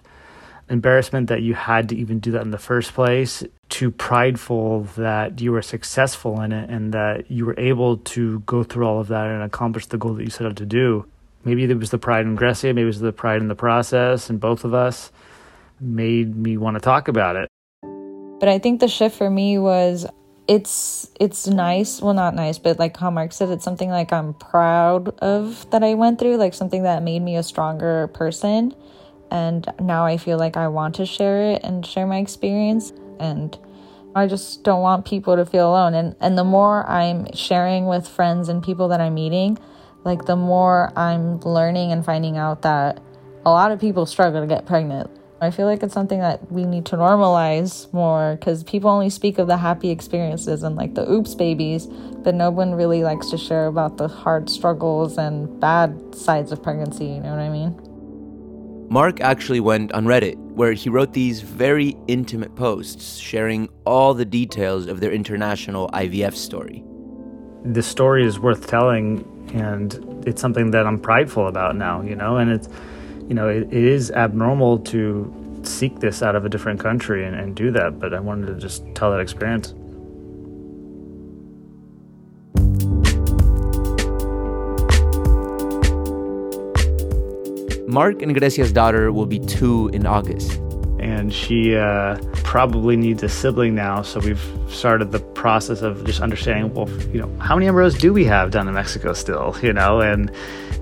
Embarrassment 0.68 1.28
that 1.28 1.42
you 1.42 1.54
had 1.54 1.88
to 1.90 1.96
even 1.96 2.18
do 2.18 2.30
that 2.32 2.42
in 2.42 2.50
the 2.50 2.58
first 2.58 2.94
place, 2.94 3.42
to 3.70 3.90
prideful 3.90 4.84
that 4.96 5.40
you 5.40 5.52
were 5.52 5.62
successful 5.62 6.40
in 6.40 6.52
it 6.52 6.70
and 6.70 6.92
that 6.92 7.30
you 7.30 7.44
were 7.44 7.58
able 7.58 7.98
to 7.98 8.40
go 8.40 8.62
through 8.62 8.86
all 8.86 9.00
of 9.00 9.08
that 9.08 9.26
and 9.26 9.42
accomplish 9.42 9.86
the 9.86 9.98
goal 9.98 10.14
that 10.14 10.24
you 10.24 10.30
set 10.30 10.46
out 10.46 10.56
to 10.56 10.66
do. 10.66 11.06
Maybe 11.44 11.64
it 11.64 11.78
was 11.78 11.90
the 11.90 11.98
pride 11.98 12.24
in 12.24 12.34
Grecia, 12.34 12.68
maybe 12.68 12.82
it 12.82 12.86
was 12.86 13.00
the 13.00 13.12
pride 13.12 13.40
in 13.40 13.48
the 13.48 13.54
process, 13.54 14.30
and 14.30 14.40
both 14.40 14.64
of 14.64 14.72
us 14.72 15.12
made 15.80 16.34
me 16.36 16.56
want 16.56 16.76
to 16.76 16.80
talk 16.80 17.08
about 17.08 17.36
it. 17.36 17.48
But 18.40 18.48
I 18.48 18.58
think 18.58 18.80
the 18.80 18.88
shift 18.88 19.16
for 19.16 19.28
me 19.28 19.58
was 19.58 20.06
it's 20.46 21.10
it's 21.18 21.46
nice 21.46 22.02
well 22.02 22.12
not 22.12 22.34
nice 22.34 22.58
but 22.58 22.78
like 22.78 22.94
how 22.98 23.10
mark 23.10 23.32
said 23.32 23.48
it's 23.48 23.64
something 23.64 23.88
like 23.88 24.12
i'm 24.12 24.34
proud 24.34 25.08
of 25.20 25.68
that 25.70 25.82
i 25.82 25.94
went 25.94 26.18
through 26.18 26.36
like 26.36 26.52
something 26.52 26.82
that 26.82 27.02
made 27.02 27.22
me 27.22 27.36
a 27.36 27.42
stronger 27.42 28.08
person 28.08 28.74
and 29.30 29.66
now 29.80 30.04
i 30.04 30.16
feel 30.16 30.38
like 30.38 30.56
i 30.56 30.68
want 30.68 30.94
to 30.94 31.06
share 31.06 31.52
it 31.52 31.62
and 31.62 31.84
share 31.84 32.06
my 32.06 32.18
experience 32.18 32.92
and 33.18 33.58
i 34.14 34.26
just 34.26 34.62
don't 34.62 34.82
want 34.82 35.04
people 35.04 35.36
to 35.36 35.44
feel 35.44 35.70
alone 35.70 35.94
and 35.94 36.14
and 36.20 36.38
the 36.38 36.44
more 36.44 36.88
i'm 36.88 37.26
sharing 37.34 37.86
with 37.86 38.06
friends 38.06 38.48
and 38.48 38.62
people 38.62 38.88
that 38.88 39.00
i'm 39.00 39.14
meeting 39.14 39.58
like 40.04 40.24
the 40.26 40.36
more 40.36 40.92
i'm 40.96 41.40
learning 41.40 41.92
and 41.92 42.04
finding 42.04 42.36
out 42.36 42.62
that 42.62 43.00
a 43.46 43.50
lot 43.50 43.70
of 43.70 43.80
people 43.80 44.06
struggle 44.06 44.40
to 44.40 44.46
get 44.46 44.66
pregnant 44.66 45.10
I 45.44 45.50
feel 45.50 45.66
like 45.66 45.82
it's 45.82 45.92
something 45.92 46.20
that 46.20 46.50
we 46.50 46.64
need 46.64 46.86
to 46.86 46.96
normalize 46.96 47.92
more 47.92 48.36
because 48.36 48.64
people 48.64 48.88
only 48.88 49.10
speak 49.10 49.38
of 49.38 49.46
the 49.46 49.58
happy 49.58 49.90
experiences 49.90 50.62
and 50.62 50.74
like 50.74 50.94
the 50.94 51.08
oops 51.10 51.34
babies, 51.34 51.86
but 51.86 52.34
no 52.34 52.50
one 52.50 52.74
really 52.74 53.04
likes 53.04 53.28
to 53.30 53.36
share 53.36 53.66
about 53.66 53.98
the 53.98 54.08
hard 54.08 54.48
struggles 54.48 55.18
and 55.18 55.60
bad 55.60 56.14
sides 56.14 56.50
of 56.50 56.62
pregnancy. 56.62 57.06
You 57.06 57.20
know 57.20 57.30
what 57.30 57.40
I 57.40 57.50
mean? 57.50 57.93
Mark 58.89 59.20
actually 59.20 59.61
went 59.61 59.93
on 59.93 60.05
Reddit, 60.05 60.37
where 60.37 60.72
he 60.72 60.89
wrote 60.89 61.12
these 61.12 61.41
very 61.41 61.97
intimate 62.07 62.55
posts 62.55 63.16
sharing 63.16 63.68
all 63.85 64.14
the 64.14 64.24
details 64.24 64.87
of 64.87 65.01
their 65.01 65.11
international 65.12 65.89
IVF 65.89 66.35
story. 66.35 66.85
The 67.64 67.82
story 67.82 68.24
is 68.24 68.39
worth 68.39 68.66
telling, 68.66 69.24
and 69.55 70.24
it's 70.26 70.41
something 70.41 70.70
that 70.72 70.87
I'm 70.87 71.01
prideful 71.01 71.49
about 71.49 71.76
now, 71.76 72.03
you 72.03 72.14
know, 72.14 72.37
and 72.37 72.51
it's 72.51 72.68
you 73.28 73.35
know, 73.35 73.49
it, 73.49 73.62
it 73.72 73.85
is 73.85 74.11
abnormal 74.11 74.78
to 74.80 75.32
seek 75.62 76.01
this 76.01 76.22
out 76.22 76.37
of 76.37 76.45
a 76.45 76.49
different 76.49 76.78
country 76.78 77.24
and, 77.24 77.35
and 77.35 77.57
do 77.57 77.70
that, 77.70 77.99
but 77.99 78.12
I 78.12 78.20
wanted 78.20 78.47
to 78.47 78.55
just 78.55 78.85
tell 78.95 79.11
that 79.12 79.20
experience. 79.20 79.74
Mark 87.95 88.22
and 88.22 88.34
Grecia's 88.34 88.72
daughter 88.72 89.12
will 89.12 89.24
be 89.24 89.38
two 89.38 89.88
in 89.92 90.05
August. 90.05 90.59
And 90.99 91.32
she 91.32 91.76
uh, 91.76 92.18
probably 92.42 92.97
needs 92.97 93.22
a 93.22 93.28
sibling 93.28 93.76
now, 93.76 94.03
so 94.03 94.18
we've 94.18 94.45
started 94.68 95.12
the 95.12 95.20
process 95.20 95.80
of 95.80 96.05
just 96.05 96.20
understanding, 96.20 96.74
well, 96.74 96.90
you 97.12 97.20
know, 97.20 97.30
how 97.38 97.55
many 97.55 97.68
embryos 97.68 97.97
do 97.97 98.12
we 98.12 98.24
have 98.24 98.51
down 98.51 98.66
in 98.66 98.74
Mexico 98.74 99.12
still, 99.12 99.55
you 99.62 99.72
know, 99.72 100.01
and 100.01 100.32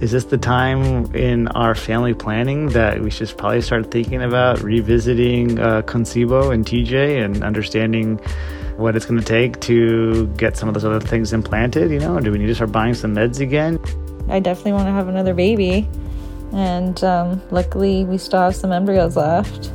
is 0.00 0.12
this 0.12 0.24
the 0.24 0.38
time 0.38 1.14
in 1.14 1.48
our 1.48 1.74
family 1.74 2.14
planning 2.14 2.68
that 2.68 3.02
we 3.02 3.10
should 3.10 3.30
probably 3.36 3.60
start 3.60 3.90
thinking 3.90 4.22
about 4.22 4.62
revisiting 4.62 5.58
uh, 5.58 5.82
Concibo 5.82 6.50
and 6.50 6.64
TJ 6.64 7.22
and 7.22 7.44
understanding 7.44 8.16
what 8.78 8.96
it's 8.96 9.04
going 9.04 9.20
to 9.20 9.26
take 9.26 9.60
to 9.60 10.28
get 10.38 10.56
some 10.56 10.66
of 10.66 10.72
those 10.72 10.86
other 10.86 10.98
things 10.98 11.34
implanted? 11.34 11.90
You 11.90 11.98
know, 11.98 12.18
do 12.20 12.32
we 12.32 12.38
need 12.38 12.46
to 12.46 12.54
start 12.54 12.72
buying 12.72 12.94
some 12.94 13.14
meds 13.14 13.38
again? 13.38 13.78
I 14.30 14.40
definitely 14.40 14.72
want 14.72 14.86
to 14.86 14.92
have 14.92 15.08
another 15.08 15.34
baby. 15.34 15.86
And 16.52 17.02
um, 17.02 17.40
luckily, 17.50 18.04
we 18.04 18.18
still 18.18 18.40
have 18.40 18.54
some 18.54 18.72
embryos 18.72 19.16
left. 19.16 19.72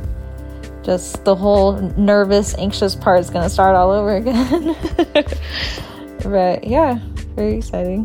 Just 0.82 1.24
the 1.24 1.34
whole 1.34 1.76
nervous, 1.96 2.56
anxious 2.56 2.94
part 2.94 3.20
is 3.20 3.30
going 3.30 3.44
to 3.44 3.50
start 3.50 3.74
all 3.74 3.90
over 3.90 4.16
again. 4.16 4.76
but 6.22 6.64
yeah, 6.64 6.98
very 7.34 7.58
exciting. 7.58 8.04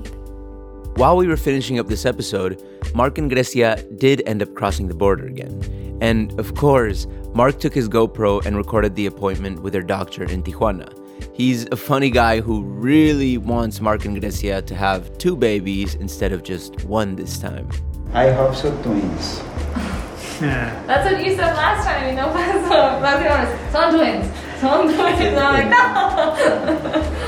While 0.96 1.18
we 1.18 1.28
were 1.28 1.38
finishing 1.38 1.80
up 1.80 1.88
this 1.88 2.06
episode, 2.06 2.62
Mark 2.94 3.18
and 3.18 3.30
Grecia 3.30 3.84
did 3.98 4.22
end 4.28 4.42
up 4.42 4.54
crossing 4.54 4.88
the 4.88 4.94
border 4.94 5.26
again. 5.26 5.98
And 6.02 6.38
of 6.40 6.56
course, 6.56 7.08
Mark 7.34 7.60
took 7.60 7.74
his 7.74 7.88
GoPro 7.88 8.46
and 8.46 8.58
recorded 8.58 8.96
the 8.96 9.06
appointment 9.06 9.62
with 9.62 9.74
their 9.74 9.82
doctor 9.82 10.24
in 10.24 10.44
Tijuana. 10.44 10.92
He's 11.34 11.66
a 11.72 11.76
funny 11.76 12.12
guy 12.12 12.42
who 12.42 12.64
really 12.64 13.38
wants 13.38 13.82
Mark 13.82 14.06
and 14.06 14.20
Grecia 14.20 14.62
to 14.62 14.76
have 14.76 15.18
two 15.18 15.36
babies 15.36 15.96
instead 15.96 16.32
of 16.32 16.44
just 16.44 16.84
one 16.84 17.16
this 17.16 17.40
time. 17.40 17.70
I 18.14 18.32
hope 18.32 18.56
so, 18.56 18.70
twins. 18.84 19.40
That's 20.40 21.12
what 21.12 21.26
you 21.26 21.36
said 21.36 21.56
last 21.56 21.86
time, 21.88 22.10
you 22.10 22.16
know, 22.16 22.32
so, 22.70 23.72
son 23.72 23.94
twins. 23.98 24.28
Son 24.60 24.84
twins. 24.94 25.38
I'm 25.38 25.54
like, 25.54 25.70
no. 25.70 27.24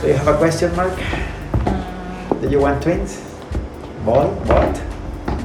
Do 0.00 0.06
you 0.06 0.14
have 0.14 0.28
a 0.28 0.36
question, 0.38 0.74
Mark? 0.76 0.96
Do 2.40 2.48
you 2.48 2.60
want 2.60 2.80
twins? 2.80 3.16
Boy, 4.04 4.26
what? 4.46 4.82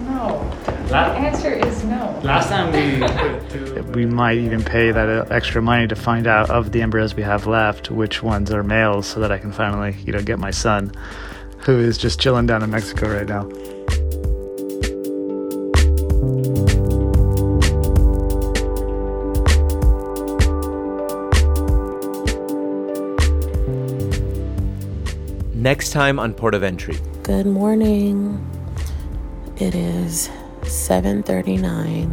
No. 0.05 0.47
The 0.87 0.97
answer 0.97 1.51
is 1.51 1.83
no. 1.85 2.19
Last 2.23 2.49
time 2.49 2.71
we 2.71 3.81
we 3.93 4.05
might 4.05 4.37
even 4.37 4.63
pay 4.63 4.91
that 4.91 5.09
uh, 5.09 5.25
extra 5.31 5.63
money 5.63 5.87
to 5.87 5.95
find 5.95 6.27
out 6.27 6.51
of 6.51 6.71
the 6.71 6.83
embryos 6.83 7.15
we 7.15 7.23
have 7.23 7.47
left 7.47 7.89
which 7.89 8.21
ones 8.21 8.51
are 8.51 8.61
males, 8.61 9.07
so 9.07 9.19
that 9.19 9.31
I 9.31 9.39
can 9.39 9.51
finally, 9.51 9.95
you 10.05 10.13
know, 10.13 10.21
get 10.21 10.37
my 10.37 10.51
son, 10.51 10.91
who 11.59 11.79
is 11.79 11.97
just 11.97 12.19
chilling 12.19 12.45
down 12.45 12.61
in 12.61 12.69
Mexico 12.69 13.11
right 13.11 13.27
now. 13.27 13.49
Next 25.55 25.91
time 25.91 26.19
on 26.19 26.33
Port 26.33 26.55
of 26.55 26.63
Entry. 26.63 26.97
Good 27.23 27.45
morning. 27.45 28.45
It 29.57 29.73
is 29.75 30.29
7:39. 30.63 32.11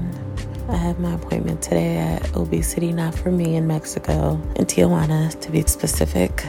I 0.68 0.76
have 0.76 1.00
my 1.00 1.14
appointment 1.14 1.60
today 1.60 1.98
at 1.98 2.36
Obesity 2.36 2.92
Not 2.92 3.12
For 3.12 3.32
Me 3.32 3.56
in 3.56 3.66
Mexico, 3.66 4.40
in 4.54 4.66
Tijuana 4.66 5.38
to 5.40 5.50
be 5.50 5.62
specific. 5.62 6.44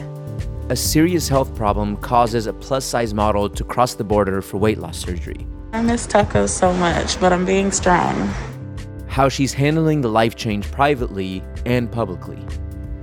A 0.68 0.76
serious 0.76 1.28
health 1.28 1.54
problem 1.56 1.96
causes 1.96 2.46
a 2.46 2.52
plus 2.52 2.84
size 2.84 3.12
model 3.12 3.48
to 3.50 3.64
cross 3.64 3.94
the 3.94 4.04
border 4.04 4.40
for 4.40 4.58
weight 4.58 4.78
loss 4.78 4.96
surgery. 4.96 5.44
I 5.74 5.80
miss 5.80 6.06
tacos 6.06 6.50
so 6.50 6.70
much, 6.74 7.18
but 7.18 7.32
I'm 7.32 7.46
being 7.46 7.72
strong. 7.72 8.28
How 9.08 9.30
she's 9.30 9.54
handling 9.54 10.02
the 10.02 10.08
life 10.10 10.36
change 10.36 10.70
privately 10.70 11.42
and 11.64 11.90
publicly. 11.90 12.38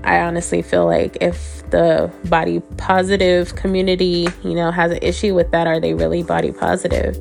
I 0.03 0.19
honestly 0.19 0.61
feel 0.61 0.85
like 0.85 1.17
if 1.19 1.67
the 1.71 2.11
body 2.25 2.59
positive 2.77 3.55
community, 3.55 4.27
you 4.43 4.53
know, 4.53 4.69
has 4.69 4.91
an 4.91 4.99
issue 5.01 5.33
with 5.33 5.49
that, 5.49 5.65
are 5.65 5.79
they 5.79 5.95
really 5.95 6.21
body 6.21 6.51
positive? 6.51 7.15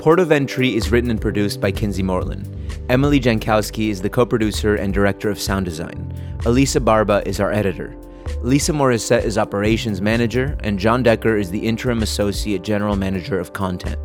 Port 0.00 0.18
of 0.18 0.32
Entry 0.32 0.74
is 0.74 0.90
written 0.90 1.10
and 1.10 1.20
produced 1.20 1.60
by 1.60 1.70
Kinsee 1.70 2.02
Morlan. 2.02 2.44
Emily 2.88 3.20
Jankowski 3.20 3.90
is 3.90 4.02
the 4.02 4.10
co 4.10 4.26
producer 4.26 4.74
and 4.74 4.92
director 4.92 5.30
of 5.30 5.38
sound 5.38 5.64
design. 5.64 6.12
Elisa 6.46 6.80
Barba 6.80 7.22
is 7.26 7.38
our 7.38 7.52
editor. 7.52 7.94
Lisa 8.40 8.72
Morissette 8.72 9.24
is 9.24 9.36
operations 9.36 10.00
manager, 10.00 10.56
and 10.60 10.78
John 10.78 11.02
Decker 11.02 11.36
is 11.36 11.50
the 11.50 11.58
interim 11.58 12.02
associate 12.02 12.62
general 12.62 12.96
manager 12.96 13.38
of 13.38 13.52
content. 13.52 13.98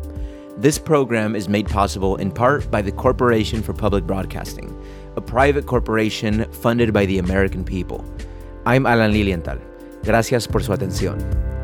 This 0.58 0.78
program 0.78 1.34
is 1.34 1.48
made 1.48 1.66
possible 1.66 2.16
in 2.16 2.30
part 2.30 2.70
by 2.70 2.82
the 2.82 2.92
Corporation 2.92 3.62
for 3.62 3.72
Public 3.72 4.06
Broadcasting, 4.06 4.68
a 5.16 5.20
private 5.22 5.64
corporation 5.64 6.44
funded 6.52 6.92
by 6.92 7.06
the 7.06 7.18
American 7.18 7.64
people. 7.64 8.04
I'm 8.66 8.84
Alan 8.84 9.12
Lilienthal. 9.12 9.58
Gracias 10.02 10.46
por 10.46 10.60
su 10.60 10.72
atención. 10.72 11.55